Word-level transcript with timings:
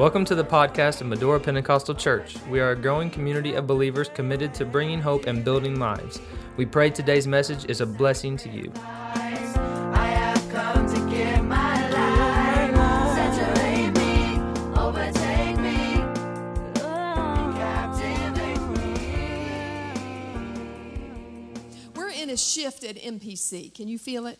Welcome 0.00 0.24
to 0.24 0.34
the 0.34 0.42
podcast 0.42 1.02
of 1.02 1.08
Medora 1.08 1.38
Pentecostal 1.38 1.94
Church. 1.94 2.34
We 2.48 2.58
are 2.58 2.70
a 2.70 2.74
growing 2.74 3.10
community 3.10 3.52
of 3.52 3.66
believers 3.66 4.08
committed 4.08 4.54
to 4.54 4.64
bringing 4.64 4.98
hope 4.98 5.26
and 5.26 5.44
building 5.44 5.78
lives. 5.78 6.18
We 6.56 6.64
pray 6.64 6.88
today's 6.88 7.26
message 7.26 7.66
is 7.66 7.82
a 7.82 7.86
blessing 7.86 8.38
to 8.38 8.48
you. 8.48 8.72
We're 21.94 22.08
in 22.08 22.30
a 22.30 22.38
shift 22.38 22.84
at 22.84 22.96
MPC. 22.96 23.74
Can 23.74 23.86
you 23.86 23.98
feel 23.98 24.26
it? 24.26 24.38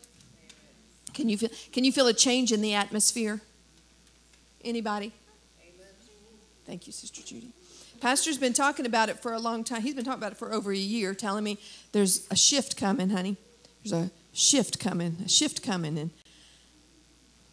Can 1.13 1.29
you 1.29 1.37
feel 1.37 1.51
can 1.71 1.85
you 1.85 1.93
feel 1.93 2.07
a 2.07 2.15
change 2.15 2.51
in 2.51 2.63
the 2.63 2.73
atmosphere? 2.73 3.43
Anybody? 4.65 5.13
Thank 6.67 6.87
you, 6.87 6.93
Sister 6.93 7.23
Judy. 7.23 7.53
Pastor's 8.01 8.39
been 8.39 8.53
talking 8.53 8.87
about 8.87 9.09
it 9.09 9.21
for 9.21 9.33
a 9.33 9.39
long 9.39 9.65
time. 9.65 9.83
He's 9.83 9.95
been 9.95 10.05
talking 10.05 10.21
about 10.21 10.33
it 10.33 10.39
for 10.39 10.53
over 10.53 10.73
a 10.73 10.77
year, 10.77 11.15
telling 11.15 11.45
me 11.45 11.59
there's 11.93 12.27
a 12.31 12.37
shift 12.37 12.77
coming, 12.77 13.11
honey. 13.11 13.37
There's 13.85 13.93
a 13.93 14.11
shift 14.33 14.79
coming, 14.79 15.17
a 15.25 15.29
shift 15.29 15.63
coming. 15.63 15.99
And 15.99 16.11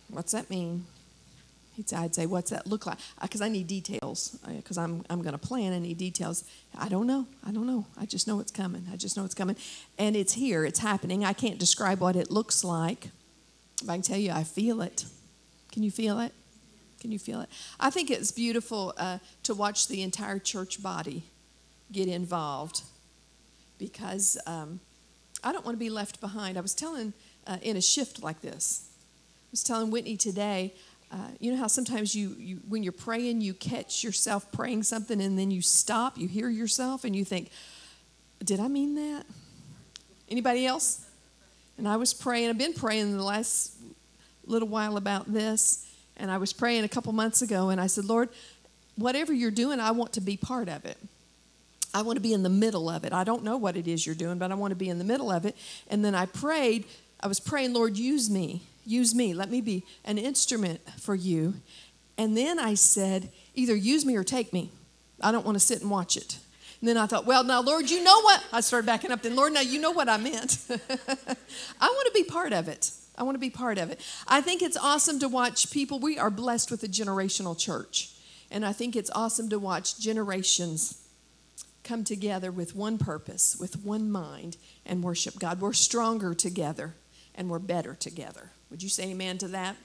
what's 0.09 0.31
that 0.31 0.49
mean? 0.49 0.85
He'd 1.75 1.89
say, 1.89 1.97
I'd 1.97 2.15
say, 2.15 2.25
what's 2.25 2.49
that 2.49 2.65
look 2.65 2.87
like? 2.87 2.97
Uh, 3.19 3.23
because 3.23 3.41
I 3.41 3.49
need 3.49 3.67
details. 3.67 4.39
Uh, 4.43 4.53
because 4.53 4.79
I'm, 4.79 5.05
I'm 5.11 5.21
going 5.21 5.33
to 5.33 5.37
plan. 5.37 5.73
I 5.73 5.79
need 5.79 5.99
details. 5.99 6.43
I 6.75 6.89
don't 6.89 7.05
know. 7.05 7.27
I 7.45 7.51
don't 7.51 7.67
know. 7.67 7.85
I 7.99 8.05
just 8.05 8.27
know 8.27 8.39
it's 8.39 8.51
coming. 8.51 8.87
I 8.91 8.95
just 8.95 9.15
know 9.15 9.25
it's 9.25 9.35
coming. 9.35 9.55
And 9.99 10.15
it's 10.15 10.33
here. 10.33 10.65
It's 10.65 10.79
happening. 10.79 11.23
I 11.23 11.33
can't 11.33 11.59
describe 11.59 11.99
what 11.99 12.15
it 12.15 12.31
looks 12.31 12.63
like. 12.63 13.09
But 13.85 13.91
I 13.91 13.95
can 13.97 14.01
tell 14.01 14.17
you, 14.17 14.31
I 14.31 14.43
feel 14.43 14.81
it. 14.81 15.05
Can 15.71 15.83
you 15.83 15.91
feel 15.91 16.19
it? 16.19 16.33
Can 17.07 17.13
you 17.13 17.19
feel 17.19 17.39
it? 17.39 17.47
I 17.79 17.89
think 17.89 18.11
it's 18.11 18.33
beautiful 18.33 18.93
uh, 18.97 19.19
to 19.43 19.55
watch 19.55 19.87
the 19.87 20.01
entire 20.01 20.39
church 20.39 20.83
body 20.83 21.23
get 21.89 22.09
involved 22.09 22.81
because 23.79 24.37
um, 24.45 24.81
I 25.41 25.53
don't 25.53 25.63
want 25.63 25.75
to 25.75 25.79
be 25.79 25.89
left 25.89 26.19
behind. 26.19 26.57
I 26.57 26.59
was 26.59 26.75
telling 26.75 27.13
uh, 27.47 27.59
in 27.61 27.77
a 27.77 27.81
shift 27.81 28.21
like 28.21 28.41
this, 28.41 28.89
I 28.91 29.51
was 29.51 29.63
telling 29.63 29.89
Whitney 29.89 30.17
today. 30.17 30.73
Uh, 31.09 31.29
you 31.39 31.49
know 31.49 31.57
how 31.57 31.67
sometimes 31.67 32.13
you, 32.13 32.35
you, 32.37 32.57
when 32.67 32.83
you're 32.83 32.91
praying, 32.91 33.39
you 33.39 33.53
catch 33.53 34.03
yourself 34.03 34.51
praying 34.51 34.83
something 34.83 35.21
and 35.21 35.39
then 35.39 35.49
you 35.49 35.61
stop, 35.61 36.17
you 36.17 36.27
hear 36.27 36.49
yourself, 36.49 37.05
and 37.05 37.15
you 37.15 37.23
think, 37.23 37.51
"Did 38.43 38.59
I 38.59 38.67
mean 38.67 38.95
that?" 38.95 39.25
Anybody 40.27 40.65
else? 40.65 41.05
And 41.77 41.87
I 41.87 41.95
was 41.95 42.13
praying. 42.13 42.49
I've 42.49 42.57
been 42.57 42.73
praying 42.73 43.15
the 43.15 43.23
last 43.23 43.77
little 44.45 44.67
while 44.67 44.97
about 44.97 45.31
this 45.31 45.86
and 46.17 46.29
I 46.29 46.37
was 46.37 46.53
praying 46.53 46.83
a 46.83 46.89
couple 46.89 47.13
months 47.13 47.41
ago, 47.41 47.69
and 47.69 47.79
I 47.79 47.87
said, 47.87 48.05
Lord, 48.05 48.29
whatever 48.95 49.33
you're 49.33 49.51
doing, 49.51 49.79
I 49.79 49.91
want 49.91 50.13
to 50.13 50.21
be 50.21 50.37
part 50.37 50.67
of 50.67 50.85
it. 50.85 50.97
I 51.93 52.01
want 52.01 52.17
to 52.17 52.21
be 52.21 52.33
in 52.33 52.43
the 52.43 52.49
middle 52.49 52.89
of 52.89 53.05
it. 53.05 53.13
I 53.13 53.23
don't 53.23 53.43
know 53.43 53.57
what 53.57 53.77
it 53.77 53.87
is 53.87 54.05
you're 54.05 54.15
doing, 54.15 54.37
but 54.37 54.51
I 54.51 54.55
want 54.55 54.71
to 54.71 54.75
be 54.75 54.89
in 54.89 54.97
the 54.97 55.03
middle 55.03 55.31
of 55.31 55.45
it. 55.45 55.55
And 55.89 56.03
then 56.03 56.13
I 56.13 56.25
prayed, 56.25 56.85
I 57.19 57.27
was 57.27 57.39
praying, 57.39 57.73
Lord, 57.73 57.97
use 57.97 58.29
me. 58.29 58.61
Use 58.85 59.15
me. 59.15 59.33
Let 59.33 59.49
me 59.49 59.61
be 59.61 59.83
an 60.05 60.17
instrument 60.17 60.81
for 60.99 61.15
you. 61.15 61.55
And 62.17 62.37
then 62.37 62.59
I 62.59 62.73
said, 62.73 63.29
either 63.55 63.75
use 63.75 64.05
me 64.05 64.15
or 64.15 64.23
take 64.23 64.53
me. 64.53 64.71
I 65.21 65.31
don't 65.31 65.45
want 65.45 65.55
to 65.55 65.59
sit 65.59 65.81
and 65.81 65.89
watch 65.89 66.17
it. 66.17 66.37
And 66.79 66.87
then 66.87 66.97
I 66.97 67.07
thought, 67.07 67.25
well, 67.25 67.43
now, 67.43 67.61
Lord, 67.61 67.89
you 67.89 68.03
know 68.03 68.21
what? 68.21 68.43
I 68.53 68.61
started 68.61 68.85
backing 68.85 69.11
up. 69.11 69.23
Then, 69.23 69.35
Lord, 69.35 69.53
now 69.53 69.61
you 69.61 69.81
know 69.81 69.91
what 69.91 70.07
I 70.07 70.17
meant. 70.17 70.57
I 70.69 71.87
want 71.87 72.07
to 72.07 72.11
be 72.13 72.23
part 72.23 72.53
of 72.53 72.67
it. 72.67 72.91
I 73.17 73.23
want 73.23 73.35
to 73.35 73.39
be 73.39 73.49
part 73.49 73.77
of 73.77 73.89
it. 73.89 73.99
I 74.27 74.41
think 74.41 74.61
it's 74.61 74.77
awesome 74.77 75.19
to 75.19 75.27
watch 75.27 75.71
people. 75.71 75.99
We 75.99 76.19
are 76.19 76.29
blessed 76.29 76.69
with 76.69 76.83
a 76.83 76.87
generational 76.87 77.57
church. 77.57 78.11
And 78.51 78.65
I 78.65 78.73
think 78.73 78.95
it's 78.95 79.11
awesome 79.13 79.49
to 79.49 79.59
watch 79.59 79.99
generations 79.99 81.03
come 81.83 82.03
together 82.03 82.51
with 82.51 82.75
one 82.75 82.97
purpose, 82.97 83.57
with 83.59 83.83
one 83.83 84.11
mind, 84.11 84.57
and 84.85 85.03
worship 85.03 85.39
God. 85.39 85.61
We're 85.61 85.73
stronger 85.73 86.33
together 86.33 86.95
and 87.33 87.49
we're 87.49 87.59
better 87.59 87.95
together. 87.95 88.51
Would 88.69 88.83
you 88.83 88.89
say 88.89 89.11
amen 89.11 89.37
to 89.39 89.47
that? 89.49 89.75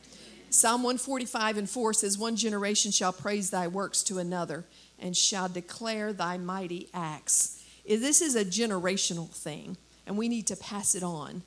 Psalm 0.50 0.82
145 0.82 1.56
and 1.56 1.70
4 1.70 1.92
says, 1.94 2.18
One 2.18 2.36
generation 2.36 2.90
shall 2.90 3.12
praise 3.12 3.50
thy 3.50 3.68
works 3.68 4.02
to 4.04 4.18
another 4.18 4.64
and 4.98 5.16
shall 5.16 5.48
declare 5.48 6.12
thy 6.12 6.36
mighty 6.36 6.88
acts. 6.92 7.64
This 7.86 8.20
is 8.20 8.36
a 8.36 8.44
generational 8.44 9.30
thing, 9.30 9.76
and 10.06 10.18
we 10.18 10.28
need 10.28 10.46
to 10.48 10.56
pass 10.56 10.94
it 10.94 11.02
on. 11.02 11.42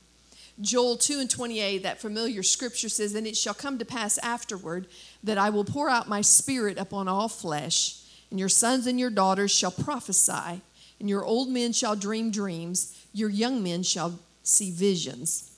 Joel 0.62 0.96
2 0.96 1.20
and 1.20 1.30
28, 1.30 1.84
that 1.84 2.00
familiar 2.00 2.42
scripture 2.42 2.88
says, 2.88 3.14
And 3.14 3.28
it 3.28 3.36
shall 3.36 3.54
come 3.54 3.78
to 3.78 3.86
pass 3.86 4.18
afterward 4.20 4.88
that 5.24 5.38
I 5.38 5.50
will 5.50 5.66
pour 5.66 5.90
out 5.90 6.08
my 6.08 6.22
spirit 6.22 6.78
upon 6.78 7.08
all 7.08 7.28
flesh, 7.28 8.02
and 8.30 8.40
your 8.40 8.50
sons 8.50 8.88
and 8.88 9.00
your 9.00 9.10
daughters 9.10 9.52
shall 9.54 9.72
prophesy, 9.72 10.62
and 11.00 11.10
your 11.10 11.26
old 11.26 11.50
men 11.50 11.74
shall 11.74 11.96
dream 11.96 12.32
dreams, 12.32 12.98
your 13.14 13.30
young 13.30 13.62
men 13.62 13.84
shall 13.84 14.20
see 14.44 14.72
visions. 14.72 15.52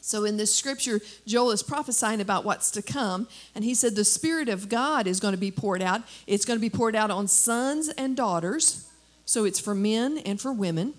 So, 0.00 0.24
in 0.24 0.36
this 0.36 0.54
scripture, 0.54 1.00
Joel 1.26 1.50
is 1.50 1.64
prophesying 1.64 2.20
about 2.20 2.44
what's 2.44 2.70
to 2.72 2.82
come, 2.82 3.26
and 3.54 3.64
he 3.64 3.74
said 3.74 3.96
the 3.96 4.04
Spirit 4.04 4.48
of 4.48 4.68
God 4.68 5.06
is 5.08 5.18
going 5.18 5.34
to 5.34 5.38
be 5.38 5.50
poured 5.50 5.82
out. 5.82 6.02
It's 6.28 6.44
going 6.44 6.58
to 6.58 6.60
be 6.60 6.70
poured 6.70 6.94
out 6.94 7.10
on 7.10 7.26
sons 7.26 7.88
and 7.88 8.16
daughters, 8.16 8.88
so 9.24 9.44
it's 9.44 9.58
for 9.58 9.74
men 9.74 10.18
and 10.18 10.40
for 10.40 10.52
women. 10.52 10.94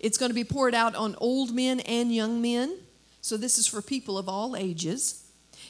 It's 0.00 0.18
going 0.18 0.30
to 0.30 0.34
be 0.34 0.44
poured 0.44 0.74
out 0.74 0.94
on 0.94 1.14
old 1.18 1.54
men 1.54 1.80
and 1.80 2.14
young 2.14 2.40
men. 2.40 2.78
So 3.20 3.36
this 3.36 3.58
is 3.58 3.66
for 3.66 3.82
people 3.82 4.18
of 4.18 4.28
all 4.28 4.56
ages. 4.56 5.24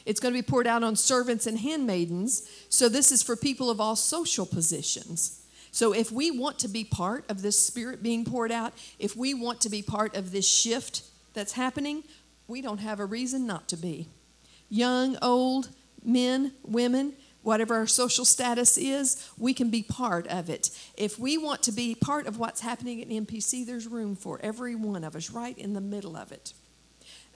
It's 0.04 0.20
going 0.20 0.34
to 0.34 0.38
be 0.38 0.46
poured 0.46 0.66
out 0.66 0.82
on 0.82 0.96
servants 0.96 1.46
and 1.46 1.58
handmaidens. 1.58 2.48
So 2.68 2.88
this 2.88 3.10
is 3.10 3.22
for 3.22 3.36
people 3.36 3.70
of 3.70 3.80
all 3.80 3.96
social 3.96 4.46
positions. 4.46 5.42
So 5.72 5.92
if 5.92 6.10
we 6.10 6.30
want 6.30 6.58
to 6.60 6.68
be 6.68 6.84
part 6.84 7.24
of 7.28 7.42
this 7.42 7.58
spirit 7.58 8.02
being 8.02 8.24
poured 8.24 8.52
out, 8.52 8.72
if 8.98 9.16
we 9.16 9.34
want 9.34 9.60
to 9.62 9.68
be 9.68 9.82
part 9.82 10.16
of 10.16 10.32
this 10.32 10.48
shift 10.48 11.02
that's 11.34 11.52
happening, 11.52 12.02
we 12.46 12.62
don't 12.62 12.78
have 12.78 13.00
a 13.00 13.04
reason 13.04 13.46
not 13.46 13.68
to 13.68 13.76
be. 13.76 14.08
Young, 14.68 15.18
old, 15.20 15.68
men, 16.04 16.52
women, 16.62 17.14
whatever 17.46 17.76
our 17.76 17.86
social 17.86 18.24
status 18.24 18.76
is, 18.76 19.30
we 19.38 19.54
can 19.54 19.70
be 19.70 19.80
part 19.80 20.26
of 20.26 20.50
it. 20.50 20.68
If 20.96 21.16
we 21.16 21.38
want 21.38 21.62
to 21.62 21.72
be 21.72 21.94
part 21.94 22.26
of 22.26 22.40
what's 22.40 22.60
happening 22.60 23.00
at 23.00 23.08
MPC, 23.08 23.64
there's 23.64 23.86
room 23.86 24.16
for 24.16 24.40
every 24.42 24.74
one 24.74 25.04
of 25.04 25.14
us 25.14 25.30
right 25.30 25.56
in 25.56 25.72
the 25.72 25.80
middle 25.80 26.16
of 26.16 26.32
it. 26.32 26.54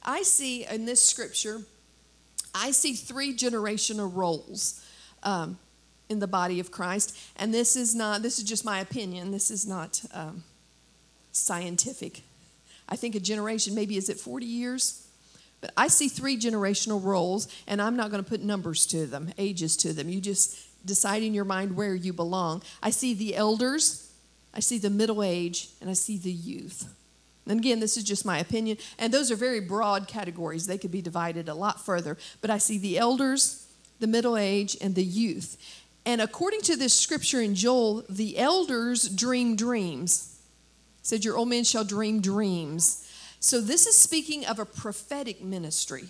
I 0.02 0.22
see 0.22 0.66
in 0.66 0.84
this 0.84 1.00
scripture, 1.00 1.60
I 2.52 2.72
see 2.72 2.94
three 2.94 3.32
generational 3.32 4.12
roles 4.12 4.84
um, 5.22 5.60
in 6.08 6.18
the 6.18 6.26
body 6.26 6.58
of 6.58 6.72
Christ, 6.72 7.16
and 7.36 7.54
this 7.54 7.76
is 7.76 7.94
not. 7.94 8.20
This 8.20 8.38
is 8.38 8.44
just 8.44 8.64
my 8.64 8.80
opinion. 8.80 9.30
This 9.30 9.48
is 9.48 9.64
not 9.64 10.02
um, 10.12 10.42
scientific. 11.30 12.22
I 12.88 12.96
think 12.96 13.14
a 13.14 13.20
generation 13.20 13.76
maybe 13.76 13.96
is 13.96 14.08
it 14.08 14.18
40 14.18 14.44
years 14.44 14.99
but 15.60 15.72
I 15.76 15.88
see 15.88 16.08
three 16.08 16.38
generational 16.38 17.02
roles, 17.02 17.48
and 17.66 17.82
I'm 17.82 17.96
not 17.96 18.10
going 18.10 18.22
to 18.22 18.28
put 18.28 18.42
numbers 18.42 18.86
to 18.86 19.06
them, 19.06 19.32
ages 19.36 19.76
to 19.78 19.92
them. 19.92 20.08
You 20.08 20.20
just 20.20 20.58
decide 20.86 21.22
in 21.22 21.34
your 21.34 21.44
mind 21.44 21.76
where 21.76 21.94
you 21.94 22.12
belong. 22.12 22.62
I 22.82 22.90
see 22.90 23.14
the 23.14 23.36
elders, 23.36 24.10
I 24.54 24.60
see 24.60 24.78
the 24.78 24.90
middle 24.90 25.22
age, 25.22 25.68
and 25.80 25.90
I 25.90 25.94
see 25.94 26.16
the 26.16 26.32
youth. 26.32 26.88
And 27.46 27.58
again, 27.58 27.80
this 27.80 27.96
is 27.96 28.04
just 28.04 28.24
my 28.24 28.38
opinion, 28.38 28.78
and 28.98 29.12
those 29.12 29.30
are 29.30 29.36
very 29.36 29.60
broad 29.60 30.08
categories. 30.08 30.66
They 30.66 30.78
could 30.78 30.92
be 30.92 31.02
divided 31.02 31.48
a 31.48 31.54
lot 31.54 31.84
further. 31.84 32.16
But 32.40 32.50
I 32.50 32.58
see 32.58 32.78
the 32.78 32.98
elders, 32.98 33.66
the 33.98 34.06
middle 34.06 34.36
age, 34.36 34.76
and 34.80 34.94
the 34.94 35.04
youth. 35.04 35.56
And 36.06 36.20
according 36.20 36.62
to 36.62 36.76
this 36.76 36.98
scripture 36.98 37.40
in 37.40 37.54
Joel, 37.54 38.04
the 38.08 38.38
elders 38.38 39.08
dream 39.08 39.56
dreams. 39.56 40.38
It 41.00 41.06
said, 41.06 41.24
Your 41.24 41.36
old 41.36 41.48
men 41.48 41.64
shall 41.64 41.84
dream 41.84 42.20
dreams. 42.20 43.09
So, 43.40 43.62
this 43.62 43.86
is 43.86 43.96
speaking 43.96 44.44
of 44.44 44.58
a 44.58 44.66
prophetic 44.66 45.42
ministry. 45.42 46.04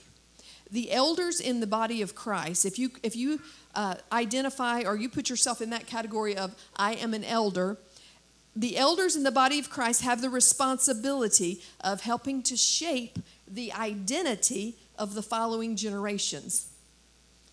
The 0.71 0.91
elders 0.93 1.41
in 1.41 1.61
the 1.61 1.67
body 1.67 2.03
of 2.03 2.15
Christ, 2.15 2.65
if 2.65 2.79
you, 2.79 2.91
if 3.03 3.17
you 3.17 3.41
uh, 3.75 3.95
identify 4.13 4.83
or 4.83 4.97
you 4.97 5.09
put 5.09 5.31
yourself 5.31 5.61
in 5.61 5.71
that 5.71 5.87
category 5.87 6.37
of, 6.37 6.55
I 6.77 6.95
am 6.95 7.15
an 7.15 7.25
elder, 7.25 7.77
the 8.55 8.77
elders 8.77 9.15
in 9.15 9.23
the 9.23 9.31
body 9.31 9.59
of 9.59 9.71
Christ 9.71 10.03
have 10.03 10.21
the 10.21 10.31
responsibility 10.31 11.61
of 11.81 12.01
helping 12.01 12.43
to 12.45 12.57
shape 12.57 13.19
the 13.47 13.73
identity 13.73 14.77
of 14.99 15.15
the 15.15 15.23
following 15.23 15.77
generations. 15.77 16.69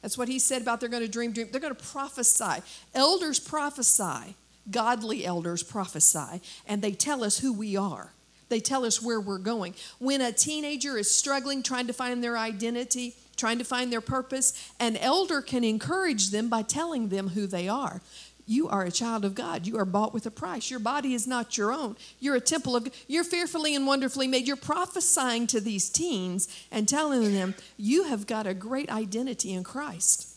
That's 0.01 0.18
what 0.18 0.27
he 0.27 0.39
said 0.39 0.62
about 0.62 0.80
they're 0.80 0.89
going 0.89 1.03
to 1.03 1.09
dream, 1.09 1.33
dream. 1.33 1.50
They're 1.51 1.62
going 1.62 1.75
to 1.75 1.83
prophesy. 1.83 2.63
Elders 2.95 3.39
prophesy. 3.39 4.35
Godly 4.69 5.25
elders 5.25 5.63
prophesy, 5.63 6.41
and 6.68 6.81
they 6.81 6.91
tell 6.91 7.23
us 7.23 7.39
who 7.39 7.53
we 7.53 7.77
are. 7.77 8.12
They 8.49 8.59
tell 8.59 8.85
us 8.85 9.01
where 9.01 9.19
we're 9.19 9.38
going. 9.38 9.75
When 9.99 10.21
a 10.21 10.31
teenager 10.31 10.97
is 10.97 11.13
struggling, 11.13 11.63
trying 11.63 11.88
to 11.88 11.94
find 11.94 12.23
their 12.23 12.38
identity, 12.38 13.15
trying 13.35 13.57
to 13.59 13.63
find 13.63 13.91
their 13.91 14.01
purpose, 14.01 14.71
an 14.79 14.97
elder 14.97 15.41
can 15.41 15.63
encourage 15.63 16.31
them 16.31 16.49
by 16.49 16.61
telling 16.61 17.09
them 17.09 17.29
who 17.29 17.47
they 17.47 17.67
are. 17.67 18.01
You 18.49 18.69
are 18.69 18.83
a 18.83 18.91
child 18.91 19.25
of 19.25 19.35
God. 19.35 19.67
You 19.67 19.77
are 19.77 19.85
bought 19.85 20.13
with 20.13 20.25
a 20.25 20.31
price. 20.31 20.71
Your 20.71 20.79
body 20.79 21.13
is 21.13 21.27
not 21.27 21.57
your 21.57 21.73
own. 21.73 21.97
You're 22.21 22.38
a 22.38 22.41
temple 22.41 22.77
of 22.77 22.85
God. 22.85 22.94
You're 23.05 23.25
fearfully 23.25 23.75
and 23.75 23.85
wonderfully 23.85 24.25
made. 24.25 24.47
You're 24.47 24.55
prophesying 24.55 25.47
to 25.47 25.59
these 25.59 25.89
teens 25.89 26.47
and 26.71 26.88
telling 26.88 27.33
them 27.33 27.55
you 27.75 28.05
have 28.05 28.25
got 28.25 28.47
a 28.47 28.53
great 28.53 28.89
identity 28.89 29.51
in 29.51 29.65
Christ. 29.65 30.36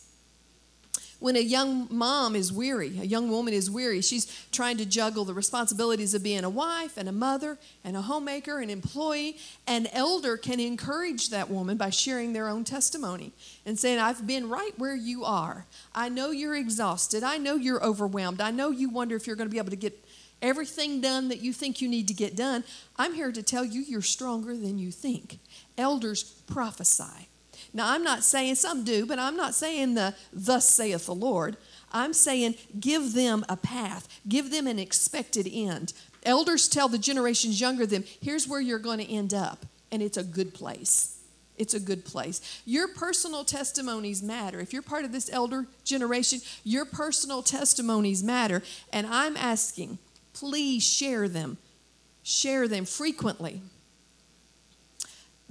When 1.21 1.37
a 1.37 1.41
young 1.41 1.87
mom 1.91 2.35
is 2.35 2.53
weary, 2.53 2.99
a 2.99 3.05
young 3.05 3.31
woman 3.31 3.55
is 3.55 3.71
weary, 3.71 4.01
she's 4.01 4.27
trying 4.51 4.79
to 4.79 4.87
juggle 4.87 5.25
the 5.25 5.35
responsibilities 5.35 6.15
of 6.15 6.23
being 6.23 6.45
a 6.45 6.51
wife 6.51 6.97
and 6.97 7.09
a 7.09 7.13
mother 7.13 7.59
and 7.85 7.97
a 7.97 8.03
homemaker, 8.03 8.59
an 8.59 8.71
employee. 8.71 9.37
An 9.67 9.87
elder 9.93 10.37
can 10.37 10.59
encourage 10.59 11.29
that 11.29 11.51
woman 11.51 11.77
by 11.77 11.91
sharing 11.91 12.33
their 12.33 12.49
own 12.49 12.65
testimony 12.65 13.33
and 13.65 13.79
saying, 13.79 13.99
I've 13.99 14.27
been 14.27 14.49
right 14.49 14.73
where 14.79 14.97
you 14.97 15.25
are. 15.25 15.67
I 15.95 16.09
know 16.09 16.31
you're 16.31 16.57
exhausted. 16.57 17.23
I 17.23 17.37
know 17.37 17.55
you're 17.55 17.85
overwhelmed. 17.85 18.41
I 18.41 18.51
know 18.51 18.71
you 18.71 18.89
wonder 18.89 19.15
if 19.15 19.27
you're 19.27 19.37
going 19.37 19.49
to 19.49 19.53
be 19.53 19.59
able 19.59 19.71
to 19.71 19.77
get 19.77 20.03
everything 20.43 21.03
done 21.03 21.29
that 21.29 21.41
you 21.41 21.53
think 21.53 21.83
you 21.83 21.89
need 21.89 22.09
to 22.09 22.15
get 22.15 22.35
done. 22.35 22.65
I'm 22.97 23.15
here 23.15 23.31
to 23.31 23.43
tell 23.43 23.65
you 23.65 23.83
you're 23.83 24.03
stronger 24.03 24.57
than 24.57 24.79
you 24.79 24.91
think. 24.91 25.39
Elders 25.77 26.23
prophesy. 26.23 27.29
Now, 27.73 27.93
I'm 27.93 28.03
not 28.03 28.25
saying 28.25 28.57
some 28.57 28.85
do, 28.85 29.07
but 29.07 29.19
I'm 29.19 29.37
not 29.37 29.55
saying 29.55 29.95
the 29.95 30.15
thus 30.33 30.69
saith 30.69 31.07
the 31.07 31.15
Lord. 31.15 31.57
I'm 31.93 32.13
saying 32.13 32.55
give 32.79 33.15
them 33.15 33.45
a 33.49 33.57
path, 33.57 34.09
give 34.29 34.51
them 34.51 34.67
an 34.67 34.79
expected 34.79 35.49
end. 35.51 35.93
Elders 36.25 36.69
tell 36.69 36.89
the 36.89 36.99
generations 36.99 37.61
younger 37.61 37.87
than 37.87 38.03
them, 38.03 38.11
here's 38.21 38.47
where 38.47 38.61
you're 38.61 38.79
going 38.79 38.99
to 38.99 39.11
end 39.11 39.33
up, 39.33 39.65
and 39.91 40.03
it's 40.03 40.17
a 40.17 40.25
good 40.25 40.53
place. 40.55 41.17
It's 41.61 41.75
a 41.75 41.81
good 41.81 42.07
place. 42.07 42.63
Your 42.65 42.89
personal 42.89 43.45
testimonies 43.45 44.23
matter. 44.23 44.61
If 44.61 44.73
you're 44.73 44.81
part 44.81 45.05
of 45.05 45.13
this 45.13 45.31
elder 45.31 45.67
generation, 45.85 46.41
your 46.65 46.87
personal 46.87 47.43
testimonies 47.43 48.23
matter. 48.25 48.63
And 48.95 49.07
I'm 49.07 49.37
asking, 49.37 49.99
please 50.33 50.83
share 50.83 51.29
them. 51.29 51.59
Share 52.23 52.67
them 52.67 52.87
frequently. 52.87 53.61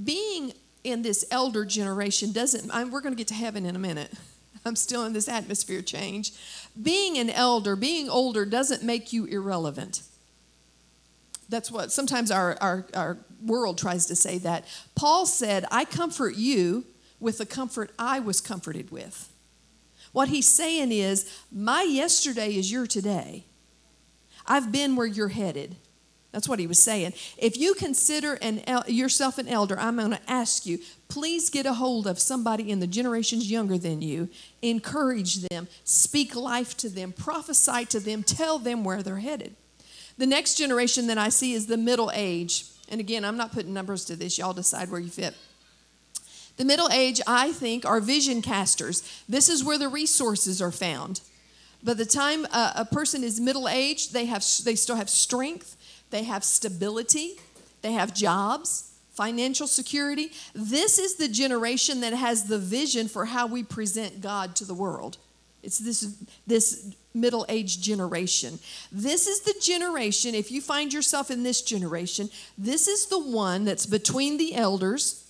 Being 0.03 0.53
in 0.83 1.01
this 1.01 1.25
elder 1.31 1.65
generation 1.65 2.31
doesn't, 2.31 2.69
I'm, 2.73 2.91
we're 2.91 3.01
going 3.01 3.13
to 3.13 3.17
get 3.17 3.27
to 3.27 3.33
heaven 3.33 3.65
in 3.65 3.75
a 3.75 3.79
minute. 3.79 4.11
I'm 4.65 4.75
still 4.75 5.05
in 5.05 5.13
this 5.13 5.27
atmosphere 5.27 5.81
change. 5.81 6.33
Being 6.81 7.17
an 7.17 7.29
elder, 7.29 7.75
being 7.75 8.09
older, 8.09 8.45
doesn't 8.45 8.83
make 8.83 9.13
you 9.13 9.25
irrelevant. 9.25 10.03
That's 11.47 11.71
what 11.71 11.91
sometimes 11.91 12.29
our, 12.29 12.57
our, 12.61 12.85
our 12.93 13.17
world 13.43 13.77
tries 13.77 14.05
to 14.07 14.15
say 14.15 14.37
that. 14.39 14.65
Paul 14.95 15.25
said, 15.25 15.65
I 15.71 15.85
comfort 15.85 16.35
you 16.35 16.85
with 17.19 17.37
the 17.37 17.45
comfort 17.45 17.91
I 17.97 18.19
was 18.19 18.41
comforted 18.41 18.91
with. 18.91 19.31
What 20.11 20.29
he's 20.29 20.47
saying 20.47 20.91
is, 20.91 21.43
my 21.51 21.83
yesterday 21.83 22.55
is 22.55 22.71
your 22.71 22.87
today. 22.87 23.45
I've 24.45 24.71
been 24.71 24.95
where 24.95 25.07
you're 25.07 25.29
headed. 25.29 25.75
That's 26.31 26.47
what 26.47 26.59
he 26.59 26.67
was 26.67 26.79
saying. 26.79 27.13
If 27.37 27.57
you 27.57 27.73
consider 27.73 28.35
an 28.35 28.61
el- 28.67 28.87
yourself 28.87 29.39
an 29.39 29.47
elder, 29.47 29.79
I'm 29.79 29.95
going 29.95 30.11
to 30.11 30.19
ask 30.29 30.65
you, 30.65 30.79
please 31.07 31.49
get 31.49 31.65
a 31.65 31.73
hold 31.73 32.05
of 32.05 32.19
somebody 32.19 32.69
in 32.69 32.79
the 32.79 32.87
generations 32.87 33.49
younger 33.49 33.79
than 33.79 34.01
you. 34.01 34.29
Encourage 34.61 35.37
them, 35.49 35.67
speak 35.83 36.35
life 36.35 36.77
to 36.77 36.89
them, 36.89 37.13
prophesy 37.13 37.85
to 37.85 37.99
them, 37.99 38.21
tell 38.21 38.59
them 38.59 38.83
where 38.83 39.01
they're 39.01 39.17
headed. 39.17 39.55
The 40.19 40.27
next 40.27 40.55
generation 40.55 41.07
that 41.07 41.17
I 41.17 41.29
see 41.29 41.53
is 41.53 41.65
the 41.65 41.77
middle 41.77 42.11
age. 42.13 42.65
And 42.89 42.99
again, 42.99 43.25
I'm 43.25 43.37
not 43.37 43.51
putting 43.51 43.73
numbers 43.73 44.05
to 44.05 44.15
this, 44.15 44.37
y'all 44.37 44.53
decide 44.53 44.91
where 44.91 44.99
you 44.99 45.09
fit. 45.09 45.35
The 46.57 46.65
middle 46.65 46.89
age, 46.89 47.21
I 47.25 47.53
think, 47.53 47.85
are 47.85 48.01
vision 48.01 48.41
casters. 48.41 49.23
This 49.29 49.47
is 49.47 49.63
where 49.63 49.77
the 49.77 49.87
resources 49.87 50.61
are 50.61 50.73
found. 50.73 51.21
By 51.81 51.93
the 51.93 52.05
time 52.05 52.45
a, 52.47 52.73
a 52.75 52.85
person 52.85 53.23
is 53.23 53.39
middle 53.39 53.69
aged, 53.69 54.11
they, 54.11 54.25
have, 54.25 54.45
they 54.65 54.75
still 54.75 54.97
have 54.97 55.09
strength, 55.09 55.77
they 56.11 56.23
have 56.23 56.43
stability, 56.43 57.39
they 57.81 57.93
have 57.93 58.13
jobs, 58.13 58.91
financial 59.11 59.67
security. 59.67 60.31
This 60.53 60.97
is 60.97 61.15
the 61.15 61.27
generation 61.27 62.01
that 62.01 62.13
has 62.13 62.45
the 62.45 62.57
vision 62.57 63.07
for 63.07 63.25
how 63.25 63.47
we 63.47 63.63
present 63.63 64.21
God 64.21 64.55
to 64.55 64.65
the 64.65 64.73
world. 64.73 65.17
It's 65.61 65.77
this, 65.77 66.15
this 66.47 66.95
middle 67.13 67.45
aged 67.49 67.83
generation. 67.83 68.59
This 68.91 69.27
is 69.27 69.41
the 69.41 69.55
generation, 69.61 70.35
if 70.35 70.51
you 70.51 70.61
find 70.61 70.93
yourself 70.93 71.29
in 71.29 71.43
this 71.43 71.61
generation, 71.61 72.29
this 72.57 72.87
is 72.87 73.07
the 73.07 73.19
one 73.19 73.65
that's 73.65 73.85
between 73.85 74.37
the 74.37 74.55
elders 74.55 75.29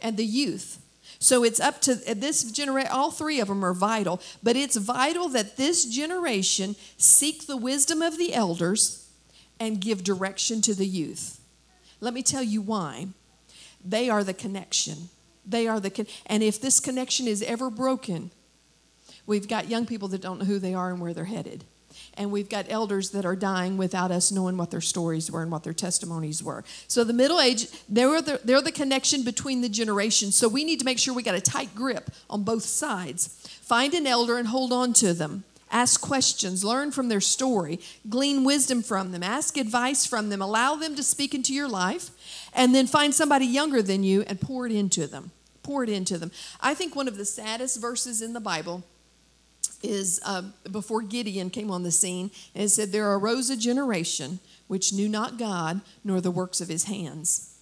and 0.00 0.16
the 0.16 0.24
youth. 0.24 0.80
So 1.18 1.44
it's 1.44 1.60
up 1.60 1.80
to 1.82 1.92
uh, 1.92 2.14
this 2.16 2.50
generation, 2.50 2.90
all 2.92 3.10
three 3.10 3.40
of 3.40 3.48
them 3.48 3.64
are 3.64 3.74
vital, 3.74 4.20
but 4.42 4.56
it's 4.56 4.76
vital 4.76 5.28
that 5.30 5.56
this 5.56 5.84
generation 5.84 6.76
seek 6.96 7.46
the 7.46 7.56
wisdom 7.56 8.02
of 8.02 8.18
the 8.18 8.34
elders 8.34 9.05
and 9.58 9.80
give 9.80 10.04
direction 10.04 10.60
to 10.62 10.74
the 10.74 10.86
youth. 10.86 11.40
Let 12.00 12.14
me 12.14 12.22
tell 12.22 12.42
you 12.42 12.60
why. 12.60 13.08
They 13.84 14.10
are 14.10 14.24
the 14.24 14.34
connection. 14.34 15.08
They 15.46 15.68
are 15.68 15.80
the 15.80 15.90
con- 15.90 16.06
and 16.26 16.42
if 16.42 16.60
this 16.60 16.80
connection 16.80 17.26
is 17.26 17.42
ever 17.42 17.70
broken, 17.70 18.30
we've 19.26 19.48
got 19.48 19.68
young 19.68 19.86
people 19.86 20.08
that 20.08 20.20
don't 20.20 20.40
know 20.40 20.44
who 20.44 20.58
they 20.58 20.74
are 20.74 20.90
and 20.90 21.00
where 21.00 21.14
they're 21.14 21.24
headed. 21.24 21.64
And 22.14 22.30
we've 22.30 22.48
got 22.48 22.66
elders 22.68 23.10
that 23.10 23.24
are 23.24 23.36
dying 23.36 23.76
without 23.76 24.10
us 24.10 24.32
knowing 24.32 24.56
what 24.56 24.70
their 24.70 24.80
stories 24.80 25.30
were 25.30 25.42
and 25.42 25.50
what 25.50 25.64
their 25.64 25.72
testimonies 25.72 26.42
were. 26.42 26.64
So 26.88 27.04
the 27.04 27.12
middle 27.12 27.40
age, 27.40 27.68
they're 27.88 28.22
the, 28.22 28.40
they're 28.44 28.62
the 28.62 28.72
connection 28.72 29.22
between 29.22 29.60
the 29.60 29.68
generations. 29.68 30.36
So 30.36 30.48
we 30.48 30.64
need 30.64 30.78
to 30.80 30.84
make 30.84 30.98
sure 30.98 31.14
we 31.14 31.22
got 31.22 31.34
a 31.34 31.40
tight 31.40 31.74
grip 31.74 32.10
on 32.28 32.42
both 32.42 32.64
sides. 32.64 33.28
Find 33.62 33.94
an 33.94 34.06
elder 34.06 34.38
and 34.38 34.48
hold 34.48 34.72
on 34.72 34.92
to 34.94 35.12
them. 35.14 35.44
Ask 35.70 36.00
questions, 36.00 36.64
learn 36.64 36.92
from 36.92 37.08
their 37.08 37.20
story, 37.20 37.80
glean 38.08 38.44
wisdom 38.44 38.82
from 38.82 39.10
them, 39.12 39.22
ask 39.22 39.56
advice 39.56 40.06
from 40.06 40.28
them, 40.28 40.40
allow 40.40 40.76
them 40.76 40.94
to 40.94 41.02
speak 41.02 41.34
into 41.34 41.52
your 41.52 41.68
life, 41.68 42.10
and 42.54 42.74
then 42.74 42.86
find 42.86 43.12
somebody 43.12 43.46
younger 43.46 43.82
than 43.82 44.04
you 44.04 44.22
and 44.28 44.40
pour 44.40 44.66
it 44.66 44.72
into 44.72 45.06
them. 45.06 45.32
Pour 45.62 45.82
it 45.82 45.88
into 45.88 46.18
them. 46.18 46.30
I 46.60 46.74
think 46.74 46.94
one 46.94 47.08
of 47.08 47.16
the 47.16 47.24
saddest 47.24 47.80
verses 47.80 48.22
in 48.22 48.32
the 48.32 48.40
Bible 48.40 48.84
is 49.82 50.20
uh, 50.24 50.42
before 50.70 51.02
Gideon 51.02 51.50
came 51.50 51.70
on 51.70 51.82
the 51.82 51.90
scene, 51.90 52.30
and 52.54 52.64
it 52.64 52.68
said, 52.68 52.92
There 52.92 53.12
arose 53.12 53.50
a 53.50 53.56
generation 53.56 54.38
which 54.68 54.92
knew 54.92 55.08
not 55.08 55.38
God 55.38 55.80
nor 56.04 56.20
the 56.20 56.30
works 56.30 56.60
of 56.60 56.68
his 56.68 56.84
hands. 56.84 57.58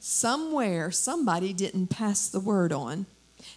Somewhere, 0.00 0.90
somebody 0.90 1.52
didn't 1.52 1.88
pass 1.88 2.28
the 2.28 2.40
word 2.40 2.72
on, 2.72 3.06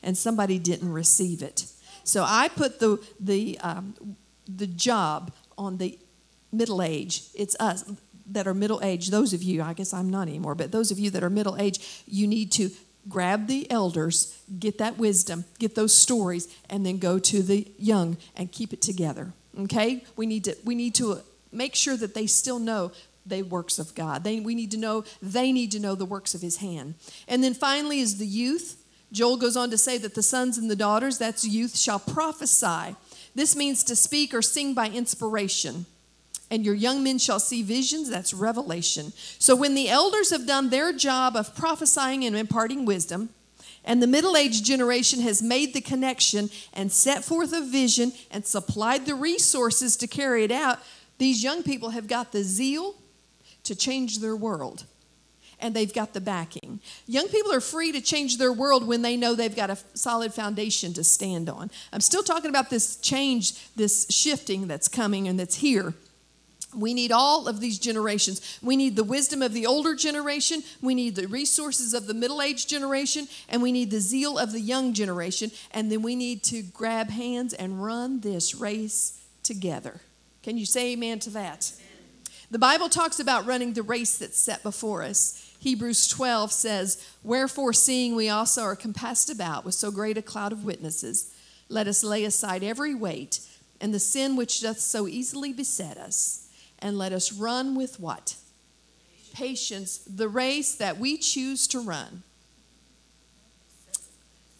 and 0.04 0.18
somebody 0.18 0.60
didn't 0.60 0.92
receive 0.92 1.42
it. 1.42 1.66
So 2.04 2.24
I 2.28 2.50
put 2.50 2.80
the, 2.80 3.04
the, 3.20 3.58
um, 3.60 4.18
the 4.48 4.68
job 4.68 5.32
on 5.58 5.78
the 5.78 5.98
middle 6.52 6.82
age. 6.82 7.24
It's 7.34 7.56
us 7.60 7.90
that 8.28 8.48
are 8.48 8.54
middle 8.54 8.82
age. 8.84 9.10
Those 9.10 9.34
of 9.34 9.44
you, 9.44 9.62
I 9.62 9.74
guess 9.74 9.94
I'm 9.94 10.10
not 10.10 10.28
anymore, 10.28 10.56
but 10.56 10.72
those 10.72 10.92
of 10.92 11.00
you 11.00 11.10
that 11.12 11.24
are 11.24 11.30
middle 11.30 11.58
age, 11.58 12.04
you 12.06 12.28
need 12.28 12.52
to 12.54 12.72
grab 13.10 13.48
the 13.48 13.70
elders, 13.72 14.38
get 14.60 14.78
that 14.78 14.98
wisdom, 14.98 15.46
get 15.60 15.76
those 15.76 15.94
stories, 15.94 16.48
and 16.70 16.86
then 16.86 16.98
go 16.98 17.20
to 17.20 17.42
the 17.42 17.68
young 17.78 18.18
and 18.36 18.52
keep 18.52 18.74
it 18.74 18.82
together. 18.82 19.34
Okay? 19.60 20.04
We 20.16 20.26
need 20.26 20.46
to 20.46 20.56
we 20.64 20.76
need 20.76 20.96
to 20.96 21.20
make 21.52 21.76
sure 21.76 21.98
that 21.98 22.14
they 22.14 22.28
still 22.28 22.60
know 22.60 22.92
the 23.26 23.44
works 23.44 23.80
of 23.80 23.94
God. 23.94 24.24
They, 24.24 24.40
we 24.40 24.56
need 24.56 24.72
to 24.72 24.78
know 24.78 25.04
they 25.22 25.52
need 25.52 25.72
to 25.72 25.80
know 25.80 25.96
the 25.96 26.06
works 26.06 26.34
of 26.34 26.42
His 26.42 26.58
hand. 26.58 26.96
And 27.28 27.44
then 27.44 27.54
finally 27.54 28.00
is 28.00 28.18
the 28.18 28.26
youth. 28.26 28.81
Joel 29.12 29.38
goes 29.38 29.58
on 29.58 29.70
to 29.72 29.78
say 29.78 29.98
that 29.98 30.16
the 30.16 30.24
sons 30.24 30.58
and 30.58 30.70
the 30.70 30.76
daughters, 30.76 31.18
that's 31.18 31.46
youth, 31.46 31.78
shall 31.78 32.00
prophesy. 32.00 32.96
This 33.36 33.56
means 33.56 33.84
to 33.86 33.96
speak 33.96 34.34
or 34.34 34.42
sing 34.42 34.74
by 34.74 34.88
inspiration. 34.88 35.86
And 36.50 36.66
your 36.66 36.76
young 36.76 37.04
men 37.04 37.18
shall 37.18 37.40
see 37.40 37.62
visions, 37.62 38.10
that's 38.10 38.34
revelation. 38.34 39.14
So 39.40 39.56
when 39.56 39.74
the 39.74 39.90
elders 39.90 40.32
have 40.32 40.46
done 40.46 40.70
their 40.70 40.92
job 40.94 41.36
of 41.36 41.56
prophesying 41.56 42.26
and 42.26 42.36
imparting 42.36 42.86
wisdom, 42.86 43.30
and 43.84 44.02
the 44.02 44.08
middle 44.08 44.38
aged 44.38 44.64
generation 44.66 45.22
has 45.22 45.42
made 45.42 45.74
the 45.74 45.82
connection 45.82 46.50
and 46.74 46.92
set 46.92 47.24
forth 47.24 47.54
a 47.54 47.62
vision 47.62 48.14
and 48.30 48.46
supplied 48.46 49.06
the 49.06 49.16
resources 49.16 49.96
to 49.98 50.08
carry 50.08 50.44
it 50.44 50.52
out, 50.52 50.80
these 51.18 51.44
young 51.44 51.64
people 51.64 51.90
have 51.90 52.08
got 52.08 52.32
the 52.32 52.44
zeal 52.44 52.96
to 53.64 53.76
change 53.76 54.20
their 54.20 54.36
world 54.36 54.86
and 55.62 55.74
they've 55.74 55.94
got 55.94 56.14
the 56.14 56.22
backing. 56.22 56.80
Young 57.08 57.28
people 57.28 57.54
are 57.54 57.62
free 57.62 57.92
to 57.92 58.02
change 58.02 58.38
their 58.38 58.52
world 58.52 58.88
when 58.88 59.02
they 59.02 59.16
know 59.16 59.36
they've 59.36 59.56
got 59.56 59.70
a 59.70 59.78
solid 59.94 60.34
foundation 60.34 60.94
to 60.94 61.04
stand 61.04 61.50
on. 61.50 61.72
I'm 61.94 62.02
still 62.02 62.24
talking 62.24 62.50
about 62.50 62.70
this 62.70 62.98
change, 62.98 63.74
this 63.76 64.08
shifting 64.10 64.68
that's 64.68 64.88
coming 64.88 65.28
and 65.28 65.40
that's 65.40 65.56
here. 65.56 65.94
We 66.76 66.94
need 66.94 67.12
all 67.12 67.48
of 67.48 67.60
these 67.60 67.80
generations. 67.80 68.60
We 68.62 68.78
need 68.78 68.96
the 68.96 69.04
wisdom 69.04 69.42
of 69.42 69.54
the 69.54 69.66
older 69.66 69.94
generation. 69.94 70.64
We 70.82 70.96
need 70.96 71.16
the 71.16 71.28
resources 71.28 71.94
of 71.94 72.08
the 72.08 72.14
middle 72.14 72.42
aged 72.42 72.70
generation. 72.70 73.28
And 73.50 73.62
we 73.62 73.72
need 73.72 73.92
the 73.92 74.00
zeal 74.00 74.38
of 74.38 74.54
the 74.54 74.62
young 74.62 74.94
generation. 74.94 75.52
And 75.72 75.92
then 75.92 76.02
we 76.02 76.16
need 76.16 76.44
to 76.46 76.62
grab 76.62 77.10
hands 77.10 77.54
and 77.54 77.84
run 77.84 78.22
this 78.22 78.56
race 78.56 79.22
together. 79.44 80.00
Can 80.44 80.58
you 80.58 80.66
say 80.66 80.94
amen 80.94 81.20
to 81.20 81.30
that? 81.32 81.74
The 82.50 82.60
Bible 82.60 82.90
talks 82.90 83.20
about 83.20 83.46
running 83.46 83.74
the 83.74 83.84
race 83.84 84.18
that's 84.18 84.38
set 84.38 84.64
before 84.64 85.04
us. 85.04 85.51
Hebrews 85.62 86.08
12 86.08 86.52
says, 86.52 87.08
Wherefore, 87.24 87.72
seeing 87.72 88.16
we 88.16 88.30
also 88.30 88.64
are 88.64 88.76
compassed 88.76 89.30
about 89.30 89.64
with 89.64 89.76
so 89.76 89.92
great 89.92 90.18
a 90.18 90.22
cloud 90.24 90.52
of 90.52 90.66
witnesses, 90.66 91.32
let 91.70 91.88
us 91.88 92.04
lay 92.04 92.26
aside 92.26 92.64
every 92.64 92.96
weight 92.96 93.42
and 93.80 93.94
the 93.94 94.00
sin 94.00 94.36
which 94.36 94.62
doth 94.62 94.80
so 94.80 95.08
easily 95.08 95.54
beset 95.54 95.98
us, 95.98 96.50
and 96.80 96.98
let 96.98 97.14
us 97.14 97.32
run 97.32 97.76
with 97.76 98.00
what? 98.00 98.36
Patience, 99.34 100.00
the 100.00 100.28
race 100.28 100.76
that 100.76 100.98
we 100.98 101.18
choose 101.18 101.68
to 101.68 101.80
run. 101.80 102.24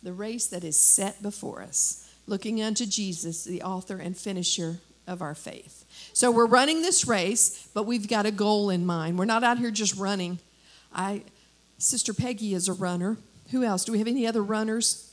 The 0.04 0.14
race 0.14 0.48
that 0.48 0.64
is 0.64 0.80
set 0.80 1.22
before 1.22 1.62
us. 1.64 2.08
looking 2.28 2.62
unto 2.62 2.86
Jesus, 2.86 3.44
the 3.44 3.64
author 3.64 3.98
and 3.98 4.16
finisher 4.16 4.78
of 5.08 5.22
our 5.22 5.36
faith. 5.36 5.84
So 6.14 6.32
we're 6.32 6.46
running 6.46 6.84
this 6.84 7.08
race, 7.08 7.68
but 7.74 7.84
we've 7.88 8.08
got 8.08 8.28
a 8.28 8.32
goal 8.32 8.70
in 8.70 8.86
mind. 8.86 9.18
We're 9.18 9.26
not 9.26 9.44
out 9.44 9.58
here 9.58 9.72
just 9.72 9.98
running. 9.98 10.40
I 10.94 11.24
Sister 11.78 12.14
Peggy 12.14 12.54
is 12.54 12.68
a 12.68 12.74
runner. 12.74 13.18
Who 13.52 13.64
else? 13.64 13.86
Do 13.86 13.92
we 13.92 13.98
have 13.98 14.08
any 14.08 14.28
other 14.28 14.44
runners? 14.44 15.12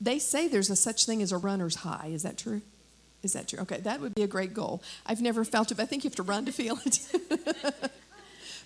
They 0.00 0.18
say 0.18 0.48
there's 0.48 0.70
a 0.70 0.76
such 0.76 1.06
thing 1.06 1.22
as 1.22 1.32
a 1.32 1.38
runner's 1.38 1.76
high. 1.76 2.10
Is 2.12 2.22
that 2.22 2.38
true? 2.38 2.62
Is 3.22 3.32
that 3.32 3.48
true? 3.48 3.60
Okay, 3.60 3.78
that 3.78 4.00
would 4.00 4.14
be 4.14 4.22
a 4.22 4.28
great 4.28 4.54
goal. 4.54 4.82
I've 5.06 5.20
never 5.20 5.44
felt 5.44 5.72
it, 5.72 5.76
but 5.76 5.82
I 5.82 5.86
think 5.86 6.04
you 6.04 6.10
have 6.10 6.16
to 6.16 6.22
run 6.22 6.44
to 6.46 6.52
feel 6.52 6.78
it. 6.84 7.00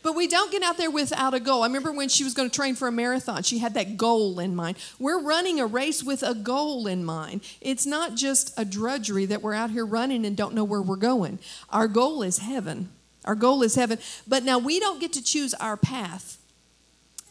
but 0.02 0.14
we 0.14 0.26
don't 0.26 0.50
get 0.50 0.62
out 0.62 0.76
there 0.76 0.90
without 0.90 1.34
a 1.34 1.40
goal. 1.40 1.62
I 1.62 1.66
remember 1.66 1.92
when 1.92 2.08
she 2.08 2.24
was 2.24 2.34
going 2.34 2.50
to 2.50 2.54
train 2.54 2.74
for 2.74 2.88
a 2.88 2.92
marathon, 2.92 3.42
she 3.42 3.58
had 3.58 3.74
that 3.74 3.96
goal 3.96 4.38
in 4.38 4.54
mind. 4.54 4.76
We're 4.98 5.22
running 5.22 5.60
a 5.60 5.66
race 5.66 6.02
with 6.02 6.22
a 6.22 6.34
goal 6.34 6.86
in 6.86 7.04
mind. 7.04 7.42
It's 7.60 7.86
not 7.86 8.14
just 8.14 8.58
a 8.58 8.64
drudgery 8.64 9.26
that 9.26 9.42
we're 9.42 9.54
out 9.54 9.70
here 9.70 9.86
running 9.86 10.26
and 10.26 10.36
don't 10.36 10.54
know 10.54 10.64
where 10.64 10.82
we're 10.82 10.96
going. 10.96 11.38
Our 11.70 11.88
goal 11.88 12.22
is 12.22 12.38
heaven. 12.38 12.90
Our 13.24 13.34
goal 13.34 13.62
is 13.62 13.74
heaven. 13.74 13.98
But 14.26 14.42
now 14.42 14.58
we 14.58 14.80
don't 14.80 15.00
get 15.00 15.12
to 15.14 15.22
choose 15.22 15.54
our 15.54 15.76
path 15.76 16.38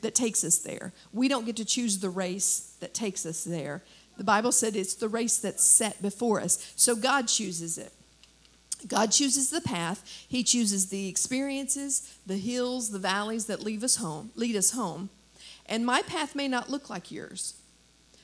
that 0.02 0.16
takes 0.16 0.44
us 0.44 0.58
there. 0.58 0.94
We 1.14 1.28
don't 1.28 1.46
get 1.46 1.58
to 1.58 1.66
choose 1.66 2.00
the 2.00 2.10
race 2.10 2.76
that 2.80 2.94
takes 2.94 3.26
us 3.26 3.44
there. 3.44 3.84
The 4.18 4.24
Bible 4.24 4.52
said 4.52 4.76
it's 4.76 4.96
the 4.96 5.10
race 5.10 5.38
that's 5.38 5.64
set 5.64 6.02
before 6.02 6.42
us. 6.42 6.74
So 6.76 6.96
God 6.96 7.28
chooses 7.28 7.78
it. 7.78 7.92
God 8.88 9.12
chooses 9.12 9.50
the 9.50 9.62
path. 9.62 10.26
He 10.28 10.44
chooses 10.44 10.90
the 10.90 11.08
experiences, 11.08 12.18
the 12.26 12.38
hills, 12.38 12.90
the 12.90 13.00
valleys 13.00 13.46
that 13.46 13.64
leave 13.64 13.84
us 13.84 13.98
home, 13.98 14.32
lead 14.36 14.56
us 14.56 14.72
home. 14.72 15.10
And 15.66 15.86
my 15.86 16.02
path 16.02 16.36
may 16.36 16.48
not 16.48 16.70
look 16.70 16.90
like 16.90 17.12
yours. 17.12 17.56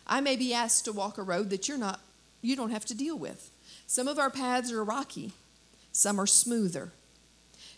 I 0.06 0.22
may 0.22 0.36
be 0.36 0.54
asked 0.54 0.86
to 0.86 0.94
walk 0.94 1.18
a 1.18 1.24
road 1.24 1.50
that 1.50 1.68
you're 1.68 1.78
not 1.78 2.00
you 2.42 2.56
don't 2.56 2.72
have 2.72 2.86
to 2.86 2.96
deal 2.96 3.18
with. 3.18 3.52
Some 3.88 4.08
of 4.08 4.20
our 4.20 4.30
paths 4.30 4.72
are 4.72 4.84
rocky, 4.84 5.32
some 5.92 6.20
are 6.20 6.28
smoother. 6.28 6.92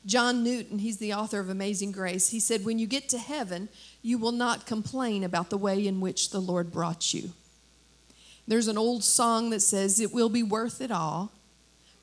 John 0.06 0.44
Newton, 0.44 0.80
he's 0.80 0.98
the 0.98 1.14
author 1.14 1.40
of 1.40 1.50
Amazing 1.50 1.92
Grace, 1.92 2.30
he 2.30 2.40
said, 2.40 2.64
When 2.64 2.80
you 2.80 2.88
get 2.88 3.10
to 3.10 3.18
heaven, 3.18 3.68
you 4.02 4.18
will 4.18 4.32
not 4.32 4.66
complain 4.66 5.24
about 5.24 5.50
the 5.50 5.58
way 5.58 5.86
in 5.86 6.00
which 6.00 6.30
the 6.30 6.40
Lord 6.40 6.72
brought 6.72 7.14
you. 7.14 7.32
There's 8.48 8.68
an 8.68 8.78
old 8.78 9.04
song 9.04 9.50
that 9.50 9.60
says, 9.60 10.00
It 10.00 10.14
will 10.14 10.30
be 10.30 10.44
worth 10.44 10.82
it 10.82 10.92
all 10.92 11.32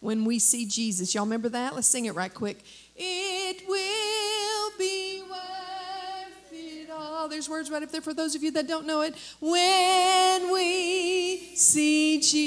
when 0.06 0.24
we 0.24 0.38
see 0.38 0.64
Jesus. 0.64 1.12
Y'all 1.12 1.24
remember 1.24 1.48
that? 1.48 1.74
Let's 1.74 1.88
sing 1.88 2.04
it 2.04 2.14
right 2.14 2.32
quick. 2.32 2.62
It 2.94 3.66
will 3.66 4.70
be 4.78 5.20
worth 5.28 6.52
it 6.52 6.88
all. 6.90 7.28
There's 7.28 7.48
words 7.48 7.72
right 7.72 7.82
up 7.82 7.90
there 7.90 8.00
for 8.00 8.14
those 8.14 8.36
of 8.36 8.44
you 8.44 8.52
that 8.52 8.68
don't 8.68 8.86
know 8.86 9.00
it. 9.00 9.16
When 9.40 10.52
we 10.52 11.56
see 11.56 12.20
Jesus. 12.20 12.46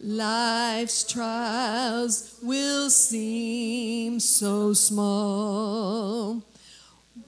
Life's 0.00 1.04
trials 1.04 2.38
will 2.42 2.88
seem 2.88 4.20
so 4.20 4.72
small 4.72 6.42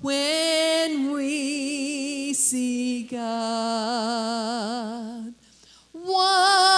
when 0.00 1.12
we 1.12 2.32
see 2.32 3.02
God. 3.02 4.30
One 5.92 6.69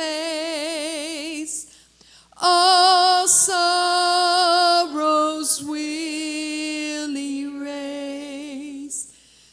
face, 0.00 1.66
all 2.40 3.28
sorrows 3.28 3.62
will 5.62 7.16
erase. 7.16 9.12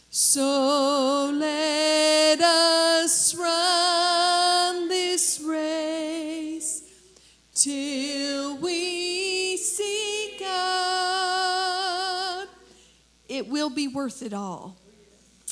So 0.09 1.31
let 1.33 2.39
us 2.41 3.35
run 3.35 4.87
this 4.87 5.41
race 5.41 6.83
till 7.53 8.57
we 8.57 9.57
see 9.57 10.37
God. 10.39 12.47
It 13.27 13.49
will 13.49 13.69
be 13.69 13.89
worth 13.89 14.21
it 14.21 14.33
all. 14.33 14.77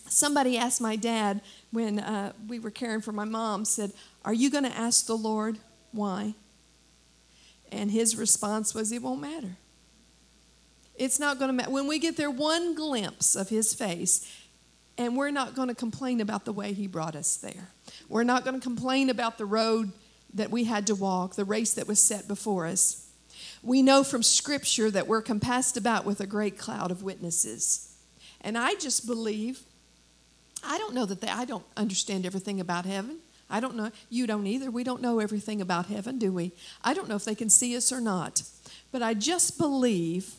Somebody 0.08 0.58
asked 0.58 0.80
my 0.80 0.96
dad 0.96 1.42
when 1.76 2.00
uh, 2.00 2.32
we 2.48 2.58
were 2.58 2.72
caring 2.72 3.02
for 3.02 3.12
my 3.12 3.26
mom, 3.26 3.66
said, 3.66 3.92
Are 4.24 4.34
you 4.34 4.50
going 4.50 4.64
to 4.64 4.76
ask 4.76 5.06
the 5.06 5.18
Lord 5.18 5.60
why? 5.92 6.34
And 7.72 7.92
his 7.92 8.16
response 8.16 8.74
was, 8.74 8.92
It 8.92 9.04
won't 9.04 9.22
matter. 9.22 9.58
It's 10.96 11.20
not 11.20 11.38
going 11.38 11.50
to 11.50 11.54
matter. 11.54 11.70
When 11.70 11.88
we 11.88 12.00
get 12.00 12.16
there, 12.16 12.32
one 12.32 12.74
glimpse 12.74 13.36
of 13.36 13.50
his 13.50 13.74
face, 13.74 14.32
and 14.98 15.18
we're 15.18 15.32
not 15.32 15.54
going 15.54 15.68
to 15.68 15.76
complain 15.76 16.22
about 16.22 16.46
the 16.46 16.54
way 16.54 16.72
he 16.72 16.88
brought 16.88 17.16
us 17.16 17.36
there. 17.36 17.70
We're 18.08 18.24
not 18.24 18.46
going 18.46 18.56
to 18.56 18.64
complain 18.64 19.10
about 19.10 19.38
the 19.38 19.46
road 19.46 19.92
that 20.34 20.52
we 20.52 20.64
had 20.64 20.88
to 20.88 20.96
walk, 20.96 21.36
the 21.36 21.46
race 21.46 21.74
that 21.74 21.88
was 21.88 22.02
set 22.02 22.28
before 22.28 22.66
us. 22.66 23.10
We 23.62 23.82
know 23.82 24.04
from 24.04 24.24
Scripture 24.24 24.90
that 24.92 25.08
we're 25.08 25.22
compassed 25.22 25.76
about 25.76 26.06
with 26.06 26.22
a 26.22 26.28
great 26.28 26.58
cloud 26.58 26.92
of 26.92 27.04
witnesses. 27.04 27.94
And 28.40 28.58
I 28.58 28.76
just 28.76 29.06
believe, 29.06 29.64
I 30.66 30.78
don't 30.78 30.94
know 30.94 31.06
that 31.06 31.22
they, 31.22 31.28
I 31.28 31.46
don't 31.46 31.66
understand 31.78 32.26
everything 32.26 32.60
about 32.60 32.86
heaven. 32.86 33.20
I 33.50 33.60
don't 33.60 33.76
know. 33.76 33.92
You 34.10 34.26
don't 34.26 34.48
either. 34.48 34.72
We 34.72 34.84
don't 34.84 35.02
know 35.02 35.20
everything 35.20 35.62
about 35.62 35.86
heaven, 35.86 36.18
do 36.18 36.32
we? 36.32 36.52
I 36.84 36.94
don't 36.94 37.08
know 37.08 37.16
if 37.16 37.26
they 37.26 37.36
can 37.36 37.50
see 37.50 37.78
us 37.78 37.92
or 37.92 38.02
not. 38.02 38.42
But 38.92 39.04
I 39.04 39.14
just 39.14 39.58
believe 39.58 40.34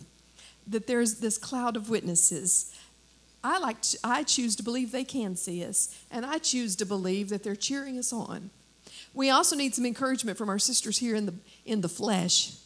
that 0.66 0.86
there's 0.86 1.16
this 1.16 1.38
cloud 1.38 1.76
of 1.76 1.88
witnesses. 1.88 2.74
I 3.44 3.58
like 3.58 3.80
to, 3.82 3.98
I 4.02 4.24
choose 4.24 4.56
to 4.56 4.64
believe 4.64 4.90
they 4.90 5.04
can 5.04 5.36
see 5.36 5.64
us, 5.64 5.96
and 6.10 6.26
I 6.26 6.38
choose 6.38 6.74
to 6.76 6.86
believe 6.86 7.28
that 7.28 7.44
they're 7.44 7.54
cheering 7.54 7.96
us 7.96 8.12
on. 8.12 8.50
We 9.14 9.30
also 9.30 9.54
need 9.54 9.74
some 9.74 9.86
encouragement 9.86 10.36
from 10.36 10.48
our 10.48 10.58
sisters 10.58 10.98
here 10.98 11.14
in 11.14 11.26
the 11.26 11.34
in 11.64 11.80
the 11.80 11.88
flesh. 11.88 12.56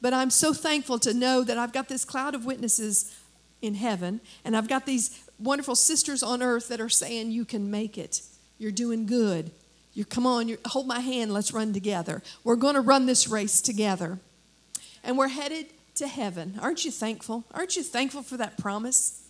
But 0.00 0.12
I'm 0.12 0.30
so 0.30 0.52
thankful 0.52 0.98
to 1.00 1.14
know 1.14 1.42
that 1.44 1.56
I've 1.56 1.72
got 1.72 1.88
this 1.88 2.04
cloud 2.04 2.34
of 2.34 2.44
witnesses 2.44 3.14
in 3.62 3.74
heaven, 3.74 4.20
and 4.44 4.56
I've 4.56 4.68
got 4.68 4.84
these 4.84 5.25
wonderful 5.38 5.76
sisters 5.76 6.22
on 6.22 6.42
earth 6.42 6.68
that 6.68 6.80
are 6.80 6.88
saying 6.88 7.30
you 7.30 7.44
can 7.44 7.70
make 7.70 7.98
it. 7.98 8.22
You're 8.58 8.72
doing 8.72 9.06
good. 9.06 9.50
You 9.94 10.04
come 10.04 10.26
on, 10.26 10.48
you 10.48 10.58
hold 10.66 10.86
my 10.86 11.00
hand, 11.00 11.32
let's 11.32 11.52
run 11.52 11.72
together. 11.72 12.22
We're 12.44 12.56
going 12.56 12.74
to 12.74 12.82
run 12.82 13.06
this 13.06 13.28
race 13.28 13.60
together. 13.62 14.18
And 15.02 15.16
we're 15.16 15.28
headed 15.28 15.66
to 15.94 16.06
heaven. 16.06 16.58
Aren't 16.60 16.84
you 16.84 16.90
thankful? 16.90 17.44
Aren't 17.54 17.76
you 17.76 17.82
thankful 17.82 18.22
for 18.22 18.36
that 18.36 18.58
promise? 18.58 19.22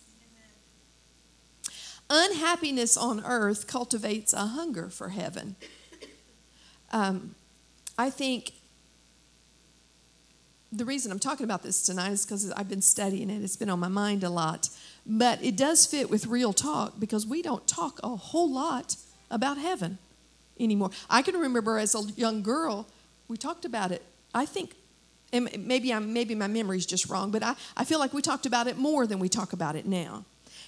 Unhappiness 2.09 2.97
on 2.97 3.23
earth 3.25 3.67
cultivates 3.67 4.33
a 4.33 4.47
hunger 4.47 4.89
for 4.89 5.09
heaven. 5.09 5.55
Um, 6.91 7.35
I 7.97 8.09
think 8.09 8.53
the 10.71 10.85
reason 10.85 11.11
I'm 11.11 11.19
talking 11.19 11.43
about 11.43 11.63
this 11.63 11.85
tonight 11.85 12.11
is 12.11 12.25
because 12.25 12.51
I've 12.51 12.69
been 12.69 12.81
studying 12.81 13.29
it. 13.29 13.41
It's 13.41 13.55
been 13.55 13.69
on 13.69 13.79
my 13.79 13.87
mind 13.87 14.23
a 14.23 14.29
lot. 14.29 14.69
But 15.07 15.41
it 15.41 15.55
does 15.55 15.85
fit 15.85 16.09
with 16.09 16.27
real 16.27 16.51
talk 16.51 16.99
because 16.99 17.25
we 17.25 17.41
don't 17.41 17.65
talk 17.65 17.99
a 18.03 18.09
whole 18.09 18.51
lot 18.51 18.97
about 19.31 19.57
heaven 19.57 19.99
anymore. 20.59 20.89
I 21.09 21.21
can 21.21 21.35
remember 21.35 21.77
as 21.77 21.95
a 21.95 22.01
young 22.17 22.43
girl, 22.43 22.87
we 23.29 23.37
talked 23.37 23.63
about 23.63 23.91
it. 23.91 24.03
I 24.33 24.45
think, 24.45 24.75
and 25.31 25.49
maybe, 25.65 25.93
I'm, 25.93 26.11
maybe 26.11 26.35
my 26.35 26.47
memory's 26.47 26.85
just 26.85 27.09
wrong, 27.09 27.31
but 27.31 27.41
I, 27.41 27.55
I 27.77 27.85
feel 27.85 27.99
like 27.99 28.13
we 28.13 28.21
talked 28.21 28.45
about 28.45 28.67
it 28.67 28.77
more 28.77 29.07
than 29.07 29.19
we 29.19 29.29
talk 29.29 29.53
about 29.53 29.77
it 29.77 29.85
now. 29.85 30.25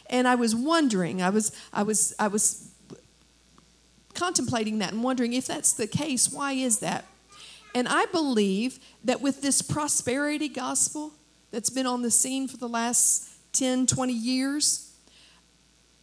And 0.09 0.25
I 0.27 0.35
was 0.35 0.55
wondering, 0.55 1.21
I 1.21 1.29
was, 1.29 1.55
I 1.73 1.83
was, 1.83 2.15
I 2.17 2.29
was 2.29 2.71
contemplating 4.13 4.79
that 4.79 4.93
and 4.93 5.03
wondering 5.03 5.33
if 5.33 5.47
that's 5.47 5.73
the 5.73 5.85
case, 5.85 6.31
why 6.31 6.53
is 6.53 6.79
that? 6.79 7.05
And 7.75 7.87
I 7.87 8.05
believe 8.05 8.79
that 9.03 9.21
with 9.21 9.41
this 9.41 9.61
prosperity 9.61 10.47
gospel 10.47 11.11
that's 11.51 11.69
been 11.69 11.85
on 11.85 12.01
the 12.01 12.11
scene 12.11 12.47
for 12.47 12.57
the 12.57 12.69
last 12.69 13.29
10, 13.53 13.87
20 13.87 14.13
years, 14.13 14.93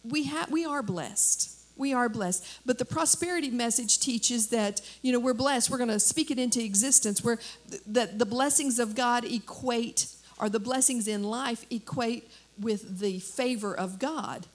we, 0.03 0.25
ha- 0.25 0.47
we 0.49 0.65
are 0.65 0.81
blessed. 0.81 1.53
We 1.75 1.93
are 1.93 2.09
blessed. 2.09 2.45
But 2.65 2.77
the 2.77 2.85
prosperity 2.85 3.49
message 3.49 3.99
teaches 3.99 4.47
that, 4.47 4.81
you 5.01 5.11
know, 5.11 5.19
we're 5.19 5.33
blessed. 5.33 5.69
We're 5.69 5.77
going 5.77 5.89
to 5.89 5.99
speak 5.99 6.31
it 6.31 6.39
into 6.39 6.63
existence 6.63 7.23
where 7.23 7.39
th- 7.69 7.81
that 7.87 8.19
the 8.19 8.25
blessings 8.25 8.79
of 8.79 8.95
God 8.95 9.25
equate, 9.25 10.07
or 10.39 10.49
the 10.49 10.59
blessings 10.59 11.07
in 11.07 11.23
life 11.23 11.65
equate 11.69 12.29
with 12.59 12.99
the 12.99 13.19
favor 13.19 13.75
of 13.75 13.99
God. 13.99 14.47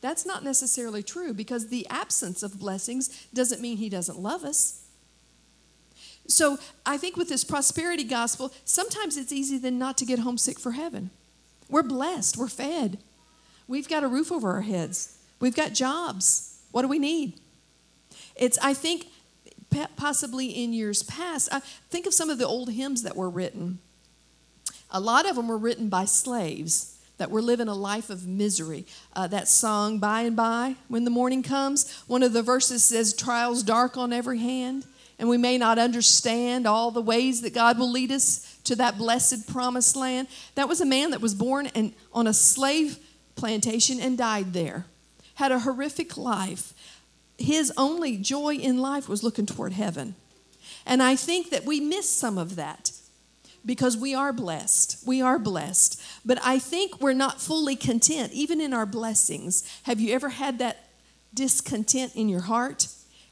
That's 0.00 0.24
not 0.24 0.44
necessarily 0.44 1.02
true 1.02 1.34
because 1.34 1.68
the 1.68 1.86
absence 1.88 2.42
of 2.42 2.58
blessings 2.58 3.26
doesn't 3.34 3.60
mean 3.60 3.76
He 3.76 3.88
doesn't 3.88 4.18
love 4.18 4.44
us. 4.44 4.82
So 6.28 6.58
I 6.84 6.96
think 6.96 7.16
with 7.16 7.28
this 7.28 7.44
prosperity 7.44 8.04
gospel, 8.04 8.52
sometimes 8.64 9.16
it's 9.16 9.32
easy 9.32 9.58
then 9.58 9.78
not 9.78 9.96
to 9.98 10.04
get 10.04 10.20
homesick 10.20 10.58
for 10.58 10.72
heaven. 10.72 11.10
We're 11.68 11.82
blessed, 11.82 12.36
we're 12.36 12.48
fed, 12.48 12.98
we've 13.66 13.88
got 13.88 14.04
a 14.04 14.08
roof 14.08 14.30
over 14.30 14.52
our 14.52 14.62
heads, 14.62 15.18
we've 15.40 15.56
got 15.56 15.72
jobs. 15.72 16.60
What 16.70 16.82
do 16.82 16.88
we 16.88 16.98
need? 16.98 17.40
It's, 18.34 18.58
I 18.62 18.74
think, 18.74 19.06
possibly 19.96 20.46
in 20.46 20.72
years 20.72 21.02
past, 21.02 21.48
I 21.50 21.60
think 21.90 22.06
of 22.06 22.14
some 22.14 22.30
of 22.30 22.38
the 22.38 22.46
old 22.46 22.70
hymns 22.70 23.02
that 23.02 23.16
were 23.16 23.30
written. 23.30 23.78
A 24.90 25.00
lot 25.00 25.28
of 25.28 25.36
them 25.36 25.48
were 25.48 25.58
written 25.58 25.88
by 25.88 26.04
slaves 26.04 26.96
that 27.18 27.30
were 27.30 27.42
living 27.42 27.68
a 27.68 27.74
life 27.74 28.10
of 28.10 28.26
misery. 28.26 28.86
Uh, 29.14 29.26
that 29.28 29.48
song, 29.48 29.98
By 29.98 30.22
and 30.22 30.36
By, 30.36 30.76
When 30.88 31.04
the 31.04 31.10
Morning 31.10 31.42
Comes, 31.42 31.90
one 32.06 32.22
of 32.22 32.32
the 32.32 32.42
verses 32.42 32.84
says, 32.84 33.14
Trials 33.14 33.62
dark 33.62 33.96
on 33.96 34.12
every 34.12 34.38
hand, 34.38 34.84
and 35.18 35.28
we 35.28 35.38
may 35.38 35.56
not 35.56 35.78
understand 35.78 36.66
all 36.66 36.90
the 36.90 37.00
ways 37.00 37.40
that 37.40 37.54
God 37.54 37.78
will 37.78 37.90
lead 37.90 38.12
us 38.12 38.58
to 38.64 38.76
that 38.76 38.98
blessed 38.98 39.48
promised 39.48 39.96
land. 39.96 40.28
That 40.54 40.68
was 40.68 40.80
a 40.80 40.86
man 40.86 41.10
that 41.10 41.20
was 41.20 41.34
born 41.34 41.68
and, 41.74 41.94
on 42.12 42.26
a 42.26 42.34
slave 42.34 42.98
plantation 43.34 44.00
and 44.00 44.18
died 44.18 44.52
there, 44.52 44.86
had 45.36 45.52
a 45.52 45.60
horrific 45.60 46.16
life. 46.16 46.74
His 47.38 47.72
only 47.76 48.16
joy 48.16 48.54
in 48.54 48.78
life 48.78 49.08
was 49.08 49.22
looking 49.22 49.46
toward 49.46 49.72
heaven. 49.72 50.14
And 50.84 51.02
I 51.02 51.16
think 51.16 51.50
that 51.50 51.64
we 51.64 51.80
miss 51.80 52.08
some 52.08 52.38
of 52.38 52.56
that 52.56 52.92
because 53.64 53.96
we 53.96 54.14
are 54.14 54.32
blessed. 54.32 55.02
We 55.06 55.20
are 55.20 55.38
blessed. 55.38 56.00
But 56.24 56.38
I 56.42 56.58
think 56.58 57.00
we're 57.00 57.12
not 57.12 57.40
fully 57.40 57.74
content, 57.74 58.32
even 58.32 58.60
in 58.60 58.72
our 58.72 58.86
blessings. 58.86 59.68
Have 59.82 59.98
you 60.00 60.14
ever 60.14 60.28
had 60.28 60.58
that 60.60 60.88
discontent 61.34 62.14
in 62.14 62.28
your 62.28 62.42
heart? 62.42 62.88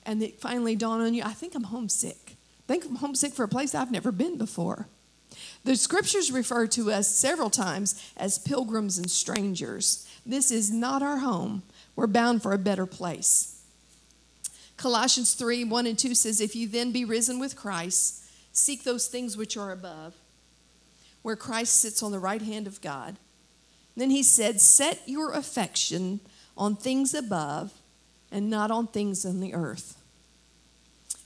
And 0.07 0.23
it 0.23 0.41
finally 0.41 0.77
dawned 0.77 1.03
on 1.03 1.15
you, 1.15 1.23
I 1.25 1.33
think 1.33 1.55
I'm 1.55 1.65
homesick. 1.65 2.37
I 2.69 2.73
think 2.73 2.85
I'm 2.85 2.97
homesick 2.97 3.33
for 3.33 3.45
a 3.45 3.49
place 3.49 3.75
I've 3.75 3.91
never 3.91 4.13
been 4.13 4.37
before. 4.37 4.89
The 5.65 5.77
scriptures 5.77 6.31
refer 6.31 6.67
to 6.69 6.93
us 6.93 7.09
several 7.09 7.51
times 7.51 8.01
as 8.17 8.39
pilgrims 8.39 8.99
and 8.99 9.11
strangers. 9.11 10.09
This 10.25 10.51
is 10.51 10.71
not 10.71 11.03
our 11.03 11.19
home. 11.19 11.63
We're 11.97 12.07
bound 12.07 12.43
for 12.43 12.53
a 12.53 12.59
better 12.59 12.87
place. 12.87 13.63
Colossians 14.77 15.35
3 15.35 15.65
1 15.65 15.87
and 15.87 15.99
2 15.99 16.15
says, 16.15 16.41
If 16.41 16.57
you 16.57 16.69
then 16.69 16.93
be 16.93 17.05
risen 17.05 17.39
with 17.39 17.57
Christ, 17.57 18.25
seek 18.53 18.85
those 18.85 19.07
things 19.07 19.37
which 19.37 19.57
are 19.57 19.73
above, 19.73 20.15
where 21.23 21.37
Christ 21.37 21.81
sits 21.81 22.03
on 22.03 22.13
the 22.13 22.19
right 22.19 22.43
hand 22.43 22.67
of 22.67 22.81
God. 22.81 23.17
Then 23.97 24.11
he 24.11 24.23
said, 24.23 24.61
Set 24.61 25.03
your 25.07 25.33
affection 25.33 26.21
on 26.57 26.77
things 26.77 27.15
above 27.15 27.73
and 28.35 28.51
not 28.51 28.71
on 28.71 28.89
things 28.89 29.25
on 29.25 29.41
the 29.41 29.55
earth. 29.55 29.97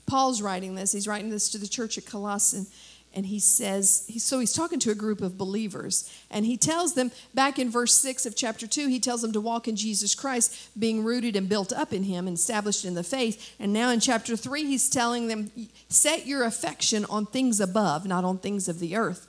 Paul's 0.07 0.41
writing 0.41 0.75
this. 0.75 0.93
He's 0.93 1.09
writing 1.09 1.31
this 1.31 1.51
to 1.51 1.59
the 1.59 1.67
church 1.67 1.99
at 1.99 2.07
Colossae 2.07 2.67
and 3.15 3.27
he 3.27 3.39
says 3.39 4.05
he, 4.07 4.19
so 4.19 4.39
he's 4.39 4.53
talking 4.53 4.79
to 4.79 4.91
a 4.91 4.95
group 4.95 5.23
of 5.23 5.39
believers 5.39 6.13
and 6.31 6.45
he 6.45 6.57
tells 6.57 6.95
them 6.95 7.11
back 7.33 7.59
in 7.59 7.71
verse 7.71 7.95
6 7.95 8.27
of 8.27 8.37
chapter 8.37 8.67
2 8.67 8.89
he 8.89 9.01
tells 9.01 9.23
them 9.23 9.33
to 9.33 9.41
walk 9.41 9.67
in 9.67 9.77
jesus 9.77 10.15
christ 10.15 10.79
being 10.79 11.03
rooted 11.03 11.35
and 11.35 11.49
built 11.49 11.73
up 11.73 11.93
in 11.93 12.03
him 12.03 12.27
and 12.27 12.37
established 12.37 12.85
in 12.85 12.93
the 12.95 13.03
faith 13.03 13.55
and 13.59 13.73
now 13.73 13.91
in 13.91 13.99
chapter 13.99 14.37
3 14.37 14.67
he's 14.67 14.91
telling 14.91 15.29
them 15.29 15.51
set 15.89 16.27
your 16.27 16.45
affection 16.45 17.07
on 17.07 17.25
things 17.25 17.61
above 17.61 18.07
not 18.07 18.25
on 18.25 18.37
things 18.39 18.69
of 18.69 18.79
the 18.79 18.95
earth 18.95 19.27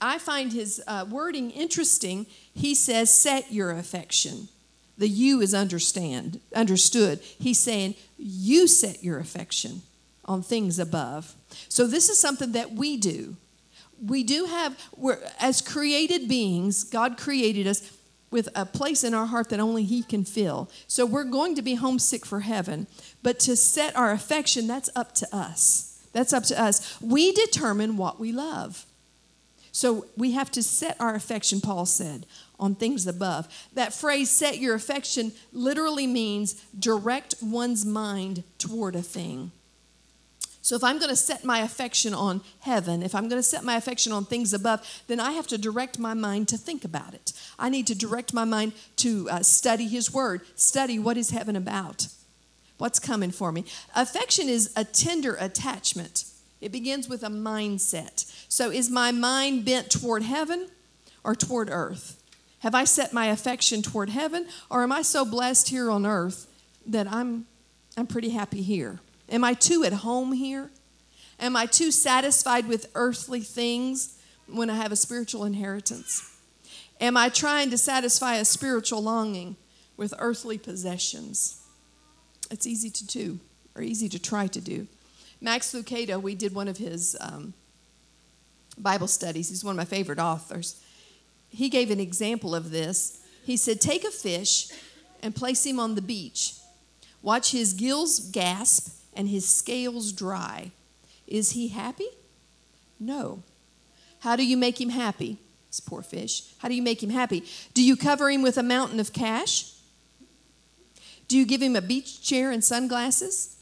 i 0.00 0.18
find 0.18 0.52
his 0.52 0.82
uh, 0.88 1.06
wording 1.08 1.52
interesting 1.52 2.26
he 2.52 2.74
says 2.74 3.16
set 3.16 3.52
your 3.52 3.70
affection 3.70 4.48
the 4.96 5.08
you 5.08 5.40
is 5.40 5.54
understand 5.54 6.40
understood 6.54 7.18
he's 7.20 7.58
saying 7.58 7.94
you 8.16 8.66
set 8.68 9.02
your 9.02 9.18
affection 9.18 9.82
on 10.24 10.42
things 10.42 10.78
above. 10.78 11.34
So, 11.68 11.86
this 11.86 12.08
is 12.08 12.18
something 12.18 12.52
that 12.52 12.72
we 12.72 12.96
do. 12.96 13.36
We 14.04 14.24
do 14.24 14.46
have, 14.46 14.78
we're, 14.96 15.18
as 15.38 15.60
created 15.60 16.28
beings, 16.28 16.84
God 16.84 17.16
created 17.16 17.66
us 17.66 17.92
with 18.30 18.48
a 18.54 18.66
place 18.66 19.04
in 19.04 19.14
our 19.14 19.26
heart 19.26 19.50
that 19.50 19.60
only 19.60 19.84
He 19.84 20.02
can 20.02 20.24
fill. 20.24 20.70
So, 20.86 21.06
we're 21.06 21.24
going 21.24 21.54
to 21.56 21.62
be 21.62 21.74
homesick 21.74 22.24
for 22.24 22.40
heaven. 22.40 22.86
But 23.22 23.38
to 23.40 23.56
set 23.56 23.94
our 23.96 24.12
affection, 24.12 24.66
that's 24.66 24.90
up 24.96 25.12
to 25.16 25.36
us. 25.36 26.02
That's 26.12 26.32
up 26.32 26.44
to 26.44 26.60
us. 26.60 27.00
We 27.00 27.32
determine 27.32 27.96
what 27.96 28.18
we 28.18 28.32
love. 28.32 28.86
So, 29.72 30.06
we 30.16 30.32
have 30.32 30.50
to 30.52 30.62
set 30.62 31.00
our 31.00 31.14
affection, 31.14 31.60
Paul 31.60 31.86
said, 31.86 32.26
on 32.58 32.74
things 32.74 33.06
above. 33.06 33.48
That 33.74 33.92
phrase, 33.92 34.30
set 34.30 34.58
your 34.58 34.74
affection, 34.74 35.32
literally 35.52 36.06
means 36.06 36.54
direct 36.78 37.36
one's 37.42 37.84
mind 37.84 38.44
toward 38.58 38.96
a 38.96 39.02
thing. 39.02 39.50
So 40.64 40.76
if 40.76 40.82
I'm 40.82 40.98
going 40.98 41.10
to 41.10 41.16
set 41.16 41.44
my 41.44 41.58
affection 41.58 42.14
on 42.14 42.40
heaven, 42.60 43.02
if 43.02 43.14
I'm 43.14 43.28
going 43.28 43.38
to 43.38 43.42
set 43.42 43.64
my 43.64 43.76
affection 43.76 44.12
on 44.12 44.24
things 44.24 44.54
above, 44.54 45.02
then 45.08 45.20
I 45.20 45.32
have 45.32 45.46
to 45.48 45.58
direct 45.58 45.98
my 45.98 46.14
mind 46.14 46.48
to 46.48 46.56
think 46.56 46.86
about 46.86 47.12
it. 47.12 47.34
I 47.58 47.68
need 47.68 47.86
to 47.88 47.94
direct 47.94 48.32
my 48.32 48.44
mind 48.44 48.72
to 48.96 49.28
uh, 49.28 49.42
study 49.42 49.86
His 49.86 50.10
Word, 50.10 50.40
study 50.54 50.98
what 50.98 51.18
is 51.18 51.28
heaven 51.32 51.54
about, 51.54 52.08
what's 52.78 52.98
coming 52.98 53.30
for 53.30 53.52
me. 53.52 53.66
Affection 53.94 54.48
is 54.48 54.72
a 54.74 54.84
tender 54.84 55.36
attachment. 55.38 56.24
It 56.62 56.72
begins 56.72 57.10
with 57.10 57.22
a 57.22 57.28
mindset. 57.28 58.24
So 58.48 58.70
is 58.70 58.90
my 58.90 59.12
mind 59.12 59.66
bent 59.66 59.90
toward 59.90 60.22
heaven 60.22 60.68
or 61.22 61.34
toward 61.34 61.68
earth? 61.70 62.22
Have 62.64 62.74
I 62.74 62.84
set 62.84 63.12
my 63.12 63.26
affection 63.26 63.82
toward 63.82 64.08
heaven 64.08 64.46
or 64.70 64.82
am 64.82 64.90
I 64.90 65.02
so 65.02 65.26
blessed 65.26 65.68
here 65.68 65.90
on 65.90 66.06
earth 66.06 66.46
that 66.86 67.06
I'm 67.06 67.44
I'm 67.94 68.06
pretty 68.06 68.30
happy 68.30 68.62
here? 68.62 69.00
Am 69.28 69.44
I 69.44 69.52
too 69.52 69.84
at 69.84 69.92
home 69.92 70.32
here? 70.32 70.70
Am 71.38 71.56
I 71.56 71.66
too 71.66 71.90
satisfied 71.90 72.66
with 72.66 72.90
earthly 72.94 73.40
things 73.40 74.18
when 74.46 74.70
I 74.70 74.76
have 74.76 74.92
a 74.92 74.96
spiritual 74.96 75.44
inheritance? 75.44 76.38
Am 77.02 77.18
I 77.18 77.28
trying 77.28 77.68
to 77.68 77.76
satisfy 77.76 78.36
a 78.36 78.46
spiritual 78.46 79.02
longing 79.02 79.56
with 79.98 80.14
earthly 80.18 80.56
possessions? 80.56 81.62
It's 82.50 82.66
easy 82.66 82.88
to 82.88 83.06
do, 83.06 83.40
or 83.76 83.82
easy 83.82 84.08
to 84.08 84.18
try 84.18 84.46
to 84.46 84.60
do. 84.62 84.86
Max 85.38 85.74
Lucado, 85.74 86.20
we 86.20 86.34
did 86.34 86.54
one 86.54 86.68
of 86.68 86.78
his 86.78 87.14
um, 87.20 87.52
Bible 88.78 89.06
studies. 89.06 89.50
He's 89.50 89.62
one 89.62 89.72
of 89.72 89.76
my 89.76 89.84
favorite 89.84 90.18
authors. 90.18 90.80
He 91.54 91.68
gave 91.68 91.90
an 91.90 92.00
example 92.00 92.54
of 92.54 92.70
this. 92.70 93.22
He 93.44 93.56
said, 93.56 93.80
Take 93.80 94.04
a 94.04 94.10
fish 94.10 94.68
and 95.22 95.34
place 95.34 95.64
him 95.64 95.78
on 95.78 95.94
the 95.94 96.02
beach. 96.02 96.54
Watch 97.22 97.52
his 97.52 97.72
gills 97.72 98.18
gasp 98.18 98.88
and 99.14 99.28
his 99.28 99.48
scales 99.48 100.12
dry. 100.12 100.72
Is 101.26 101.52
he 101.52 101.68
happy? 101.68 102.08
No. 102.98 103.42
How 104.20 104.36
do 104.36 104.44
you 104.44 104.56
make 104.56 104.80
him 104.80 104.90
happy? 104.90 105.38
This 105.70 105.80
poor 105.80 106.02
fish. 106.02 106.52
How 106.58 106.68
do 106.68 106.74
you 106.74 106.82
make 106.82 107.02
him 107.02 107.10
happy? 107.10 107.44
Do 107.72 107.82
you 107.82 107.96
cover 107.96 108.30
him 108.30 108.42
with 108.42 108.58
a 108.58 108.62
mountain 108.62 108.98
of 108.98 109.12
cash? 109.12 109.72
Do 111.28 111.38
you 111.38 111.46
give 111.46 111.62
him 111.62 111.76
a 111.76 111.80
beach 111.80 112.20
chair 112.20 112.50
and 112.50 112.64
sunglasses? 112.64 113.56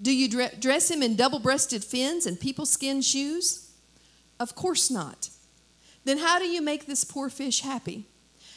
Do 0.00 0.12
you 0.14 0.48
dress 0.58 0.90
him 0.90 1.02
in 1.02 1.14
double 1.14 1.38
breasted 1.38 1.84
fins 1.84 2.26
and 2.26 2.40
people 2.40 2.66
skin 2.66 3.02
shoes? 3.02 3.70
Of 4.40 4.54
course 4.54 4.90
not. 4.90 5.28
Then 6.04 6.18
how 6.18 6.38
do 6.38 6.46
you 6.46 6.62
make 6.62 6.86
this 6.86 7.04
poor 7.04 7.28
fish 7.28 7.60
happy? 7.60 8.04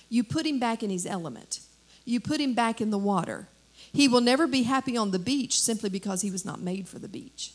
You 0.09 0.23
put 0.23 0.45
him 0.45 0.59
back 0.59 0.83
in 0.83 0.89
his 0.89 1.05
element, 1.05 1.59
you 2.05 2.19
put 2.19 2.39
him 2.39 2.53
back 2.53 2.81
in 2.81 2.89
the 2.89 2.97
water. 2.97 3.47
He 3.93 4.07
will 4.07 4.21
never 4.21 4.47
be 4.47 4.63
happy 4.63 4.97
on 4.97 5.11
the 5.11 5.19
beach 5.19 5.59
simply 5.59 5.89
because 5.89 6.21
he 6.21 6.29
was 6.29 6.45
not 6.45 6.59
made 6.59 6.87
for 6.87 6.99
the 6.99 7.07
beach. 7.07 7.53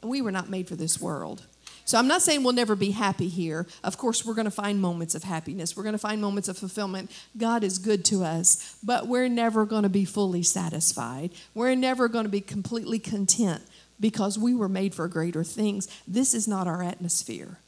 And 0.00 0.10
we 0.10 0.20
were 0.20 0.32
not 0.32 0.50
made 0.50 0.68
for 0.68 0.74
this 0.74 1.00
world. 1.00 1.46
So 1.84 1.98
I'm 1.98 2.06
not 2.06 2.22
saying 2.22 2.42
we'll 2.42 2.52
never 2.52 2.76
be 2.76 2.92
happy 2.92 3.28
here. 3.28 3.66
Of 3.82 3.98
course, 3.98 4.24
we're 4.24 4.34
going 4.34 4.44
to 4.46 4.50
find 4.50 4.80
moments 4.80 5.14
of 5.14 5.24
happiness. 5.24 5.76
We're 5.76 5.82
going 5.82 5.94
to 5.94 5.98
find 5.98 6.20
moments 6.20 6.48
of 6.48 6.56
fulfillment. 6.56 7.10
God 7.36 7.64
is 7.64 7.78
good 7.78 8.04
to 8.06 8.24
us, 8.24 8.76
but 8.82 9.08
we're 9.08 9.28
never 9.28 9.64
going 9.64 9.82
to 9.82 9.88
be 9.88 10.04
fully 10.04 10.42
satisfied. 10.42 11.30
We're 11.54 11.74
never 11.74 12.08
going 12.08 12.24
to 12.24 12.30
be 12.30 12.40
completely 12.40 12.98
content 12.98 13.62
because 13.98 14.38
we 14.38 14.54
were 14.54 14.68
made 14.68 14.94
for 14.94 15.08
greater 15.08 15.44
things. 15.44 15.88
This 16.06 16.34
is 16.34 16.46
not 16.46 16.66
our 16.66 16.82
atmosphere. 16.82 17.58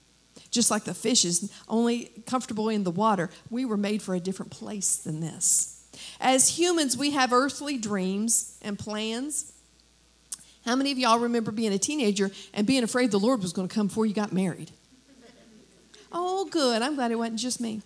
Just 0.50 0.70
like 0.70 0.84
the 0.84 0.94
fish 0.94 1.24
is 1.24 1.52
only 1.68 2.12
comfortable 2.26 2.68
in 2.68 2.84
the 2.84 2.90
water, 2.90 3.30
we 3.50 3.64
were 3.64 3.76
made 3.76 4.02
for 4.02 4.14
a 4.14 4.20
different 4.20 4.52
place 4.52 4.96
than 4.96 5.20
this. 5.20 5.84
As 6.20 6.58
humans, 6.58 6.96
we 6.96 7.10
have 7.10 7.32
earthly 7.32 7.78
dreams 7.78 8.56
and 8.62 8.78
plans. 8.78 9.52
How 10.64 10.76
many 10.76 10.92
of 10.92 10.98
y'all 10.98 11.18
remember 11.18 11.50
being 11.50 11.72
a 11.72 11.78
teenager 11.78 12.30
and 12.52 12.66
being 12.66 12.82
afraid 12.82 13.10
the 13.10 13.18
Lord 13.18 13.42
was 13.42 13.52
going 13.52 13.68
to 13.68 13.74
come 13.74 13.88
before 13.88 14.06
you 14.06 14.14
got 14.14 14.32
married? 14.32 14.70
Oh, 16.12 16.46
good. 16.46 16.80
I'm 16.80 16.94
glad 16.94 17.10
it 17.10 17.16
wasn't 17.16 17.40
just 17.40 17.60
me. 17.60 17.82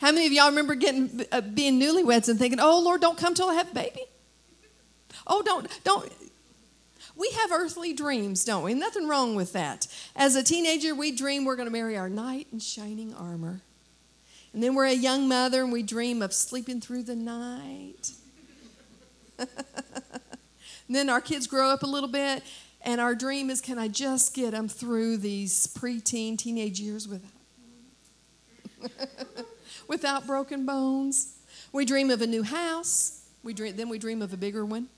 How 0.00 0.10
many 0.10 0.26
of 0.26 0.32
y'all 0.32 0.48
remember 0.48 0.74
getting 0.74 1.24
uh, 1.30 1.40
being 1.40 1.78
newlyweds 1.78 2.28
and 2.28 2.36
thinking, 2.36 2.58
"Oh 2.58 2.80
Lord, 2.80 3.00
don't 3.00 3.16
come 3.16 3.34
till 3.34 3.48
I 3.48 3.54
have 3.54 3.70
a 3.70 3.74
baby"? 3.74 4.02
Oh, 5.28 5.42
don't 5.42 5.68
don't. 5.84 6.10
We 7.16 7.30
have 7.30 7.52
earthly 7.52 7.92
dreams, 7.92 8.44
don't 8.44 8.62
we? 8.62 8.74
Nothing 8.74 9.06
wrong 9.06 9.34
with 9.34 9.52
that. 9.52 9.86
As 10.16 10.34
a 10.34 10.42
teenager, 10.42 10.94
we 10.94 11.12
dream 11.12 11.44
we're 11.44 11.56
going 11.56 11.68
to 11.68 11.72
marry 11.72 11.96
our 11.96 12.08
knight 12.08 12.48
in 12.52 12.58
shining 12.58 13.14
armor. 13.14 13.60
And 14.52 14.62
then 14.62 14.74
we're 14.74 14.86
a 14.86 14.92
young 14.92 15.28
mother 15.28 15.62
and 15.62 15.72
we 15.72 15.82
dream 15.82 16.22
of 16.22 16.32
sleeping 16.32 16.80
through 16.80 17.04
the 17.04 17.16
night. 17.16 18.12
then 20.88 21.08
our 21.08 21.20
kids 21.20 21.46
grow 21.46 21.70
up 21.70 21.82
a 21.82 21.86
little 21.86 22.08
bit, 22.08 22.42
and 22.82 23.00
our 23.00 23.14
dream 23.14 23.50
is 23.50 23.60
can 23.60 23.78
I 23.78 23.88
just 23.88 24.34
get 24.34 24.52
them 24.52 24.68
through 24.68 25.18
these 25.18 25.66
preteen, 25.68 26.36
teenage 26.36 26.80
years 26.80 27.08
without, 27.08 27.30
without 29.88 30.26
broken 30.26 30.66
bones? 30.66 31.38
We 31.72 31.84
dream 31.84 32.10
of 32.10 32.20
a 32.20 32.26
new 32.26 32.42
house. 32.42 33.26
We 33.42 33.54
dream, 33.54 33.76
then 33.76 33.88
we 33.88 33.98
dream 33.98 34.22
of 34.22 34.32
a 34.32 34.36
bigger 34.36 34.64
one. 34.64 34.88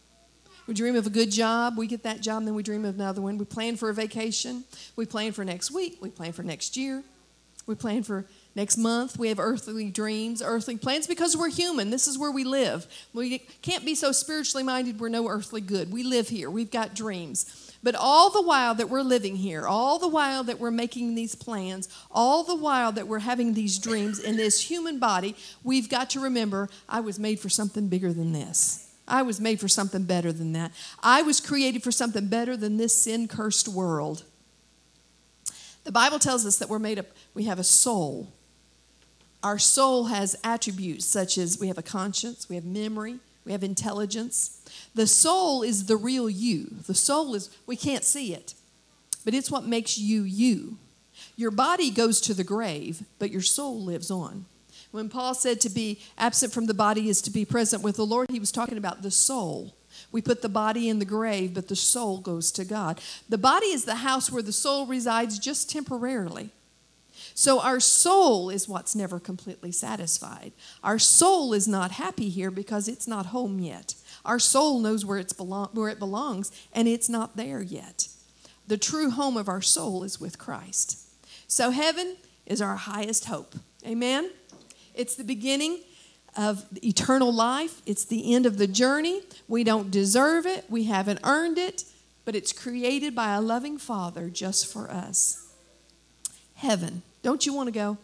We 0.67 0.75
dream 0.75 0.97
of 0.97 1.07
a 1.07 1.11
good 1.11 1.31
job. 1.31 1.77
We 1.77 1.87
get 1.87 2.03
that 2.05 2.21
job, 2.21 2.39
and 2.39 2.47
then 2.47 2.55
we 2.55 2.63
dream 2.63 2.85
of 2.85 2.95
another 2.95 3.21
one. 3.21 3.37
We 3.37 3.45
plan 3.45 3.77
for 3.77 3.91
a 3.91 3.95
vacation. 3.95 4.65
We 4.97 5.05
plan 5.05 5.33
for 5.33 5.45
next 5.45 5.71
week. 5.71 5.99
We 6.01 6.11
plan 6.11 6.33
for 6.33 6.43
next 6.43 6.77
year. 6.77 7.03
We 7.67 7.75
plan 7.75 8.03
for 8.03 8.27
next 8.55 8.77
month. 8.77 9.19
We 9.19 9.29
have 9.29 9.39
earthly 9.39 9.91
dreams, 9.91 10.43
earthly 10.43 10.77
plans 10.77 11.07
because 11.07 11.37
we're 11.37 11.51
human. 11.51 11.91
This 11.91 12.07
is 12.07 12.19
where 12.19 12.31
we 12.31 12.45
live. 12.45 12.87
We 13.13 13.39
can't 13.63 13.85
be 13.85 13.95
so 13.95 14.13
spiritually 14.13 14.63
minded 14.63 15.01
we're 15.01 15.09
no 15.09 15.29
earthly 15.29 15.61
good. 15.61 15.91
We 15.91 16.03
live 16.03 16.29
here, 16.29 16.51
we've 16.51 16.71
got 16.71 16.95
dreams. 16.95 17.73
But 17.83 17.95
all 17.95 18.31
the 18.31 18.43
while 18.43 18.75
that 18.77 18.89
we're 18.89 19.03
living 19.03 19.37
here, 19.37 19.67
all 19.67 19.99
the 19.99 20.09
while 20.09 20.45
that 20.45 20.59
we're 20.59 20.71
making 20.71 21.15
these 21.15 21.35
plans, 21.35 21.89
all 22.11 22.43
the 22.43 22.55
while 22.55 22.93
that 22.93 23.09
we're 23.09 23.19
having 23.19 23.53
these 23.53 23.79
dreams 23.79 24.19
in 24.19 24.37
this 24.37 24.71
human 24.71 24.99
body, 24.99 25.37
we've 25.63 25.91
got 25.91 26.11
to 26.11 26.21
remember 26.21 26.71
I 26.89 27.01
was 27.01 27.19
made 27.19 27.41
for 27.41 27.51
something 27.51 27.89
bigger 27.89 28.13
than 28.13 28.33
this. 28.33 28.84
I 29.07 29.23
was 29.23 29.41
made 29.41 29.61
for 29.61 29.69
something 29.69 30.05
better 30.05 30.33
than 30.33 30.53
that. 30.55 30.73
I 31.03 31.23
was 31.23 31.41
created 31.41 31.83
for 31.83 31.93
something 31.93 32.29
better 32.29 32.57
than 32.57 32.77
this 32.77 33.03
sin 33.03 33.29
cursed 33.29 33.69
world. 33.69 34.25
The 35.85 35.93
Bible 35.93 36.19
tells 36.19 36.47
us 36.47 36.59
that 36.59 36.69
we're 36.69 36.79
made 36.79 36.99
up, 36.99 37.07
we 37.35 37.45
have 37.45 37.59
a 37.59 37.65
soul. 37.65 38.33
Our 39.43 39.59
soul 39.59 40.07
has 40.07 40.35
attributes 40.43 41.05
such 41.05 41.37
as 41.37 41.61
we 41.61 41.69
have 41.69 41.77
a 41.77 41.83
conscience, 41.83 42.49
we 42.49 42.57
have 42.57 42.65
memory, 42.65 43.19
we 43.45 43.53
have 43.53 43.63
intelligence. 43.63 44.63
The 44.95 45.07
soul 45.07 45.63
is 45.63 45.85
the 45.85 45.99
real 45.99 46.31
you. 46.31 46.77
The 46.87 46.95
soul 46.95 47.35
is, 47.35 47.51
we 47.67 47.77
can't 47.77 48.05
see 48.05 48.33
it, 48.33 48.55
but 49.25 49.35
it's 49.35 49.51
what 49.51 49.67
makes 49.67 49.99
you 49.99 50.23
you. 50.23 50.79
Your 51.37 51.51
body 51.51 51.91
goes 51.91 52.21
to 52.23 52.35
the 52.35 52.45
grave, 52.45 53.03
but 53.19 53.31
your 53.31 53.43
soul 53.43 53.81
lives 53.83 54.11
on. 54.11 54.47
When 54.95 55.09
Paul 55.09 55.35
said 55.35 55.61
to 55.63 55.69
be 55.69 55.99
absent 56.17 56.53
from 56.53 56.67
the 56.67 56.73
body 56.73 57.09
is 57.09 57.21
to 57.23 57.31
be 57.33 57.45
present 57.45 57.83
with 57.83 57.97
the 57.97 58.07
Lord, 58.07 58.31
he 58.31 58.39
was 58.39 58.53
talking 58.53 58.79
about 58.79 59.03
the 59.03 59.11
soul. 59.11 59.75
We 60.13 60.23
put 60.23 60.41
the 60.41 60.49
body 60.49 60.89
in 60.89 61.01
the 61.01 61.05
grave, 61.05 61.53
but 61.53 61.67
the 61.67 61.75
soul 61.75 62.21
goes 62.21 62.53
to 62.53 62.65
God. 62.65 63.01
The 63.29 63.37
body 63.37 63.67
is 63.67 63.87
the 63.87 63.97
house 63.97 64.31
where 64.31 64.41
the 64.41 64.53
soul 64.53 64.87
resides 64.87 65.41
just 65.41 65.69
temporarily. 65.69 66.51
So 67.35 67.59
our 67.59 67.81
soul 67.81 68.51
is 68.51 68.69
what's 68.69 68.95
never 68.95 69.19
completely 69.19 69.73
satisfied. 69.73 70.53
Our 70.85 71.01
soul 71.01 71.53
is 71.53 71.67
not 71.67 71.91
happy 71.91 72.29
here 72.29 72.53
because 72.53 72.87
it's 72.87 73.09
not 73.09 73.27
home 73.27 73.59
yet. 73.59 73.97
Our 74.25 74.39
soul 74.39 74.79
knows 74.79 75.05
where, 75.05 75.19
it's 75.19 75.33
belong, 75.33 75.71
where 75.73 75.89
it 75.89 75.99
belongs, 75.99 76.53
and 76.73 76.87
it's 76.87 77.09
not 77.09 77.37
there 77.37 77.63
yet. 77.63 78.07
The 78.69 78.79
true 78.79 79.11
home 79.11 79.37
of 79.37 79.49
our 79.49 79.61
soul 79.61 80.05
is 80.05 80.21
with 80.21 80.39
Christ. 80.39 81.01
So 81.49 81.71
heaven 81.71 82.15
is 82.47 82.63
our 82.63 82.77
highest 82.77 83.25
hope. 83.25 83.57
Amen? 83.85 84.31
It's 84.95 85.15
the 85.15 85.25
beginning 85.25 85.81
of 86.37 86.65
eternal 86.83 87.33
life, 87.33 87.81
it's 87.87 88.05
the 88.05 88.35
end 88.35 88.47
of 88.47 88.59
the 88.59 88.67
journey. 88.67 89.23
We 89.47 89.65
don't 89.65 89.91
deserve 89.91 90.47
it, 90.47 90.65
we 90.69 90.85
haven't 90.85 91.21
earned 91.23 91.59
it, 91.59 91.85
but 92.25 92.35
it's 92.35 92.53
created 92.53 93.15
by 93.15 93.35
a 93.35 93.41
loving 93.41 93.79
Father 93.79 94.29
just 94.31 94.73
for 94.73 94.91
us. 94.91 95.53
Heaven. 96.55 97.03
Don't 97.23 97.47
you 97.47 97.55
want 97.55 97.69
to 97.69 97.73
go? 97.73 97.99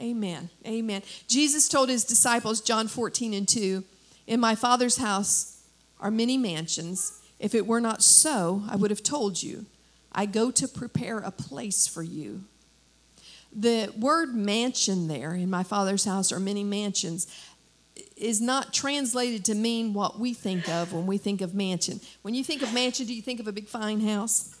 Amen. 0.00 0.50
Amen. 0.66 1.02
Jesus 1.26 1.68
told 1.68 1.88
his 1.88 2.04
disciples, 2.04 2.60
John 2.60 2.88
14 2.88 3.34
and 3.34 3.48
2, 3.48 3.84
In 4.26 4.38
my 4.40 4.54
Father's 4.54 4.98
house 4.98 5.62
are 5.98 6.10
many 6.10 6.36
mansions. 6.36 7.20
If 7.38 7.54
it 7.54 7.66
were 7.66 7.80
not 7.80 8.02
so, 8.02 8.62
I 8.68 8.76
would 8.76 8.90
have 8.90 9.02
told 9.02 9.42
you. 9.42 9.66
I 10.12 10.26
go 10.26 10.50
to 10.50 10.68
prepare 10.68 11.18
a 11.18 11.30
place 11.30 11.86
for 11.86 12.02
you. 12.02 12.44
The 13.52 13.92
word 13.98 14.34
mansion 14.34 15.08
there 15.08 15.34
in 15.34 15.50
my 15.50 15.62
father's 15.62 16.04
house 16.04 16.32
are 16.32 16.40
many 16.40 16.64
mansions 16.64 17.26
is 18.16 18.40
not 18.40 18.72
translated 18.72 19.44
to 19.46 19.54
mean 19.54 19.94
what 19.94 20.18
we 20.18 20.34
think 20.34 20.68
of 20.68 20.92
when 20.92 21.06
we 21.06 21.18
think 21.18 21.40
of 21.40 21.54
mansion. 21.54 22.00
When 22.22 22.34
you 22.34 22.44
think 22.44 22.62
of 22.62 22.72
mansion, 22.74 23.06
do 23.06 23.14
you 23.14 23.22
think 23.22 23.40
of 23.40 23.48
a 23.48 23.52
big 23.52 23.68
fine 23.68 24.00
house? 24.00 24.56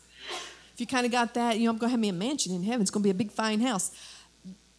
If 0.72 0.80
you 0.80 0.86
kind 0.86 1.04
of 1.04 1.12
got 1.12 1.34
that, 1.34 1.58
you 1.58 1.64
know, 1.64 1.72
I'm 1.72 1.78
going 1.78 1.88
to 1.88 1.92
have 1.92 2.00
me 2.00 2.08
a 2.08 2.12
mansion 2.12 2.54
in 2.54 2.62
heaven. 2.62 2.82
It's 2.82 2.90
going 2.90 3.02
to 3.02 3.06
be 3.06 3.10
a 3.10 3.14
big 3.14 3.32
fine 3.32 3.60
house. 3.60 3.90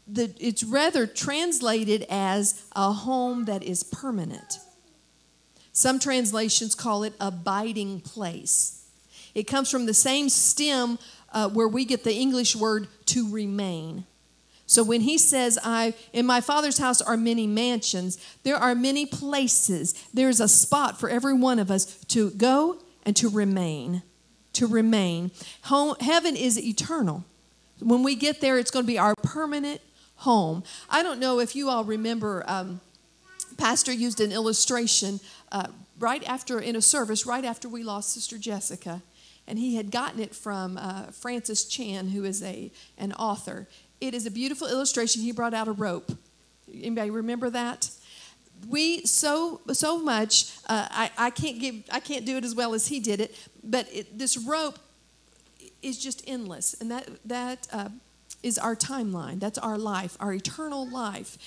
The, 0.08 0.34
it's 0.40 0.64
rather 0.64 1.06
translated 1.06 2.06
as 2.10 2.66
a 2.76 2.92
home 2.92 3.46
that 3.46 3.64
is 3.64 3.84
permanent. 3.84 4.60
Some 5.74 6.00
translations 6.00 6.74
call 6.74 7.04
it 7.04 7.14
abiding 7.20 8.02
place. 8.02 8.86
It 9.36 9.44
comes 9.44 9.70
from 9.70 9.86
the 9.86 9.94
same 9.94 10.30
stem 10.30 10.98
uh, 11.32 11.50
where 11.50 11.68
we 11.68 11.86
get 11.86 12.04
the 12.04 12.14
English 12.14 12.56
word 12.56 12.88
to 13.06 13.32
remain. 13.32 14.06
So 14.66 14.84
when 14.84 15.02
he 15.02 15.18
says, 15.18 15.58
I 15.64 15.96
in 16.14 16.28
my 16.28 16.42
father's 16.42 16.78
house 16.78 17.02
are 17.02 17.18
many 17.18 17.48
mansions, 17.48 18.24
there 18.44 18.56
are 18.56 18.76
many 18.76 19.06
places. 19.06 19.94
There's 20.14 20.40
a 20.40 20.48
spot 20.48 21.00
for 21.00 21.10
every 21.10 21.34
one 21.34 21.58
of 21.58 21.72
us 21.72 21.86
to 22.10 22.30
go 22.32 22.78
and 23.04 23.16
to 23.16 23.30
remain. 23.30 24.04
To 24.54 24.68
remain. 24.68 25.32
Home, 25.64 25.96
heaven 26.00 26.36
is 26.36 26.60
eternal. 26.64 27.24
When 27.80 28.04
we 28.04 28.16
get 28.16 28.42
there, 28.42 28.60
it's 28.60 28.70
going 28.70 28.86
to 28.86 28.88
be 28.88 29.00
our 29.00 29.16
permanent 29.24 29.82
home. 30.18 30.64
I 30.90 31.02
don't 31.02 31.20
know 31.20 31.40
if 31.40 31.56
you 31.56 31.70
all 31.70 31.84
remember, 31.84 32.44
um, 32.46 32.82
Pastor 33.58 33.92
used 33.92 34.20
an 34.20 34.32
illustration 34.32 35.20
uh, 35.52 35.68
right 35.98 36.24
after, 36.28 36.60
in 36.60 36.76
a 36.76 36.82
service, 36.82 37.26
right 37.26 37.46
after 37.46 37.68
we 37.68 37.84
lost 37.84 38.14
Sister 38.14 38.38
Jessica 38.38 39.02
and 39.50 39.58
he 39.58 39.76
had 39.76 39.92
gotten 39.92 40.22
it 40.22 40.34
from 40.36 40.78
uh, 40.78 41.06
Francis 41.08 41.66
Chan, 41.66 42.10
who 42.10 42.24
is 42.24 42.42
a, 42.44 42.72
an 42.98 43.12
author. 43.14 43.68
It 44.00 44.14
is 44.14 44.26
a 44.26 44.32
beautiful 44.32 44.68
illustration. 44.68 45.24
He 45.24 45.32
brought 45.32 45.56
out 45.56 45.68
a 45.68 45.72
rope. 45.72 46.12
Anybody 46.72 47.10
remember 47.10 47.50
that? 47.50 47.90
We 48.70 49.06
so 49.06 49.62
so 49.72 49.98
much. 49.98 50.56
Uh, 50.68 50.88
I 50.92 51.12
I 51.18 51.30
can't 51.32 51.60
give 51.60 51.76
I 51.92 52.00
can't 52.00 52.26
do 52.26 52.38
it 52.38 52.46
as 52.46 52.54
well 52.54 52.74
as 52.74 52.88
he 52.88 53.00
did 53.00 53.20
it. 53.20 53.36
But 53.64 53.88
it, 53.92 54.18
this 54.20 54.38
rope 54.38 54.78
is 55.82 55.98
just 55.98 56.24
endless, 56.28 56.76
and 56.80 56.92
that 56.92 57.10
that 57.26 57.68
uh, 57.72 57.90
is 58.44 58.58
our 58.58 58.76
timeline. 58.76 59.40
That's 59.40 59.58
our 59.58 59.78
life, 59.78 60.16
our 60.20 60.34
eternal 60.34 60.88
life. 60.90 61.38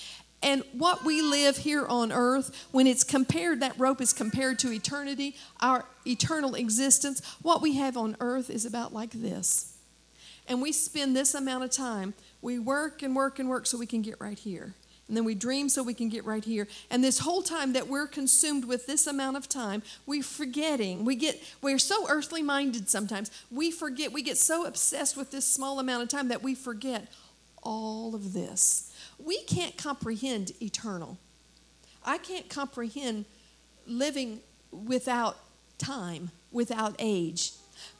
And 0.43 0.61
what 0.73 1.05
we 1.05 1.21
live 1.21 1.55
here 1.55 1.85
on 1.87 2.11
earth, 2.11 2.67
when 2.71 2.85
it's 2.85 3.05
compared, 3.05 3.61
that 3.61 3.79
rope 3.79 4.01
is 4.01 4.11
compared 4.11 4.59
to 4.59 4.73
eternity, 4.73 5.37
our 5.61 5.85
eternal 6.05 6.55
existence, 6.55 7.21
what 7.41 7.61
we 7.61 7.77
have 7.77 7.95
on 7.95 8.17
earth 8.19 8.49
is 8.49 8.65
about 8.65 8.93
like 8.93 9.11
this. 9.11 9.77
And 10.49 10.61
we 10.61 10.73
spend 10.73 11.15
this 11.15 11.33
amount 11.33 11.63
of 11.63 11.71
time, 11.71 12.13
we 12.41 12.59
work 12.59 13.01
and 13.01 13.15
work 13.15 13.39
and 13.39 13.47
work 13.47 13.65
so 13.65 13.77
we 13.77 13.85
can 13.85 14.01
get 14.01 14.19
right 14.19 14.37
here. 14.37 14.73
And 15.07 15.15
then 15.15 15.23
we 15.23 15.35
dream 15.35 15.69
so 15.69 15.81
we 15.83 15.93
can 15.93 16.09
get 16.09 16.25
right 16.25 16.43
here. 16.43 16.67
And 16.89 17.01
this 17.03 17.19
whole 17.19 17.41
time 17.41 17.73
that 17.73 17.87
we're 17.87 18.07
consumed 18.07 18.65
with 18.65 18.85
this 18.85 19.07
amount 19.07 19.37
of 19.37 19.47
time, 19.47 19.83
we're 20.05 20.23
forgetting. 20.23 21.05
We 21.05 21.15
get 21.15 21.41
we're 21.61 21.79
so 21.79 22.07
earthly 22.09 22.41
minded 22.41 22.89
sometimes. 22.89 23.31
We 23.51 23.71
forget, 23.71 24.11
we 24.11 24.21
get 24.21 24.37
so 24.37 24.65
obsessed 24.65 25.15
with 25.15 25.31
this 25.31 25.45
small 25.45 25.79
amount 25.79 26.03
of 26.03 26.09
time 26.09 26.29
that 26.29 26.41
we 26.41 26.55
forget 26.55 27.07
all 27.61 28.15
of 28.15 28.33
this 28.33 28.92
we 29.23 29.43
can't 29.43 29.77
comprehend 29.77 30.51
eternal. 30.61 31.17
I 32.05 32.17
can't 32.17 32.49
comprehend 32.49 33.25
living 33.87 34.39
without 34.71 35.37
time, 35.77 36.31
without 36.51 36.95
age. 36.99 37.51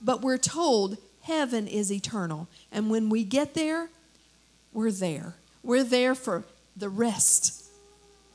But 0.02 0.22
we're 0.22 0.38
told 0.38 0.98
heaven 1.22 1.68
is 1.68 1.92
eternal. 1.92 2.48
And 2.72 2.90
when 2.90 3.10
we 3.10 3.24
get 3.24 3.54
there, 3.54 3.90
we're 4.74 4.92
there. 4.92 5.36
We're 5.64 5.84
there 5.84 6.16
for 6.16 6.44
the 6.76 6.90
rest 6.90 7.66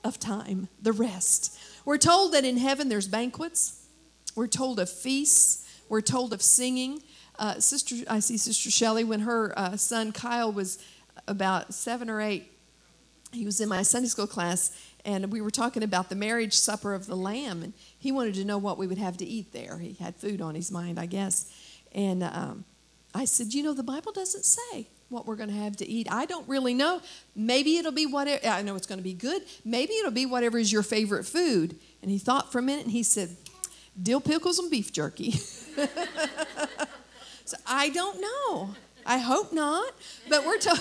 of 0.05 0.19
time, 0.19 0.69
the 0.81 0.93
rest. 0.93 1.59
We're 1.85 1.99
told 1.99 2.33
that 2.33 2.45
in 2.45 2.57
heaven 2.57 2.89
there's 2.89 3.09
banquets, 3.09 3.87
we're 4.35 4.47
told 4.47 4.79
of 4.79 4.89
feasts, 4.89 5.69
we're 5.89 6.01
told 6.01 6.33
of 6.33 6.41
singing. 6.41 7.03
Uh, 7.39 7.61
Sister, 7.61 7.97
I 8.09 8.21
see 8.21 8.37
Sister 8.37 8.71
Shelley 8.71 9.05
when 9.05 9.21
her 9.21 9.59
uh, 9.59 9.77
son 9.77 10.13
Kyle 10.13 10.53
was 10.53 10.79
about 11.27 11.75
seven 11.75 12.09
or 12.09 12.21
eight 12.21 12.51
he 13.33 13.45
was 13.45 13.61
in 13.61 13.69
my 13.69 13.83
Sunday 13.83 14.09
school 14.09 14.27
class, 14.27 14.71
and 15.05 15.31
we 15.31 15.41
were 15.41 15.51
talking 15.51 15.83
about 15.83 16.09
the 16.09 16.17
marriage 16.17 16.55
supper 16.55 16.95
of 16.95 17.07
the 17.07 17.17
Lamb, 17.17 17.63
and 17.63 17.73
he 17.99 18.13
wanted 18.13 18.35
to 18.35 18.45
know 18.45 18.59
what 18.59 18.79
we 18.79 18.87
would 18.87 18.99
have 18.99 19.17
to 19.19 19.25
eat 19.25 19.53
there. 19.53 19.79
He 19.79 19.95
had 19.95 20.17
food 20.17 20.41
on 20.41 20.55
his 20.55 20.71
mind, 20.71 20.99
I 20.99 21.07
guess. 21.07 21.51
And 21.93 22.23
um, 22.23 22.65
I 23.15 23.25
said, 23.25 23.55
You 23.55 23.63
know, 23.63 23.75
the 23.75 23.83
Bible 23.83 24.13
doesn't 24.13 24.45
say 24.45 24.89
what 25.09 25.27
we're 25.27 25.37
going 25.37 25.49
to 25.49 25.57
have 25.57 25.77
to 25.77 25.89
eat. 25.89 26.07
I 26.11 26.27
don't 26.27 26.47
really 26.49 26.75
know. 26.75 27.01
Maybe 27.35 27.79
it'll 27.79 27.93
be 27.93 28.07
whatever, 28.07 28.47
I 28.47 28.63
know 28.63 28.77
it's 28.77 28.87
going 28.87 28.99
to 28.99 29.05
be 29.05 29.15
good. 29.15 29.43
Maybe 29.65 29.95
it'll 29.95 30.11
be 30.11 30.27
whatever 30.27 30.59
is 30.59 30.71
your 30.71 30.83
favorite 30.83 31.25
food. 31.25 31.77
And 32.03 32.11
he 32.11 32.19
thought 32.19 32.53
for 32.53 32.59
a 32.59 32.63
minute 32.63 32.85
and 32.85 32.93
he 32.93 33.03
said, 33.03 33.37
Dill 34.01 34.21
pickles 34.21 34.59
and 34.59 34.71
beef 34.71 34.93
jerky. 34.93 35.33
so 37.45 37.57
I 37.67 37.89
don't 37.89 38.21
know. 38.21 38.75
I 39.05 39.19
hope 39.19 39.53
not. 39.53 39.93
But 40.29 40.45
we're 40.45 40.59
told. 40.59 40.79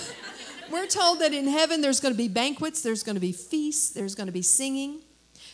We're 0.70 0.86
told 0.86 1.20
that 1.20 1.32
in 1.32 1.46
heaven 1.46 1.80
there's 1.80 2.00
going 2.00 2.12
to 2.12 2.18
be 2.18 2.28
banquets, 2.28 2.82
there's 2.82 3.02
going 3.02 3.16
to 3.16 3.20
be 3.20 3.32
feasts, 3.32 3.90
there's 3.90 4.14
going 4.14 4.26
to 4.26 4.32
be 4.32 4.42
singing. 4.42 5.00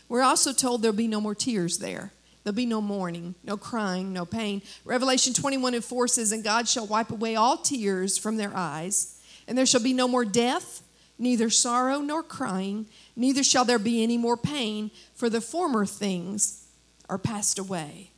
We're 0.09 0.23
also 0.23 0.53
told 0.53 0.83
there'll 0.83 0.97
be 0.97 1.09
no 1.09 1.21
more 1.21 1.35
tears 1.35 1.79
there. 1.79 2.13
There'll 2.43 2.55
be 2.55 2.67
no 2.67 2.83
mourning, 2.83 3.35
no 3.43 3.57
crying, 3.57 4.13
no 4.13 4.27
pain. 4.27 4.61
Revelation 4.85 5.33
21 5.33 5.75
and 5.75 5.85
4 5.85 6.09
says, 6.09 6.31
And 6.31 6.45
God 6.45 6.69
shall 6.69 6.87
wipe 6.87 7.11
away 7.11 7.37
all 7.37 7.57
tears 7.57 8.19
from 8.19 8.37
their 8.37 8.53
eyes, 8.55 9.21
and 9.49 9.57
there 9.57 9.67
shall 9.67 9.83
be 9.83 9.95
no 9.95 10.07
more 10.07 10.27
death, 10.27 10.83
neither 11.19 11.49
sorrow 11.49 12.01
nor 12.01 12.23
crying, 12.23 12.87
neither 13.17 13.43
shall 13.43 13.65
there 13.65 13.79
be 13.79 14.03
any 14.03 14.19
more 14.19 14.37
pain, 14.37 14.91
for 15.15 15.31
the 15.31 15.41
former 15.41 15.87
things 15.87 16.67
are 17.09 17.19
passed 17.19 17.59
away. 17.59 18.11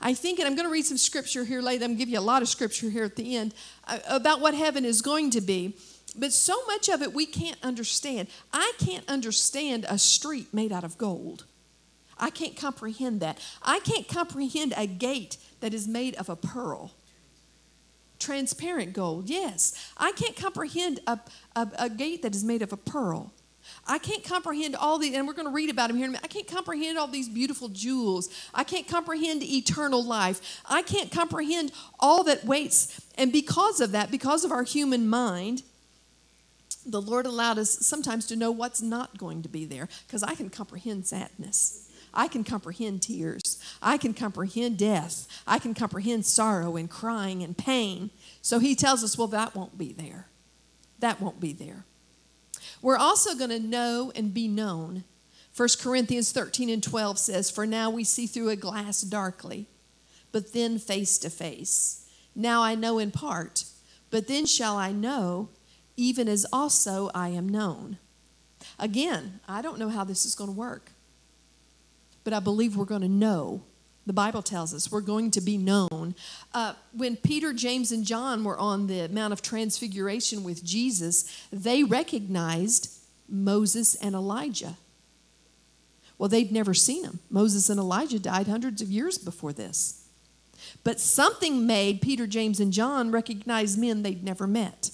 I 0.00 0.14
think, 0.14 0.38
and 0.38 0.48
I'm 0.48 0.54
going 0.54 0.66
to 0.66 0.72
read 0.72 0.84
some 0.84 0.98
scripture 0.98 1.44
here 1.44 1.60
later, 1.60 1.84
I'm 1.84 1.90
going 1.90 1.98
to 1.98 2.04
give 2.04 2.08
you 2.08 2.18
a 2.18 2.20
lot 2.20 2.42
of 2.42 2.48
scripture 2.48 2.88
here 2.88 3.04
at 3.04 3.16
the 3.16 3.36
end 3.36 3.54
uh, 3.86 3.98
about 4.08 4.40
what 4.40 4.54
heaven 4.54 4.84
is 4.84 5.02
going 5.02 5.30
to 5.30 5.40
be. 5.40 5.74
But 6.18 6.32
so 6.32 6.64
much 6.66 6.88
of 6.88 7.02
it 7.02 7.12
we 7.12 7.26
can't 7.26 7.58
understand. 7.62 8.28
I 8.52 8.72
can't 8.78 9.08
understand 9.08 9.86
a 9.88 9.98
street 9.98 10.52
made 10.52 10.72
out 10.72 10.84
of 10.84 10.98
gold. 10.98 11.44
I 12.18 12.30
can't 12.30 12.56
comprehend 12.56 13.20
that. 13.20 13.38
I 13.62 13.80
can't 13.80 14.08
comprehend 14.08 14.72
a 14.76 14.86
gate 14.86 15.36
that 15.60 15.74
is 15.74 15.86
made 15.86 16.14
of 16.16 16.28
a 16.28 16.36
pearl. 16.36 16.92
Transparent 18.18 18.94
gold, 18.94 19.28
yes. 19.28 19.92
I 19.98 20.12
can't 20.12 20.34
comprehend 20.34 21.00
a, 21.06 21.20
a, 21.54 21.68
a 21.78 21.90
gate 21.90 22.22
that 22.22 22.34
is 22.34 22.42
made 22.42 22.62
of 22.62 22.72
a 22.72 22.76
pearl. 22.76 23.32
I 23.86 23.98
can't 23.98 24.24
comprehend 24.24 24.76
all 24.76 24.98
the, 24.98 25.14
and 25.14 25.26
we're 25.26 25.34
going 25.34 25.48
to 25.48 25.52
read 25.52 25.70
about 25.70 25.90
him 25.90 25.96
here 25.96 26.06
in 26.06 26.10
a 26.10 26.12
minute. 26.12 26.24
I 26.24 26.28
can't 26.28 26.46
comprehend 26.46 26.98
all 26.98 27.08
these 27.08 27.28
beautiful 27.28 27.68
jewels. 27.68 28.28
I 28.54 28.64
can't 28.64 28.88
comprehend 28.88 29.42
eternal 29.42 30.02
life. 30.02 30.62
I 30.64 30.82
can't 30.82 31.10
comprehend 31.10 31.72
all 32.00 32.24
that 32.24 32.44
waits. 32.44 33.00
And 33.18 33.32
because 33.32 33.80
of 33.80 33.92
that, 33.92 34.10
because 34.10 34.44
of 34.44 34.52
our 34.52 34.62
human 34.62 35.08
mind, 35.08 35.62
the 36.86 37.02
Lord 37.02 37.26
allowed 37.26 37.58
us 37.58 37.84
sometimes 37.86 38.26
to 38.26 38.36
know 38.36 38.50
what's 38.50 38.80
not 38.80 39.18
going 39.18 39.42
to 39.42 39.48
be 39.48 39.64
there 39.64 39.88
because 40.06 40.22
I 40.22 40.34
can 40.34 40.50
comprehend 40.50 41.06
sadness. 41.06 41.90
I 42.14 42.28
can 42.28 42.44
comprehend 42.44 43.02
tears. 43.02 43.62
I 43.82 43.98
can 43.98 44.14
comprehend 44.14 44.78
death. 44.78 45.28
I 45.46 45.58
can 45.58 45.74
comprehend 45.74 46.24
sorrow 46.24 46.76
and 46.76 46.88
crying 46.88 47.42
and 47.42 47.56
pain. 47.56 48.10
So 48.40 48.58
he 48.58 48.74
tells 48.74 49.04
us, 49.04 49.18
well, 49.18 49.26
that 49.28 49.54
won't 49.54 49.76
be 49.76 49.92
there. 49.92 50.26
That 51.00 51.20
won't 51.20 51.40
be 51.40 51.52
there. 51.52 51.84
We're 52.80 52.96
also 52.96 53.34
going 53.34 53.50
to 53.50 53.60
know 53.60 54.12
and 54.14 54.32
be 54.32 54.48
known. 54.48 55.04
1 55.56 55.68
Corinthians 55.80 56.32
13 56.32 56.70
and 56.70 56.82
12 56.82 57.18
says, 57.18 57.50
For 57.50 57.66
now 57.66 57.90
we 57.90 58.04
see 58.04 58.26
through 58.26 58.50
a 58.50 58.56
glass 58.56 59.00
darkly, 59.02 59.66
but 60.32 60.52
then 60.52 60.78
face 60.78 61.18
to 61.18 61.30
face. 61.30 62.06
Now 62.34 62.62
I 62.62 62.74
know 62.74 62.98
in 62.98 63.10
part, 63.10 63.64
but 64.10 64.28
then 64.28 64.46
shall 64.46 64.76
I 64.76 64.92
know, 64.92 65.48
even 65.96 66.28
as 66.28 66.46
also 66.52 67.10
I 67.14 67.28
am 67.28 67.48
known. 67.48 67.98
Again, 68.78 69.40
I 69.48 69.62
don't 69.62 69.78
know 69.78 69.88
how 69.88 70.04
this 70.04 70.24
is 70.24 70.34
going 70.34 70.50
to 70.50 70.56
work, 70.56 70.92
but 72.24 72.32
I 72.32 72.40
believe 72.40 72.76
we're 72.76 72.84
going 72.84 73.02
to 73.02 73.08
know 73.08 73.62
the 74.06 74.12
Bible 74.12 74.42
tells 74.42 74.72
us 74.72 74.90
we're 74.90 75.00
going 75.00 75.32
to 75.32 75.40
be 75.40 75.58
known. 75.58 76.14
Uh, 76.54 76.74
when 76.92 77.16
Peter, 77.16 77.52
James, 77.52 77.90
and 77.90 78.04
John 78.04 78.44
were 78.44 78.56
on 78.56 78.86
the 78.86 79.08
Mount 79.08 79.32
of 79.32 79.42
Transfiguration 79.42 80.44
with 80.44 80.64
Jesus, 80.64 81.46
they 81.52 81.82
recognized 81.82 82.96
Moses 83.28 83.96
and 83.96 84.14
Elijah. 84.14 84.76
Well, 86.18 86.28
they'd 86.28 86.52
never 86.52 86.72
seen 86.72 87.02
them. 87.02 87.18
Moses 87.28 87.68
and 87.68 87.80
Elijah 87.80 88.20
died 88.20 88.46
hundreds 88.46 88.80
of 88.80 88.88
years 88.88 89.18
before 89.18 89.52
this. 89.52 90.06
But 90.84 91.00
something 91.00 91.66
made 91.66 92.00
Peter, 92.00 92.26
James, 92.26 92.60
and 92.60 92.72
John 92.72 93.10
recognize 93.10 93.76
men 93.76 94.02
they'd 94.02 94.24
never 94.24 94.46
met. 94.46 94.90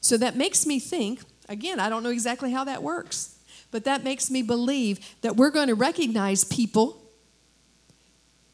So 0.00 0.16
that 0.16 0.36
makes 0.36 0.66
me 0.66 0.78
think 0.78 1.20
again, 1.48 1.80
I 1.80 1.88
don't 1.88 2.02
know 2.02 2.10
exactly 2.10 2.52
how 2.52 2.64
that 2.64 2.82
works, 2.82 3.38
but 3.70 3.84
that 3.84 4.04
makes 4.04 4.30
me 4.30 4.42
believe 4.42 5.00
that 5.22 5.36
we're 5.36 5.50
going 5.50 5.68
to 5.68 5.74
recognize 5.74 6.44
people 6.44 7.02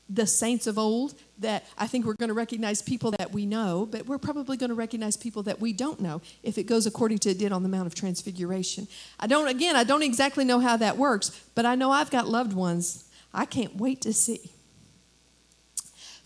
the 0.08 0.26
saints 0.26 0.66
of 0.66 0.78
old 0.78 1.14
that 1.38 1.64
I 1.78 1.86
think 1.86 2.04
we're 2.04 2.14
going 2.14 2.28
to 2.28 2.34
recognize 2.34 2.82
people 2.82 3.10
that 3.12 3.32
we 3.32 3.46
know, 3.46 3.88
but 3.90 4.06
we're 4.06 4.18
probably 4.18 4.56
going 4.56 4.68
to 4.68 4.74
recognize 4.74 5.16
people 5.16 5.42
that 5.44 5.60
we 5.60 5.72
don't 5.72 5.98
know 5.98 6.20
if 6.42 6.58
it 6.58 6.64
goes 6.64 6.86
according 6.86 7.18
to 7.18 7.30
it 7.30 7.38
did 7.38 7.52
on 7.52 7.62
the 7.62 7.68
Mount 7.68 7.86
of 7.86 7.94
Transfiguration. 7.94 8.86
I 9.18 9.26
don't, 9.26 9.48
again, 9.48 9.76
I 9.76 9.82
don't 9.82 10.02
exactly 10.02 10.44
know 10.44 10.60
how 10.60 10.76
that 10.76 10.98
works, 10.98 11.30
but 11.54 11.64
I 11.64 11.74
know 11.74 11.90
I've 11.90 12.10
got 12.10 12.28
loved 12.28 12.52
ones 12.52 13.04
I 13.32 13.46
can't 13.46 13.76
wait 13.76 14.00
to 14.02 14.12
see. 14.12 14.52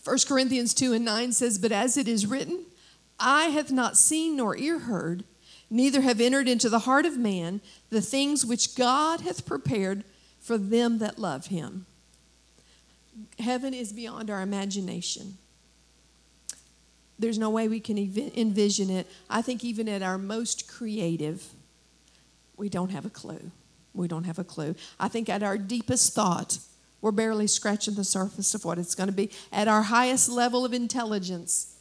1 0.03 0.17
Corinthians 0.27 0.75
2 0.75 0.93
and 0.93 1.03
9 1.03 1.31
says, 1.31 1.57
But 1.57 1.71
as 1.71 1.97
it 1.97 2.07
is 2.07 2.27
written, 2.27 2.65
eye 3.19 3.49
hath 3.49 3.71
not 3.71 3.97
seen 3.97 4.35
nor 4.35 4.57
ear 4.57 4.79
heard, 4.79 5.23
neither 5.69 6.01
have 6.01 6.19
entered 6.19 6.47
into 6.47 6.69
the 6.69 6.79
heart 6.79 7.05
of 7.05 7.17
man 7.17 7.61
the 7.89 8.01
things 8.01 8.45
which 8.45 8.75
God 8.75 9.21
hath 9.21 9.45
prepared 9.45 10.03
for 10.39 10.57
them 10.57 10.99
that 10.99 11.19
love 11.19 11.47
him 11.47 11.85
heaven 13.39 13.73
is 13.73 13.93
beyond 13.93 14.29
our 14.29 14.41
imagination. 14.41 15.37
There's 17.17 17.37
no 17.37 17.49
way 17.49 17.67
we 17.67 17.79
can 17.79 17.97
envision 17.97 18.89
it. 18.89 19.07
I 19.29 19.41
think 19.41 19.63
even 19.63 19.89
at 19.89 20.01
our 20.01 20.17
most 20.17 20.69
creative, 20.69 21.45
we 22.55 22.69
don't 22.69 22.91
have 22.91 23.05
a 23.05 23.09
clue. 23.09 23.51
We 23.93 24.07
don't 24.07 24.23
have 24.23 24.39
a 24.39 24.43
clue. 24.43 24.75
I 24.99 25.09
think 25.09 25.27
at 25.27 25.43
our 25.43 25.57
deepest 25.57 26.13
thought, 26.13 26.59
we're 27.01 27.11
barely 27.11 27.47
scratching 27.47 27.95
the 27.95 28.03
surface 28.03 28.53
of 28.53 28.63
what 28.63 28.77
it's 28.77 28.95
going 28.95 29.07
to 29.09 29.15
be. 29.15 29.31
At 29.51 29.67
our 29.67 29.83
highest 29.83 30.29
level 30.29 30.63
of 30.63 30.73
intelligence, 30.73 31.75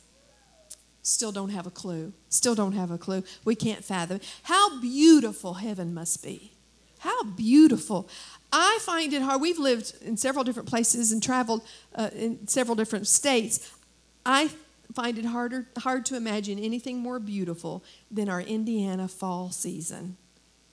still 1.08 1.32
don't 1.32 1.50
have 1.50 1.66
a 1.66 1.70
clue. 1.70 2.12
Still 2.28 2.54
don't 2.54 2.72
have 2.72 2.90
a 2.90 2.98
clue. 2.98 3.24
We 3.44 3.54
can't 3.54 3.84
fathom. 3.84 4.20
How 4.42 4.80
beautiful 4.80 5.54
heaven 5.54 5.94
must 5.94 6.22
be. 6.22 6.52
How 6.98 7.22
beautiful. 7.24 8.08
I 8.52 8.78
find 8.82 9.12
it 9.12 9.22
hard. 9.22 9.40
We've 9.40 9.58
lived 9.58 9.94
in 10.02 10.16
several 10.16 10.44
different 10.44 10.68
places 10.68 11.12
and 11.12 11.22
traveled 11.22 11.62
uh, 11.94 12.10
in 12.14 12.46
several 12.48 12.74
different 12.74 13.06
states. 13.06 13.72
I 14.26 14.50
find 14.94 15.18
it 15.18 15.24
harder 15.24 15.66
hard 15.78 16.06
to 16.06 16.16
imagine 16.16 16.58
anything 16.58 16.98
more 16.98 17.18
beautiful 17.18 17.84
than 18.10 18.28
our 18.28 18.40
Indiana 18.40 19.06
fall 19.06 19.50
season. 19.50 20.16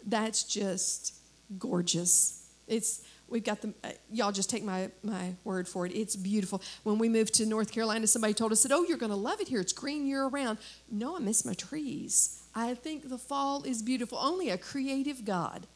That's 0.06 0.44
just 0.44 1.16
gorgeous. 1.60 2.48
It's 2.68 3.04
we've 3.28 3.44
got 3.44 3.62
the 3.62 3.74
uh, 3.84 3.90
y'all 4.12 4.32
just 4.32 4.50
take 4.50 4.64
my 4.64 4.90
my 5.04 5.34
word 5.44 5.68
for 5.68 5.86
it. 5.86 5.92
It's 5.94 6.16
beautiful. 6.16 6.62
When 6.84 6.98
we 6.98 7.10
moved 7.10 7.34
to 7.36 7.46
North 7.46 7.72
Carolina, 7.72 8.08
somebody 8.08 8.34
told 8.34 8.52
us 8.52 8.64
that 8.64 8.72
oh 8.72 8.84
you're 8.84 8.98
going 8.98 9.12
to 9.12 9.18
love 9.18 9.42
it 9.42 9.48
here. 9.48 9.60
It's 9.60 9.74
green 9.74 10.06
year 10.06 10.28
round. 10.28 10.58
No, 10.92 11.16
I 11.16 11.20
miss 11.20 11.46
my 11.46 11.54
trees. 11.54 12.44
I 12.54 12.74
think 12.74 13.10
the 13.10 13.18
fall 13.18 13.64
is 13.64 13.82
beautiful. 13.82 14.18
Only 14.20 14.50
a 14.50 14.58
creative 14.58 15.26
God 15.26 15.68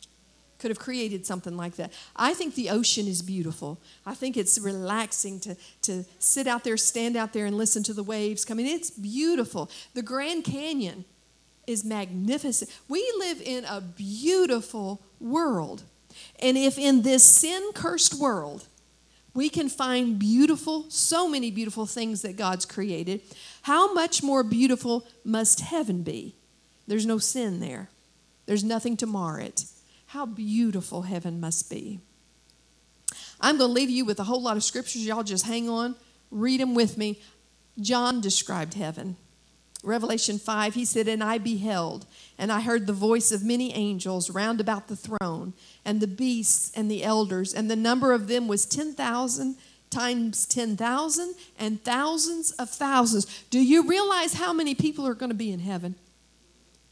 could 0.60 0.72
have 0.72 0.80
created 0.80 1.26
something 1.26 1.58
like 1.58 1.78
that. 1.78 1.92
I 2.16 2.34
think 2.34 2.56
the 2.56 2.70
ocean 2.70 3.08
is 3.08 3.22
beautiful. 3.22 3.80
I 4.06 4.14
think 4.14 4.38
it's 4.38 4.60
relaxing 4.60 5.40
to, 5.42 5.56
to 5.84 6.04
sit 6.20 6.48
out 6.48 6.64
there, 6.66 6.78
stand 6.78 7.16
out 7.16 7.34
there, 7.34 7.46
and 7.46 7.58
listen 7.58 7.82
to 7.84 7.94
the 7.94 8.04
waves 8.04 8.46
coming. 8.46 8.68
It's 8.68 8.92
beautiful. 8.92 9.72
The 9.94 10.02
Grand 10.02 10.44
Canyon 10.44 11.06
is 11.66 11.86
magnificent. 11.86 12.70
We 12.90 13.10
live 13.18 13.42
in 13.42 13.64
a 13.66 13.80
beautiful 13.80 15.02
world. 15.20 15.84
And 16.42 16.58
if 16.58 16.78
in 16.78 17.02
this 17.02 17.24
sin 17.24 17.72
cursed 17.74 18.20
world, 18.20 18.68
we 19.34 19.50
can 19.50 19.70
find 19.70 20.18
beautiful, 20.18 20.86
so 20.90 21.28
many 21.30 21.52
beautiful 21.52 21.86
things 21.86 22.22
that 22.24 22.36
God's 22.36 22.66
created, 22.66 23.22
how 23.64 23.94
much 23.94 24.24
more 24.24 24.44
beautiful 24.44 25.06
must 25.24 25.62
heaven 25.62 26.04
be? 26.04 26.36
There's 26.88 27.06
no 27.06 27.20
sin 27.20 27.60
there, 27.60 27.90
there's 28.46 28.64
nothing 28.64 28.98
to 28.98 29.06
mar 29.06 29.40
it. 29.40 29.66
How 30.08 30.26
beautiful 30.26 31.04
heaven 31.04 31.40
must 31.40 31.70
be. 31.70 32.00
I'm 33.40 33.60
going 33.60 33.70
to 33.70 33.74
leave 33.74 33.92
you 33.92 34.06
with 34.06 34.20
a 34.20 34.24
whole 34.24 34.42
lot 34.42 34.58
of 34.58 34.64
scriptures. 34.64 35.06
Y'all 35.06 35.22
just 35.22 35.46
hang 35.46 35.70
on, 35.70 35.96
read 36.32 36.60
them 36.60 36.74
with 36.74 36.98
me. 36.98 37.22
John 37.80 38.20
described 38.20 38.74
heaven. 38.74 39.18
Revelation 39.84 40.40
5, 40.40 40.74
he 40.74 40.84
said, 40.84 41.08
And 41.08 41.24
I 41.24 41.38
beheld, 41.38 42.06
and 42.38 42.52
I 42.52 42.62
heard 42.62 42.86
the 42.86 42.94
voice 42.94 43.32
of 43.32 43.44
many 43.44 43.74
angels 43.74 44.30
round 44.30 44.60
about 44.60 44.88
the 44.88 44.96
throne, 44.96 45.54
and 45.86 46.02
the 46.02 46.08
beasts 46.08 46.72
and 46.76 46.92
the 46.92 47.04
elders, 47.04 47.54
and 47.54 47.72
the 47.72 47.76
number 47.76 48.12
of 48.12 48.28
them 48.28 48.48
was 48.48 48.66
10,000 48.66 49.56
times 49.90 50.46
10,000 50.46 51.34
and 51.58 51.84
thousands 51.84 52.52
of 52.52 52.70
thousands. 52.70 53.26
Do 53.50 53.60
you 53.60 53.88
realize 53.88 54.34
how 54.34 54.54
many 54.54 54.76
people 54.76 55.08
are 55.08 55.16
going 55.16 55.32
to 55.32 55.36
be 55.36 55.52
in 55.52 55.60
heaven? 55.60 55.96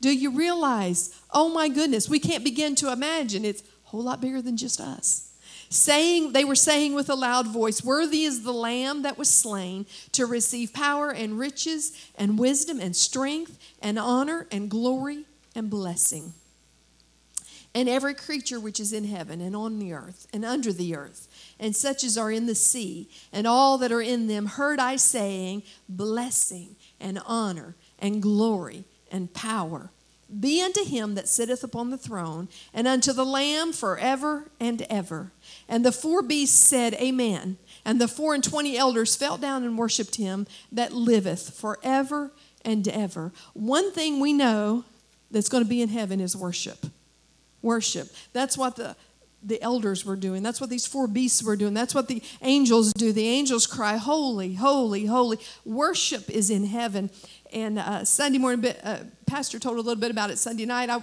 Do 0.01 0.11
you 0.11 0.31
realize, 0.31 1.13
oh 1.31 1.49
my 1.49 1.69
goodness, 1.69 2.09
we 2.09 2.19
can't 2.19 2.43
begin 2.43 2.75
to 2.75 2.91
imagine. 2.91 3.45
It's 3.45 3.61
a 3.61 3.89
whole 3.89 4.03
lot 4.03 4.21
bigger 4.21 4.41
than 4.41 4.57
just 4.57 4.79
us. 4.79 5.26
Saying, 5.69 6.31
they 6.31 6.45
were 6.45 6.55
saying 6.55 6.93
with 6.93 7.09
a 7.09 7.15
loud 7.15 7.47
voice, 7.47 7.83
Worthy 7.83 8.23
is 8.23 8.43
the 8.43 8.53
Lamb 8.53 9.01
that 9.01 9.17
was 9.17 9.29
slain 9.29 9.85
to 10.13 10.25
receive 10.25 10.73
power 10.73 11.11
and 11.11 11.37
riches 11.37 11.91
and 12.15 12.39
wisdom 12.39 12.79
and 12.79 12.95
strength 12.95 13.59
and 13.81 13.99
honor 13.99 14.47
and 14.49 14.69
glory 14.69 15.25
and 15.55 15.69
blessing. 15.69 16.33
And 17.75 17.89
every 17.89 18.13
creature 18.13 18.59
which 18.59 18.79
is 18.79 18.93
in 18.93 19.03
heaven 19.03 19.41
and 19.41 19.55
on 19.55 19.77
the 19.77 19.93
earth 19.93 20.25
and 20.33 20.45
under 20.45 20.71
the 20.71 20.95
earth, 20.95 21.27
and 21.59 21.75
such 21.75 22.03
as 22.03 22.17
are 22.17 22.31
in 22.31 22.45
the 22.45 22.55
sea, 22.55 23.09
and 23.33 23.45
all 23.45 23.77
that 23.79 23.91
are 23.91 24.01
in 24.01 24.27
them, 24.27 24.45
heard 24.45 24.79
I 24.79 24.95
saying, 24.95 25.63
Blessing 25.89 26.75
and 26.99 27.19
honor 27.25 27.75
and 27.99 28.21
glory 28.21 28.85
and 29.11 29.33
power 29.33 29.91
be 30.39 30.61
unto 30.61 30.83
him 30.83 31.15
that 31.15 31.27
sitteth 31.27 31.63
upon 31.63 31.89
the 31.89 31.97
throne, 31.97 32.49
and 32.73 32.87
unto 32.87 33.13
the 33.13 33.25
Lamb 33.25 33.71
forever 33.71 34.49
and 34.59 34.81
ever. 34.89 35.31
And 35.69 35.85
the 35.85 35.91
four 35.91 36.21
beasts 36.21 36.67
said, 36.67 36.93
Amen. 36.95 37.57
And 37.85 38.01
the 38.01 38.07
four 38.07 38.33
and 38.33 38.43
twenty 38.43 38.77
elders 38.77 39.15
fell 39.15 39.37
down 39.37 39.63
and 39.63 39.77
worshipped 39.77 40.15
him 40.15 40.47
that 40.71 40.93
liveth 40.93 41.57
forever 41.57 42.31
and 42.63 42.87
ever. 42.87 43.31
One 43.53 43.91
thing 43.91 44.19
we 44.19 44.33
know 44.33 44.83
that's 45.31 45.49
going 45.49 45.63
to 45.63 45.69
be 45.69 45.81
in 45.81 45.89
heaven 45.89 46.19
is 46.19 46.35
worship. 46.35 46.85
Worship. 47.61 48.09
That's 48.33 48.57
what 48.57 48.75
the 48.75 48.95
the 49.43 49.61
elders 49.61 50.03
were 50.03 50.15
doing. 50.15 50.41
That's 50.43 50.59
what 50.59 50.69
these 50.69 50.87
four 50.87 51.07
beasts 51.07 51.43
were 51.43 51.55
doing. 51.55 51.73
That's 51.73 51.93
what 51.93 52.07
the 52.07 52.21
angels 52.41 52.91
do. 52.93 53.13
The 53.13 53.27
angels 53.27 53.67
cry, 53.67 53.97
Holy, 53.97 54.55
holy, 54.55 55.05
holy. 55.05 55.37
Worship 55.63 56.29
is 56.29 56.49
in 56.49 56.65
heaven. 56.65 57.09
And 57.53 57.79
uh, 57.79 58.03
Sunday 58.03 58.39
morning, 58.39 58.65
uh, 58.83 59.03
Pastor 59.25 59.59
told 59.59 59.77
a 59.77 59.81
little 59.81 60.01
bit 60.01 60.11
about 60.11 60.31
it 60.31 60.37
Sunday 60.37 60.65
night. 60.65 60.89
I 60.89 61.01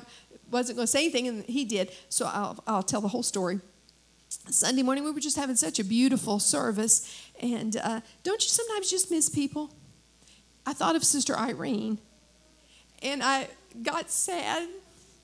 wasn't 0.51 0.77
going 0.77 0.85
to 0.85 0.91
say 0.91 1.05
anything, 1.05 1.29
and 1.29 1.45
he 1.45 1.65
did. 1.65 1.93
So 2.09 2.27
I'll, 2.27 2.63
I'll 2.67 2.83
tell 2.83 3.01
the 3.01 3.09
whole 3.09 3.23
story. 3.23 3.61
Sunday 4.51 4.83
morning, 4.83 5.05
we 5.05 5.11
were 5.11 5.21
just 5.21 5.37
having 5.37 5.57
such 5.57 5.79
a 5.79 5.85
beautiful 5.85 6.39
service. 6.39 7.31
And 7.41 7.77
uh, 7.77 8.01
don't 8.23 8.43
you 8.43 8.49
sometimes 8.49 8.91
just 8.91 9.11
miss 9.11 9.29
people? 9.29 9.71
I 10.67 10.73
thought 10.73 10.97
of 10.97 11.05
Sister 11.05 11.37
Irene, 11.37 11.99
and 13.03 13.23
I 13.23 13.49
got 13.83 14.11
sad. 14.11 14.67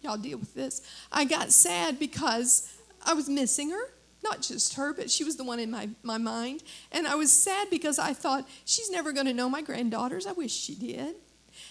Y'all 0.03 0.19
deal 0.19 0.39
with 0.39 0.55
this. 0.55 0.83
I 1.11 1.25
got 1.25 1.51
sad 1.51 1.99
because 1.99 2.75
I 3.05 3.15
was 3.15 3.29
missing 3.29 3.71
her. 3.71 3.91
Not 4.23 4.43
just 4.43 4.75
her, 4.75 4.93
but 4.93 5.11
she 5.11 5.25
was 5.25 5.37
the 5.37 5.45
one 5.45 5.59
in 5.59 5.71
my, 5.71 5.89
my 6.03 6.19
mind. 6.19 6.63
And 6.93 7.07
I 7.07 7.15
was 7.15 7.33
sad 7.33 7.71
because 7.71 7.99
I 7.99 8.13
thought, 8.13 8.47
she's 8.67 8.91
never 8.91 9.13
going 9.13 9.27
to 9.27 9.33
know 9.33 9.49
my 9.49 9.63
granddaughters. 9.63 10.27
I 10.27 10.33
wish 10.33 10.53
she 10.53 10.75
did. 10.75 11.17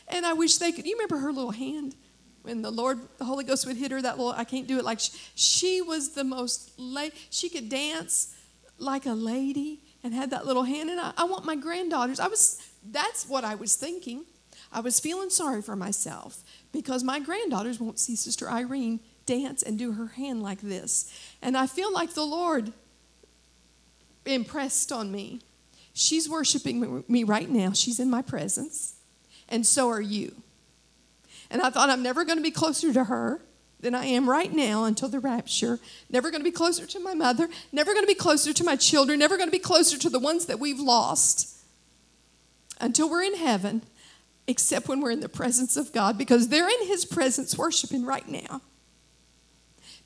And 0.07 0.25
I 0.25 0.33
wish 0.33 0.57
they 0.57 0.71
could. 0.71 0.87
You 0.87 0.95
remember 0.95 1.17
her 1.17 1.31
little 1.31 1.51
hand? 1.51 1.95
When 2.43 2.61
the 2.61 2.71
Lord, 2.71 2.99
the 3.17 3.25
Holy 3.25 3.43
Ghost 3.43 3.65
would 3.67 3.77
hit 3.77 3.91
her 3.91 4.01
that 4.01 4.17
little, 4.17 4.33
I 4.33 4.43
can't 4.43 4.67
do 4.67 4.77
it 4.77 4.85
like 4.85 4.99
she, 4.99 5.11
she 5.35 5.81
was 5.81 6.11
the 6.11 6.23
most, 6.23 6.71
la- 6.77 7.09
she 7.29 7.49
could 7.49 7.69
dance 7.69 8.35
like 8.77 9.05
a 9.05 9.13
lady 9.13 9.81
and 10.03 10.13
had 10.13 10.31
that 10.31 10.45
little 10.45 10.63
hand. 10.63 10.89
And 10.89 10.99
I, 10.99 11.13
I 11.17 11.23
want 11.25 11.45
my 11.45 11.55
granddaughters. 11.55 12.19
I 12.19 12.27
was, 12.27 12.61
that's 12.89 13.27
what 13.27 13.43
I 13.43 13.55
was 13.55 13.75
thinking. 13.75 14.25
I 14.71 14.81
was 14.81 14.99
feeling 14.99 15.29
sorry 15.29 15.61
for 15.61 15.75
myself 15.75 16.43
because 16.71 17.03
my 17.03 17.19
granddaughters 17.19 17.79
won't 17.79 17.99
see 17.99 18.15
Sister 18.15 18.49
Irene 18.49 18.99
dance 19.25 19.63
and 19.63 19.77
do 19.77 19.93
her 19.93 20.07
hand 20.07 20.41
like 20.41 20.61
this. 20.61 21.11
And 21.41 21.57
I 21.57 21.67
feel 21.67 21.91
like 21.93 22.13
the 22.13 22.25
Lord 22.25 22.71
impressed 24.25 24.91
on 24.91 25.11
me. 25.11 25.41
She's 25.93 26.29
worshiping 26.29 27.03
me 27.07 27.23
right 27.23 27.49
now. 27.49 27.73
She's 27.73 27.99
in 27.99 28.09
my 28.09 28.21
presence. 28.21 28.95
And 29.47 29.65
so 29.65 29.89
are 29.89 30.01
you. 30.01 30.41
And 31.51 31.61
I 31.61 31.69
thought 31.69 31.89
I'm 31.89 32.03
never 32.03 32.25
going 32.25 32.37
to 32.37 32.43
be 32.43 32.51
closer 32.51 32.93
to 32.93 33.05
her 33.05 33.41
than 33.79 33.95
I 33.95 34.05
am 34.05 34.29
right 34.29 34.53
now 34.53 34.83
until 34.83 35.07
the 35.07 35.19
rapture. 35.19 35.79
Never 36.09 36.31
going 36.31 36.41
to 36.41 36.49
be 36.49 36.51
closer 36.51 36.85
to 36.85 36.99
my 36.99 37.13
mother. 37.13 37.47
Never 37.71 37.93
going 37.93 38.03
to 38.03 38.07
be 38.07 38.15
closer 38.15 38.53
to 38.53 38.63
my 38.63 38.75
children. 38.75 39.19
Never 39.19 39.37
going 39.37 39.47
to 39.47 39.55
be 39.55 39.59
closer 39.59 39.97
to 39.97 40.09
the 40.09 40.19
ones 40.19 40.45
that 40.47 40.59
we've 40.59 40.79
lost 40.79 41.57
until 42.79 43.09
we're 43.09 43.23
in 43.23 43.35
heaven, 43.35 43.81
except 44.47 44.87
when 44.87 45.01
we're 45.01 45.11
in 45.11 45.21
the 45.21 45.29
presence 45.29 45.77
of 45.77 45.93
God 45.93 46.17
because 46.17 46.49
they're 46.49 46.69
in 46.69 46.87
His 46.87 47.05
presence 47.05 47.57
worshiping 47.57 48.05
right 48.05 48.27
now. 48.27 48.61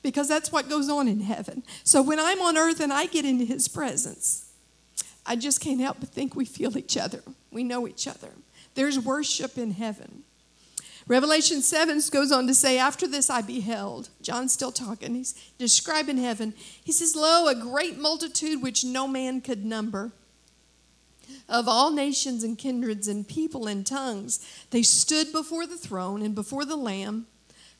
Because 0.02 0.28
that's 0.28 0.52
what 0.52 0.68
goes 0.68 0.88
on 0.88 1.08
in 1.08 1.20
heaven. 1.20 1.62
So 1.82 2.02
when 2.02 2.20
I'm 2.20 2.42
on 2.42 2.58
earth 2.58 2.80
and 2.80 2.92
I 2.92 3.06
get 3.06 3.24
into 3.24 3.44
His 3.44 3.68
presence, 3.68 4.52
I 5.26 5.36
just 5.36 5.60
can't 5.60 5.80
help 5.80 5.98
but 6.00 6.10
think 6.10 6.36
we 6.36 6.44
feel 6.44 6.76
each 6.76 6.96
other. 6.96 7.22
We 7.50 7.64
know 7.64 7.88
each 7.88 8.06
other. 8.06 8.30
There's 8.74 8.98
worship 8.98 9.56
in 9.56 9.72
heaven. 9.72 10.24
Revelation 11.06 11.60
7 11.60 12.00
goes 12.10 12.32
on 12.32 12.46
to 12.46 12.54
say, 12.54 12.78
After 12.78 13.06
this 13.06 13.28
I 13.28 13.42
beheld, 13.42 14.08
John's 14.22 14.52
still 14.52 14.72
talking, 14.72 15.14
he's 15.14 15.34
describing 15.58 16.16
heaven. 16.16 16.54
He 16.56 16.92
says, 16.92 17.14
Lo, 17.14 17.46
a 17.46 17.54
great 17.54 17.98
multitude 17.98 18.62
which 18.62 18.84
no 18.84 19.06
man 19.06 19.42
could 19.42 19.64
number, 19.66 20.12
of 21.48 21.68
all 21.68 21.90
nations 21.90 22.42
and 22.42 22.56
kindreds 22.56 23.06
and 23.06 23.28
people 23.28 23.66
and 23.66 23.86
tongues, 23.86 24.46
they 24.70 24.82
stood 24.82 25.30
before 25.30 25.66
the 25.66 25.76
throne 25.76 26.22
and 26.22 26.34
before 26.34 26.64
the 26.64 26.76
Lamb, 26.76 27.26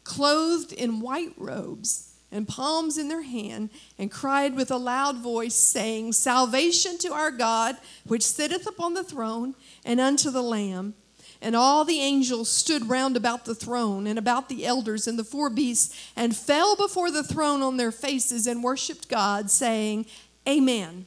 clothed 0.03 0.73
in 0.73 1.01
white 1.01 1.33
robes 1.39 2.11
and 2.31 2.49
palms 2.49 2.99
in 2.99 3.09
their 3.09 3.23
hand, 3.23 3.71
and 3.97 4.11
cried 4.11 4.57
with 4.57 4.69
a 4.71 4.77
loud 4.77 5.17
voice, 5.19 5.55
saying, 5.55 6.13
Salvation 6.13 6.99
to 6.99 7.13
our 7.13 7.31
God, 7.31 7.77
which 8.05 8.27
sitteth 8.27 8.67
upon 8.67 8.95
the 8.95 9.05
throne, 9.05 9.55
and 9.85 10.01
unto 10.01 10.31
the 10.31 10.43
Lamb. 10.43 10.95
And 11.41 11.55
all 11.55 11.85
the 11.85 12.01
angels 12.01 12.49
stood 12.49 12.89
round 12.89 13.17
about 13.17 13.45
the 13.45 13.55
throne 13.55 14.07
and 14.07 14.19
about 14.19 14.49
the 14.49 14.65
elders 14.65 15.07
and 15.07 15.19
the 15.19 15.25
four 15.25 15.51
beasts 15.51 15.95
and 16.17 16.37
fell 16.37 16.77
before 16.77 17.11
the 17.11 17.25
throne 17.25 17.63
on 17.63 17.77
their 17.77 17.93
faces 17.93 18.47
and 18.47 18.63
worshiped 18.65 19.09
God, 19.09 19.51
saying, 19.51 20.07
Amen. 20.49 21.07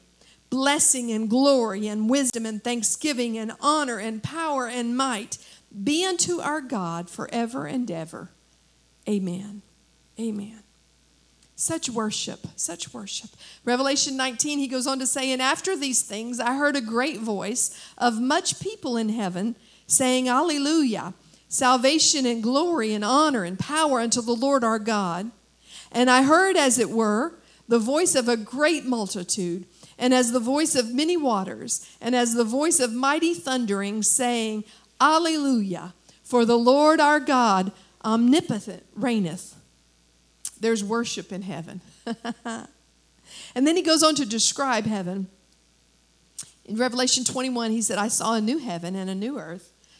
Blessing 0.50 1.12
and 1.12 1.28
glory 1.28 1.88
and 1.88 2.08
wisdom 2.08 2.46
and 2.46 2.62
thanksgiving 2.64 3.36
and 3.36 3.52
honor 3.60 3.98
and 3.98 4.22
power 4.22 4.66
and 4.66 4.96
might 4.96 5.36
be 5.84 6.06
unto 6.06 6.40
our 6.40 6.60
God 6.60 7.10
forever 7.10 7.66
and 7.66 7.90
ever. 7.90 8.30
Amen. 9.08 9.62
Amen. 10.18 10.62
Such 11.54 11.90
worship, 11.90 12.46
such 12.54 12.94
worship. 12.94 13.30
Revelation 13.64 14.16
19, 14.16 14.58
he 14.58 14.68
goes 14.68 14.86
on 14.86 14.98
to 15.00 15.06
say, 15.06 15.32
And 15.32 15.42
after 15.42 15.76
these 15.76 16.02
things 16.02 16.38
I 16.38 16.54
heard 16.54 16.76
a 16.76 16.80
great 16.80 17.18
voice 17.18 17.76
of 17.98 18.20
much 18.20 18.60
people 18.60 18.96
in 18.96 19.08
heaven 19.08 19.56
saying, 19.88 20.28
Alleluia, 20.28 21.14
salvation 21.48 22.26
and 22.26 22.42
glory 22.42 22.94
and 22.94 23.04
honor 23.04 23.42
and 23.42 23.58
power 23.58 24.00
unto 24.00 24.22
the 24.22 24.36
Lord 24.36 24.62
our 24.62 24.78
God. 24.78 25.32
And 25.90 26.08
I 26.08 26.22
heard, 26.22 26.56
as 26.56 26.78
it 26.78 26.90
were, 26.90 27.34
the 27.66 27.78
voice 27.78 28.14
of 28.14 28.28
a 28.28 28.36
great 28.36 28.84
multitude, 28.84 29.64
and 29.98 30.14
as 30.14 30.30
the 30.30 30.40
voice 30.40 30.76
of 30.76 30.94
many 30.94 31.16
waters, 31.16 31.88
and 32.00 32.14
as 32.14 32.34
the 32.34 32.44
voice 32.44 32.78
of 32.78 32.92
mighty 32.92 33.34
thundering, 33.34 34.02
saying, 34.02 34.62
Alleluia, 35.00 35.94
for 36.22 36.44
the 36.44 36.58
Lord 36.58 37.00
our 37.00 37.18
God 37.18 37.72
omnipotent 38.04 38.84
reigneth. 38.94 39.56
There's 40.60 40.84
worship 40.84 41.32
in 41.32 41.42
heaven. 41.42 41.80
and 42.44 43.66
then 43.66 43.76
he 43.76 43.82
goes 43.82 44.02
on 44.02 44.14
to 44.16 44.26
describe 44.26 44.84
heaven. 44.84 45.28
In 46.64 46.76
Revelation 46.76 47.24
21, 47.24 47.70
he 47.70 47.80
said, 47.80 47.98
I 47.98 48.08
saw 48.08 48.34
a 48.34 48.40
new 48.40 48.58
heaven 48.58 48.94
and 48.94 49.08
a 49.08 49.14
new 49.14 49.38
earth. 49.38 49.72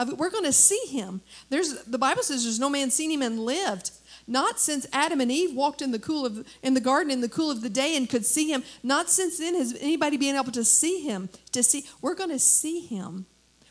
of 0.00 0.18
we're 0.18 0.30
going 0.30 0.44
to 0.44 0.52
see 0.52 0.80
him. 0.88 1.20
There's 1.48 1.84
the 1.84 1.98
Bible 1.98 2.22
says 2.22 2.44
there's 2.44 2.60
no 2.60 2.70
man 2.70 2.90
seen 2.90 3.10
him 3.10 3.22
and 3.22 3.38
lived. 3.38 3.90
Not 4.26 4.60
since 4.60 4.86
Adam 4.92 5.20
and 5.20 5.30
Eve 5.30 5.54
walked 5.54 5.82
in 5.82 5.90
the 5.90 5.98
cool 5.98 6.24
of 6.24 6.46
in 6.62 6.74
the 6.74 6.80
garden 6.80 7.10
in 7.10 7.20
the 7.20 7.28
cool 7.28 7.50
of 7.50 7.62
the 7.62 7.70
day 7.70 7.96
and 7.96 8.08
could 8.08 8.24
see 8.24 8.50
him. 8.52 8.62
Not 8.82 9.10
since 9.10 9.38
then 9.38 9.54
has 9.54 9.76
anybody 9.80 10.16
been 10.16 10.36
able 10.36 10.52
to 10.52 10.64
see 10.64 11.02
him. 11.02 11.28
To 11.52 11.62
see, 11.62 11.84
we're 12.00 12.14
going 12.14 12.30
to 12.30 12.38
see 12.38 12.80
him. 12.80 13.26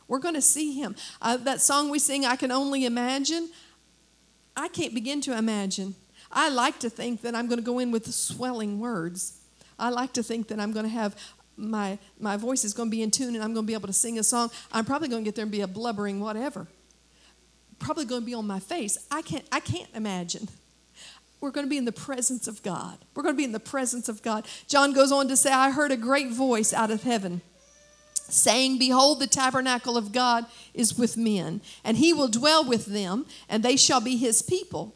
We're 0.08 0.20
going 0.20 0.36
to 0.36 0.42
see 0.42 0.74
him. 0.74 0.96
Uh, 1.22 1.38
that 1.38 1.62
song 1.62 1.90
we 1.90 2.00
sing, 2.00 2.26
I 2.26 2.36
can 2.36 2.52
only 2.52 2.86
imagine. 2.86 3.50
I 4.56 4.68
can't 4.68 4.94
begin 4.94 5.22
to 5.22 5.38
imagine. 5.38 5.96
I 6.32 6.50
like 6.50 6.80
to 6.80 6.90
think 6.90 7.22
that 7.22 7.36
I'm 7.36 7.48
going 7.48 7.60
to 7.60 7.66
go 7.66 7.80
in 7.80 7.92
with 7.92 8.12
swelling 8.12 8.80
words. 8.80 9.40
I 9.78 9.90
like 9.90 10.14
to 10.14 10.24
think 10.24 10.50
that 10.50 10.60
I'm 10.60 10.74
going 10.74 10.86
to 10.86 10.92
have 10.92 11.16
my, 11.60 12.00
my 12.20 12.38
voice 12.38 12.64
is 12.64 12.74
going 12.74 12.90
to 12.90 12.92
be 12.92 13.04
in 13.04 13.12
tune 13.12 13.36
and 13.36 13.44
I'm 13.44 13.54
going 13.54 13.66
to 13.66 13.68
be 13.68 13.74
able 13.74 13.88
to 13.88 13.94
sing 13.94 14.18
a 14.18 14.24
song. 14.24 14.50
I'm 14.72 14.86
probably 14.86 15.10
going 15.10 15.24
to 15.24 15.28
get 15.28 15.36
there 15.36 15.44
and 15.44 15.52
be 15.52 15.62
a 15.62 15.68
blubbering 15.68 16.20
whatever. 16.20 16.68
Probably 17.78 18.06
going 18.06 18.22
to 18.22 18.26
be 18.26 18.34
on 18.34 18.48
my 18.48 18.60
face. 18.60 18.98
I 19.12 19.22
can't, 19.22 19.46
I 19.52 19.60
can't 19.60 19.90
imagine. 19.94 20.50
We're 21.42 21.52
going 21.52 21.66
to 21.66 21.70
be 21.70 21.78
in 21.78 21.86
the 21.86 21.92
presence 21.92 22.48
of 22.48 22.62
God. 22.64 22.98
We're 23.16 23.24
going 23.24 23.36
to 23.36 23.38
be 23.38 23.46
in 23.46 23.54
the 23.54 23.60
presence 23.60 24.10
of 24.10 24.22
God. 24.22 24.46
John 24.68 24.94
goes 24.94 25.12
on 25.12 25.28
to 25.30 25.38
say, 25.38 25.52
I 25.52 25.72
heard 25.72 25.92
a 25.92 25.98
great 25.98 26.32
voice 26.32 26.74
out 26.74 26.92
of 26.92 27.04
heaven 27.04 27.42
saying, 28.14 28.78
Behold, 28.78 29.20
the 29.20 29.28
tabernacle 29.28 29.98
of 29.98 30.12
God 30.12 30.46
is 30.74 30.98
with 30.98 31.18
men, 31.18 31.62
and 31.84 31.98
he 31.98 32.14
will 32.14 32.28
dwell 32.28 32.64
with 32.64 32.86
them, 32.86 33.26
and 33.48 33.64
they 33.64 33.76
shall 33.76 34.02
be 34.02 34.18
his 34.18 34.42
people 34.42 34.96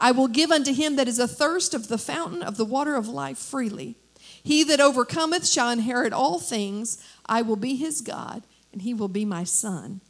I 0.00 0.12
will 0.12 0.28
give 0.28 0.50
unto 0.50 0.72
him 0.72 0.96
that 0.96 1.08
is 1.08 1.20
athirst 1.20 1.74
of 1.74 1.88
the 1.88 1.98
fountain 1.98 2.42
of 2.42 2.56
the 2.56 2.64
water 2.64 2.96
of 2.96 3.08
life 3.08 3.38
freely. 3.38 3.96
He 4.42 4.64
that 4.64 4.80
overcometh 4.80 5.46
shall 5.46 5.70
inherit 5.70 6.12
all 6.12 6.38
things. 6.38 7.04
I 7.26 7.42
will 7.42 7.56
be 7.56 7.76
his 7.76 8.00
God, 8.00 8.42
and 8.72 8.82
he 8.82 8.94
will 8.94 9.08
be 9.08 9.24
my 9.24 9.44
son. 9.44 10.00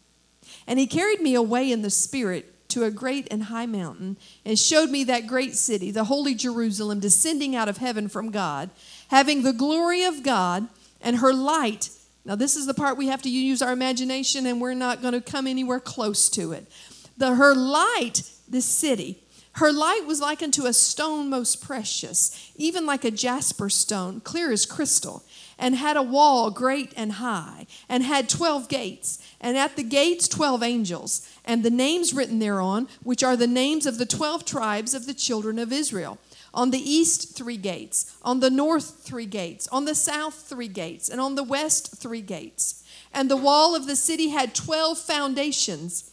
And 0.67 0.79
he 0.79 0.87
carried 0.87 1.21
me 1.21 1.35
away 1.35 1.71
in 1.71 1.83
the 1.83 1.91
spirit 1.91 2.69
to 2.69 2.85
a 2.85 2.91
great 2.91 3.27
and 3.33 3.45
high 3.45 3.67
mountain 3.67 4.17
and 4.45 4.59
showed 4.59 4.91
me 4.91 5.03
that 5.05 5.27
great 5.27 5.57
city, 5.57 5.91
the 5.91 6.05
holy 6.05 6.35
Jerusalem, 6.35 7.01
descending 7.01 7.57
out 7.57 7.69
of 7.69 7.79
heaven 7.79 8.09
from 8.09 8.31
God, 8.31 8.71
having 9.09 9.43
the 9.43 9.53
glory 9.53 10.05
of 10.05 10.23
God 10.23 10.69
and 11.01 11.17
her 11.17 11.33
light. 11.33 11.91
Now, 12.25 12.37
this 12.37 12.55
is 12.55 12.67
the 12.67 12.75
part 12.75 12.97
we 12.97 13.09
have 13.09 13.23
to 13.23 13.31
use 13.31 13.63
our 13.63 13.73
imagination, 13.73 14.47
and 14.47 14.61
we're 14.61 14.75
not 14.75 15.03
going 15.03 15.15
to 15.15 15.21
come 15.21 15.47
anywhere 15.47 15.81
close 15.81 16.29
to 16.31 16.53
it. 16.53 16.71
The, 17.17 17.35
her 17.35 17.55
light, 17.55 18.23
this 18.49 18.67
city, 18.67 19.23
her 19.61 19.73
light 19.73 20.07
was 20.07 20.23
like 20.23 20.43
unto 20.43 20.65
a 20.65 20.73
stone 20.73 21.29
most 21.29 21.61
precious, 21.63 22.51
even 22.57 22.87
like 22.87 23.05
a 23.05 23.11
jasper 23.11 23.69
stone, 23.69 24.21
clear 24.21 24.51
as 24.51 24.65
crystal, 24.65 25.23
and 25.59 25.75
had 25.75 25.99
a 25.99 26.03
wall 26.03 26.51
great 26.51 26.95
and 26.97 27.13
high, 27.13 27.67
and 27.87 28.03
had 28.03 28.27
twelve 28.27 28.71
gates, 28.71 29.19
and 29.39 29.59
at 29.59 29.77
the 29.77 29.83
gates 29.83 30.27
twelve 30.27 30.63
angels, 30.63 31.29
and 31.45 31.63
the 31.63 31.71
names 31.71 32.15
written 32.15 32.39
thereon, 32.39 32.89
which 33.03 33.23
are 33.23 33.37
the 33.37 33.47
names 33.47 33.85
of 33.85 33.99
the 33.99 34.07
twelve 34.07 34.47
tribes 34.47 34.95
of 34.95 35.05
the 35.05 35.13
children 35.13 35.59
of 35.59 35.75
Israel. 35.75 36.17
On 36.55 36.71
the 36.71 36.79
east, 36.79 37.37
three 37.37 37.59
gates. 37.59 38.17
On 38.23 38.41
the 38.41 38.51
north, 38.51 39.05
three 39.05 39.27
gates. 39.27 39.69
On 39.69 39.85
the 39.85 39.95
south, 39.95 40.35
three 40.49 40.69
gates. 40.69 41.09
And 41.09 41.21
on 41.21 41.37
the 41.37 41.45
west, 41.45 41.97
three 41.97 42.23
gates. 42.23 42.83
And 43.13 43.31
the 43.31 43.37
wall 43.37 43.77
of 43.77 43.87
the 43.87 43.95
city 43.95 44.31
had 44.31 44.53
twelve 44.53 44.99
foundations, 44.99 46.10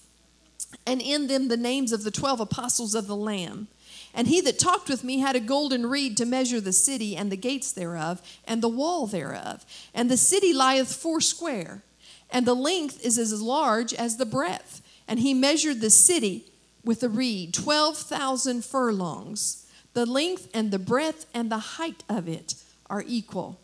and 0.86 1.01
in 1.01 1.28
them 1.28 1.47
the 1.47 1.57
names 1.57 1.91
of 1.91 2.03
the 2.03 2.11
twelve 2.11 2.39
apostles 2.39 2.95
of 2.95 3.07
the 3.07 3.15
Lamb. 3.15 3.68
And 4.13 4.28
he 4.28 4.41
that 4.41 4.57
talked 4.57 4.89
with 4.89 5.03
me 5.03 5.20
had 5.20 5.36
a 5.36 5.39
golden 5.39 5.86
reed 5.86 6.18
to 6.18 6.26
measure 6.26 6.59
the 6.59 6.74
city 6.74 7.15
and 7.15 7.32
the 7.32 7.38
gates 7.38 7.72
thereof, 7.72 8.22
and 8.45 8.63
the 8.63 8.70
wall 8.70 9.05
thereof. 9.05 9.65
And 9.93 10.09
the 10.09 10.18
city 10.18 10.53
lieth 10.53 10.93
foursquare, 10.93 11.84
and 12.32 12.45
the 12.45 12.55
length 12.55 13.05
is 13.05 13.18
as 13.18 13.41
large 13.41 13.93
as 13.93 14.18
the 14.18 14.26
breadth. 14.26 14.82
And 15.07 15.20
he 15.20 15.34
measured 15.34 15.82
the 15.82 15.89
city 15.89 16.51
with 16.84 17.03
a 17.03 17.09
reed, 17.09 17.53
12,000 17.53 18.65
furlongs. 18.65 19.68
The 19.93 20.05
length 20.05 20.49
and 20.53 20.72
the 20.72 20.80
breadth 20.80 21.26
and 21.34 21.51
the 21.51 21.59
height 21.59 22.03
of 22.09 22.28
it 22.28 22.55
are 22.89 23.03
equal. 23.05 23.59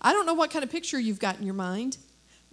I 0.00 0.12
don't 0.12 0.26
know 0.26 0.34
what 0.34 0.50
kind 0.50 0.64
of 0.64 0.70
picture 0.70 0.98
you've 0.98 1.18
got 1.18 1.38
in 1.38 1.44
your 1.44 1.54
mind, 1.54 1.96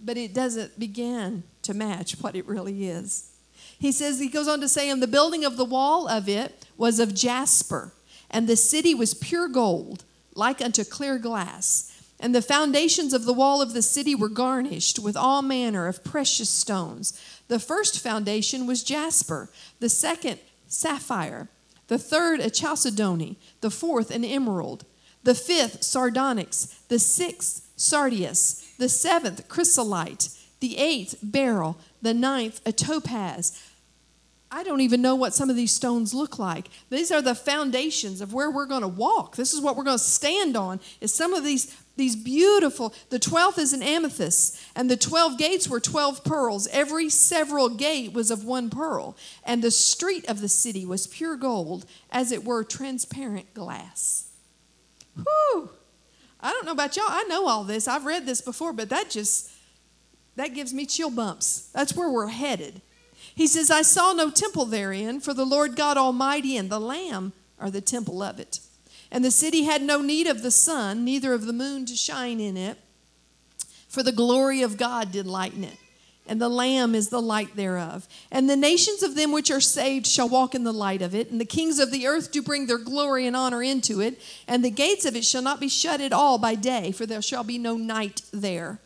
but 0.00 0.16
it 0.16 0.34
doesn't 0.34 0.78
begin 0.78 1.42
to 1.62 1.74
match 1.74 2.12
what 2.20 2.36
it 2.36 2.46
really 2.46 2.88
is. 2.88 3.31
He 3.82 3.90
says, 3.90 4.20
he 4.20 4.28
goes 4.28 4.46
on 4.46 4.60
to 4.60 4.68
say, 4.68 4.88
and 4.88 5.02
the 5.02 5.08
building 5.08 5.44
of 5.44 5.56
the 5.56 5.64
wall 5.64 6.06
of 6.06 6.28
it 6.28 6.68
was 6.76 7.00
of 7.00 7.16
jasper, 7.16 7.92
and 8.30 8.46
the 8.46 8.54
city 8.54 8.94
was 8.94 9.12
pure 9.12 9.48
gold, 9.48 10.04
like 10.36 10.62
unto 10.62 10.84
clear 10.84 11.18
glass. 11.18 12.00
And 12.20 12.32
the 12.32 12.42
foundations 12.42 13.12
of 13.12 13.24
the 13.24 13.32
wall 13.32 13.60
of 13.60 13.72
the 13.72 13.82
city 13.82 14.14
were 14.14 14.28
garnished 14.28 15.00
with 15.00 15.16
all 15.16 15.42
manner 15.42 15.88
of 15.88 16.04
precious 16.04 16.48
stones. 16.48 17.20
The 17.48 17.58
first 17.58 17.98
foundation 17.98 18.68
was 18.68 18.84
jasper, 18.84 19.50
the 19.80 19.88
second, 19.88 20.38
sapphire, 20.68 21.48
the 21.88 21.98
third, 21.98 22.38
a 22.38 22.50
chalcedony, 22.50 23.36
the 23.62 23.70
fourth, 23.70 24.12
an 24.12 24.24
emerald, 24.24 24.84
the 25.24 25.34
fifth, 25.34 25.82
sardonyx, 25.82 26.66
the 26.86 27.00
sixth, 27.00 27.68
sardius, 27.74 28.76
the 28.78 28.88
seventh, 28.88 29.48
chrysolite, 29.48 30.28
the 30.60 30.78
eighth, 30.78 31.18
beryl, 31.20 31.76
the 32.00 32.14
ninth, 32.14 32.60
a 32.64 32.70
topaz. 32.70 33.70
I 34.54 34.64
don't 34.64 34.82
even 34.82 35.00
know 35.00 35.14
what 35.14 35.32
some 35.32 35.48
of 35.48 35.56
these 35.56 35.72
stones 35.72 36.12
look 36.12 36.38
like. 36.38 36.68
These 36.90 37.10
are 37.10 37.22
the 37.22 37.34
foundations 37.34 38.20
of 38.20 38.34
where 38.34 38.50
we're 38.50 38.66
going 38.66 38.82
to 38.82 38.88
walk. 38.88 39.34
This 39.34 39.54
is 39.54 39.62
what 39.62 39.76
we're 39.76 39.84
going 39.84 39.96
to 39.96 40.04
stand 40.04 40.58
on. 40.58 40.78
Is 41.00 41.12
some 41.12 41.32
of 41.32 41.42
these 41.42 41.74
these 41.96 42.16
beautiful 42.16 42.94
the 43.10 43.18
12th 43.18 43.58
is 43.58 43.74
an 43.74 43.82
amethyst 43.82 44.58
and 44.74 44.90
the 44.90 44.96
12 44.96 45.36
gates 45.36 45.68
were 45.68 45.78
12 45.78 46.24
pearls 46.24 46.66
every 46.68 47.10
several 47.10 47.68
gate 47.68 48.14
was 48.14 48.30
of 48.30 48.44
one 48.44 48.70
pearl 48.70 49.14
and 49.44 49.62
the 49.62 49.70
street 49.70 50.26
of 50.26 50.40
the 50.40 50.48
city 50.48 50.86
was 50.86 51.06
pure 51.06 51.36
gold 51.36 51.84
as 52.10 52.32
it 52.32 52.46
were 52.46 52.64
transparent 52.64 53.52
glass 53.52 54.30
Whew. 55.16 55.68
i 56.40 56.50
don't 56.50 56.64
know 56.64 56.72
about 56.72 56.96
y'all 56.96 57.04
i 57.08 57.24
know 57.24 57.46
all 57.46 57.62
this 57.62 57.86
i've 57.86 58.06
read 58.06 58.24
this 58.24 58.40
before 58.40 58.72
but 58.72 58.88
that 58.88 59.10
just 59.10 59.50
that 60.36 60.54
gives 60.54 60.72
me 60.72 60.86
chill 60.86 61.10
bumps 61.10 61.68
that's 61.74 61.94
where 61.94 62.10
we're 62.10 62.28
headed 62.28 62.80
he 63.34 63.46
says 63.46 63.70
i 63.70 63.82
saw 63.82 64.12
no 64.12 64.30
temple 64.30 64.64
therein 64.64 65.20
for 65.20 65.34
the 65.34 65.46
lord 65.46 65.76
god 65.76 65.96
almighty 65.96 66.56
and 66.56 66.70
the 66.70 66.80
lamb 66.80 67.32
are 67.58 67.70
the 67.70 67.80
temple 67.80 68.22
of 68.22 68.38
it 68.38 68.60
and 69.12 69.22
the 69.22 69.30
city 69.30 69.64
had 69.64 69.82
no 69.82 70.00
need 70.00 70.26
of 70.26 70.42
the 70.42 70.50
sun, 70.50 71.04
neither 71.04 71.34
of 71.34 71.44
the 71.44 71.52
moon 71.52 71.84
to 71.84 71.94
shine 71.94 72.40
in 72.40 72.56
it, 72.56 72.78
for 73.86 74.02
the 74.02 74.10
glory 74.10 74.62
of 74.62 74.78
God 74.78 75.12
did 75.12 75.26
lighten 75.26 75.62
it. 75.62 75.76
And 76.26 76.40
the 76.40 76.48
Lamb 76.48 76.94
is 76.94 77.10
the 77.10 77.20
light 77.20 77.54
thereof. 77.54 78.08
And 78.30 78.48
the 78.48 78.56
nations 78.56 79.02
of 79.02 79.14
them 79.14 79.32
which 79.32 79.50
are 79.50 79.60
saved 79.60 80.06
shall 80.06 80.28
walk 80.28 80.54
in 80.54 80.64
the 80.64 80.72
light 80.72 81.02
of 81.02 81.14
it. 81.14 81.30
And 81.30 81.38
the 81.38 81.44
kings 81.44 81.78
of 81.78 81.90
the 81.90 82.06
earth 82.06 82.32
do 82.32 82.40
bring 82.40 82.66
their 82.66 82.78
glory 82.78 83.26
and 83.26 83.36
honor 83.36 83.62
into 83.62 84.00
it. 84.00 84.18
And 84.48 84.64
the 84.64 84.70
gates 84.70 85.04
of 85.04 85.14
it 85.14 85.24
shall 85.24 85.42
not 85.42 85.60
be 85.60 85.68
shut 85.68 86.00
at 86.00 86.12
all 86.12 86.38
by 86.38 86.54
day, 86.54 86.92
for 86.92 87.04
there 87.04 87.20
shall 87.20 87.44
be 87.44 87.58
no 87.58 87.76
night 87.76 88.22
there. 88.32 88.78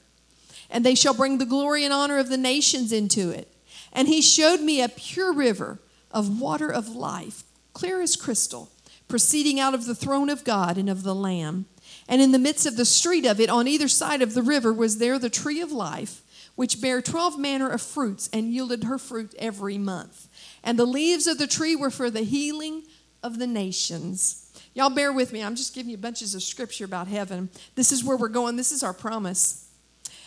And 0.70 0.84
they 0.84 0.94
shall 0.96 1.14
bring 1.14 1.38
the 1.38 1.46
glory 1.46 1.84
and 1.84 1.92
honor 1.92 2.18
of 2.18 2.30
the 2.30 2.38
nations 2.38 2.90
into 2.90 3.30
it. 3.30 3.52
And 3.96 4.06
he 4.06 4.22
showed 4.22 4.60
me 4.60 4.80
a 4.80 4.88
pure 4.88 5.32
river 5.32 5.80
of 6.12 6.40
water 6.40 6.70
of 6.70 6.94
life, 6.94 7.42
clear 7.72 8.00
as 8.00 8.14
crystal 8.14 8.70
proceeding 9.08 9.60
out 9.60 9.72
of 9.72 9.86
the 9.86 9.94
throne 9.94 10.28
of 10.28 10.44
God 10.44 10.76
and 10.76 10.90
of 10.90 11.02
the 11.02 11.14
Lamb. 11.14 11.66
And 12.08 12.20
in 12.20 12.32
the 12.32 12.38
midst 12.38 12.66
of 12.66 12.76
the 12.76 12.84
street 12.84 13.24
of 13.24 13.40
it, 13.40 13.48
on 13.48 13.68
either 13.68 13.88
side 13.88 14.20
of 14.20 14.34
the 14.34 14.42
river, 14.42 14.72
was 14.72 14.98
there 14.98 15.18
the 15.18 15.30
tree 15.30 15.60
of 15.60 15.70
life, 15.70 16.22
which 16.56 16.80
bare 16.80 17.00
twelve 17.00 17.38
manner 17.38 17.70
of 17.70 17.80
fruits, 17.80 18.28
and 18.32 18.52
yielded 18.52 18.84
her 18.84 18.98
fruit 18.98 19.34
every 19.38 19.78
month. 19.78 20.28
And 20.64 20.78
the 20.78 20.84
leaves 20.86 21.26
of 21.26 21.38
the 21.38 21.46
tree 21.46 21.76
were 21.76 21.90
for 21.90 22.10
the 22.10 22.22
healing 22.22 22.82
of 23.22 23.38
the 23.38 23.46
nations. 23.46 24.52
Y'all 24.74 24.90
bear 24.90 25.12
with 25.12 25.32
me. 25.32 25.42
I'm 25.42 25.56
just 25.56 25.74
giving 25.74 25.90
you 25.90 25.96
bunches 25.96 26.34
of 26.34 26.42
scripture 26.42 26.84
about 26.84 27.06
heaven. 27.06 27.48
This 27.76 27.92
is 27.92 28.04
where 28.04 28.16
we're 28.16 28.28
going. 28.28 28.56
This 28.56 28.72
is 28.72 28.82
our 28.82 28.92
promise. 28.92 29.68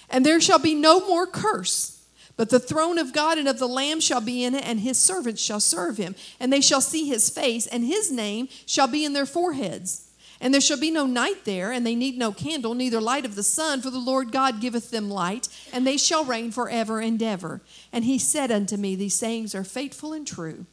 And 0.10 0.26
there 0.26 0.40
shall 0.40 0.60
be 0.60 0.74
no 0.74 1.06
more 1.06 1.28
curse. 1.28 1.99
But 2.40 2.52
the 2.52 2.60
throne 2.62 2.98
of 2.98 3.12
God 3.12 3.38
and 3.38 3.50
of 3.50 3.60
the 3.60 3.68
Lamb 3.68 4.00
shall 4.00 4.22
be 4.22 4.46
in 4.46 4.56
it, 4.56 4.66
and 4.66 4.80
his 4.80 4.98
servants 4.98 5.42
shall 5.42 5.60
serve 5.60 5.98
him. 5.98 6.16
And 6.40 6.54
they 6.54 6.62
shall 6.62 6.80
see 6.80 7.06
his 7.06 7.30
face, 7.30 7.68
and 7.68 7.84
his 7.84 8.14
name 8.14 8.48
shall 8.66 8.88
be 8.88 9.04
in 9.04 9.12
their 9.12 9.26
foreheads. 9.26 10.08
And 10.40 10.54
there 10.54 10.62
shall 10.62 10.80
be 10.80 10.90
no 10.90 11.06
night 11.06 11.44
there, 11.44 11.74
and 11.74 11.86
they 11.86 11.96
need 11.96 12.18
no 12.18 12.32
candle, 12.32 12.76
neither 12.76 13.02
light 13.02 13.26
of 13.26 13.36
the 13.36 13.44
sun, 13.44 13.82
for 13.82 13.90
the 13.90 14.00
Lord 14.00 14.32
God 14.32 14.62
giveth 14.62 14.90
them 14.90 15.10
light, 15.10 15.50
and 15.74 15.86
they 15.86 15.98
shall 15.98 16.24
reign 16.24 16.50
forever 16.52 17.02
and 17.02 17.22
ever. 17.22 17.60
And 17.92 18.06
he 18.06 18.18
said 18.18 18.52
unto 18.52 18.78
me, 18.78 18.96
These 18.96 19.16
sayings 19.16 19.54
are 19.54 19.66
faithful 19.66 20.14
and 20.14 20.26
true. 20.26 20.66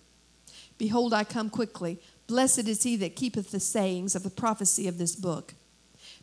Behold, 0.78 1.12
I 1.12 1.24
come 1.24 1.50
quickly. 1.50 1.98
Blessed 2.28 2.68
is 2.68 2.84
he 2.84 2.94
that 2.98 3.16
keepeth 3.16 3.50
the 3.50 3.58
sayings 3.58 4.14
of 4.14 4.22
the 4.22 4.30
prophecy 4.30 4.86
of 4.86 4.98
this 4.98 5.16
book. 5.16 5.54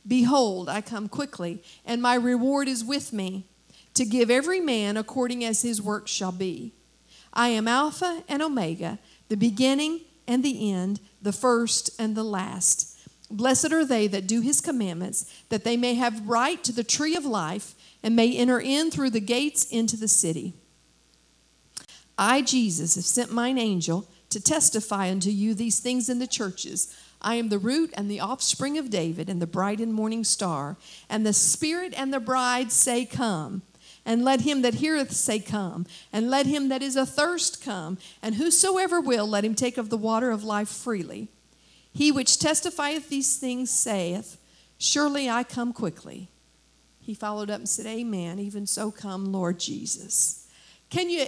Behold, 0.08 0.70
I 0.70 0.80
come 0.80 1.10
quickly, 1.10 1.62
and 1.86 2.02
my 2.02 2.16
reward 2.16 2.70
is 2.70 2.86
with 2.86 3.12
me 3.12 3.48
to 3.94 4.06
give 4.06 4.30
every 4.30 4.60
man 4.60 4.98
according 4.98 5.44
as 5.44 5.62
his 5.62 5.82
work 5.82 6.08
shall 6.08 6.32
be. 6.32 6.74
I 7.34 7.50
am 7.50 7.68
Alpha 7.68 8.24
and 8.28 8.42
Omega, 8.42 9.00
the 9.30 9.38
beginning 9.38 10.02
and 10.28 10.44
the 10.44 10.72
end, 10.72 11.00
the 11.22 11.32
first 11.32 11.90
and 12.00 12.16
the 12.16 12.24
last. 12.24 12.90
Blessed 13.30 13.72
are 13.72 13.86
they 13.86 14.08
that 14.08 14.28
do 14.28 14.42
his 14.42 14.62
commandments, 14.62 15.32
that 15.50 15.64
they 15.64 15.76
may 15.76 15.96
have 15.96 16.28
right 16.28 16.64
to 16.64 16.72
the 16.72 16.84
tree 16.84 17.16
of 17.16 17.26
life 17.26 17.74
and 18.04 18.16
may 18.16 18.36
enter 18.36 18.60
in 18.60 18.92
through 18.92 19.10
the 19.10 19.20
gates 19.20 19.66
into 19.66 19.98
the 19.98 20.08
city. 20.08 20.54
I, 22.18 22.42
Jesus, 22.42 22.96
have 22.96 23.06
sent 23.06 23.32
mine 23.32 23.58
angel 23.58 24.08
to 24.30 24.42
testify 24.42 25.10
unto 25.10 25.30
you 25.30 25.54
these 25.54 25.80
things 25.80 26.10
in 26.10 26.20
the 26.20 26.28
churches. 26.28 26.96
I 27.22 27.36
am 27.36 27.50
the 27.50 27.60
root 27.60 27.92
and 27.96 28.10
the 28.10 28.20
offspring 28.20 28.78
of 28.78 28.90
David 28.90 29.30
and 29.30 29.42
the 29.42 29.48
bright 29.48 29.80
and 29.80 29.94
morning 29.94 30.24
star. 30.24 30.78
And 31.10 31.26
the 31.26 31.34
Spirit 31.34 31.94
and 31.96 32.14
the 32.14 32.20
bride 32.20 32.72
say, 32.72 33.06
Come. 33.06 33.62
And 34.06 34.24
let 34.24 34.42
him 34.42 34.62
that 34.64 34.76
heareth 34.76 35.12
say, 35.14 35.40
Come. 35.40 35.86
And 36.12 36.30
let 36.30 36.46
him 36.46 36.70
that 36.70 36.84
is 36.84 36.98
athirst 36.98 37.64
come. 37.64 37.98
And 38.22 38.36
whosoever 38.36 39.00
will, 39.00 39.28
let 39.28 39.46
him 39.46 39.56
take 39.56 39.78
of 39.78 39.90
the 39.90 39.98
water 39.98 40.32
of 40.32 40.44
life 40.44 40.70
freely. 40.70 41.30
He 41.94 42.12
which 42.12 42.40
testifieth 42.40 43.10
these 43.10 43.38
things 43.38 43.70
saith, 43.70 44.38
Surely 44.78 45.30
I 45.30 45.44
come 45.44 45.72
quickly. 45.72 46.30
He 47.00 47.14
followed 47.14 47.50
up 47.50 47.60
and 47.60 47.70
said, 47.70 47.86
Amen. 47.86 48.40
Even 48.40 48.68
so 48.68 48.92
come, 48.92 49.32
Lord 49.32 49.60
Jesus. 49.60 50.48
Can 50.90 51.10
you, 51.10 51.26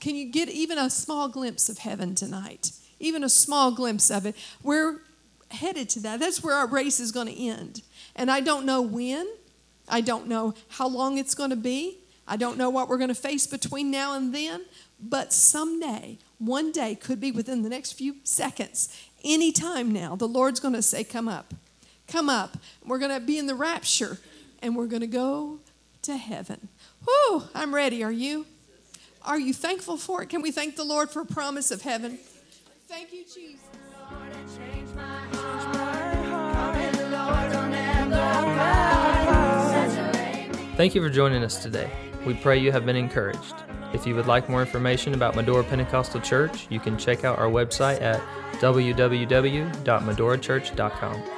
can 0.00 0.16
you 0.16 0.30
get 0.30 0.48
even 0.48 0.78
a 0.78 0.88
small 0.88 1.28
glimpse 1.28 1.68
of 1.68 1.78
heaven 1.78 2.14
tonight? 2.14 2.72
Even 3.00 3.22
a 3.22 3.28
small 3.28 3.70
glimpse 3.70 4.10
of 4.10 4.26
it. 4.26 4.34
We're 4.62 5.00
headed 5.50 5.88
to 5.90 6.00
that. 6.00 6.20
That's 6.20 6.42
where 6.42 6.54
our 6.54 6.66
race 6.66 7.00
is 7.00 7.12
going 7.12 7.28
to 7.28 7.38
end. 7.38 7.82
And 8.16 8.30
I 8.30 8.40
don't 8.40 8.66
know 8.66 8.82
when. 8.82 9.26
I 9.88 10.00
don't 10.00 10.26
know 10.26 10.54
how 10.68 10.88
long 10.88 11.18
it's 11.18 11.34
going 11.34 11.50
to 11.50 11.56
be. 11.56 11.98
I 12.26 12.36
don't 12.36 12.58
know 12.58 12.70
what 12.70 12.88
we're 12.88 12.98
going 12.98 13.08
to 13.08 13.14
face 13.14 13.46
between 13.46 13.90
now 13.90 14.14
and 14.14 14.34
then. 14.34 14.64
But 15.00 15.32
someday, 15.32 16.18
one 16.38 16.72
day, 16.72 16.94
could 16.94 17.20
be 17.20 17.30
within 17.30 17.62
the 17.62 17.68
next 17.68 17.92
few 17.92 18.16
seconds, 18.24 18.94
any 19.24 19.52
time 19.52 19.92
now, 19.92 20.16
the 20.16 20.28
Lord's 20.28 20.60
going 20.60 20.74
to 20.74 20.82
say, 20.82 21.04
Come 21.04 21.28
up, 21.28 21.54
come 22.06 22.28
up. 22.28 22.58
We're 22.84 22.98
going 22.98 23.12
to 23.12 23.24
be 23.24 23.38
in 23.38 23.46
the 23.46 23.54
rapture 23.54 24.18
and 24.60 24.76
we're 24.76 24.86
going 24.86 25.00
to 25.00 25.06
go 25.06 25.60
to 26.02 26.16
heaven. 26.16 26.68
Whoo, 27.06 27.44
I'm 27.54 27.74
ready. 27.74 28.02
Are 28.02 28.12
you? 28.12 28.46
Are 29.22 29.38
you 29.38 29.52
thankful 29.52 29.96
for 29.96 30.22
it? 30.22 30.28
Can 30.28 30.42
we 30.42 30.50
thank 30.50 30.76
the 30.76 30.84
Lord 30.84 31.10
for 31.10 31.22
a 31.22 31.26
promise 31.26 31.70
of 31.70 31.82
heaven? 31.82 32.18
Thank 32.88 33.12
you, 33.12 33.24
Jesus. 33.24 33.60
Thank 40.78 40.94
you 40.94 41.02
for 41.02 41.10
joining 41.10 41.42
us 41.42 41.60
today. 41.60 41.90
We 42.24 42.34
pray 42.34 42.56
you 42.56 42.70
have 42.70 42.86
been 42.86 42.94
encouraged. 42.94 43.54
If 43.92 44.06
you 44.06 44.14
would 44.14 44.28
like 44.28 44.48
more 44.48 44.60
information 44.60 45.12
about 45.12 45.34
Medora 45.34 45.64
Pentecostal 45.64 46.20
Church, 46.20 46.68
you 46.70 46.78
can 46.78 46.96
check 46.96 47.24
out 47.24 47.36
our 47.36 47.48
website 47.48 48.00
at 48.00 48.20
www.medorachurch.com. 48.60 51.37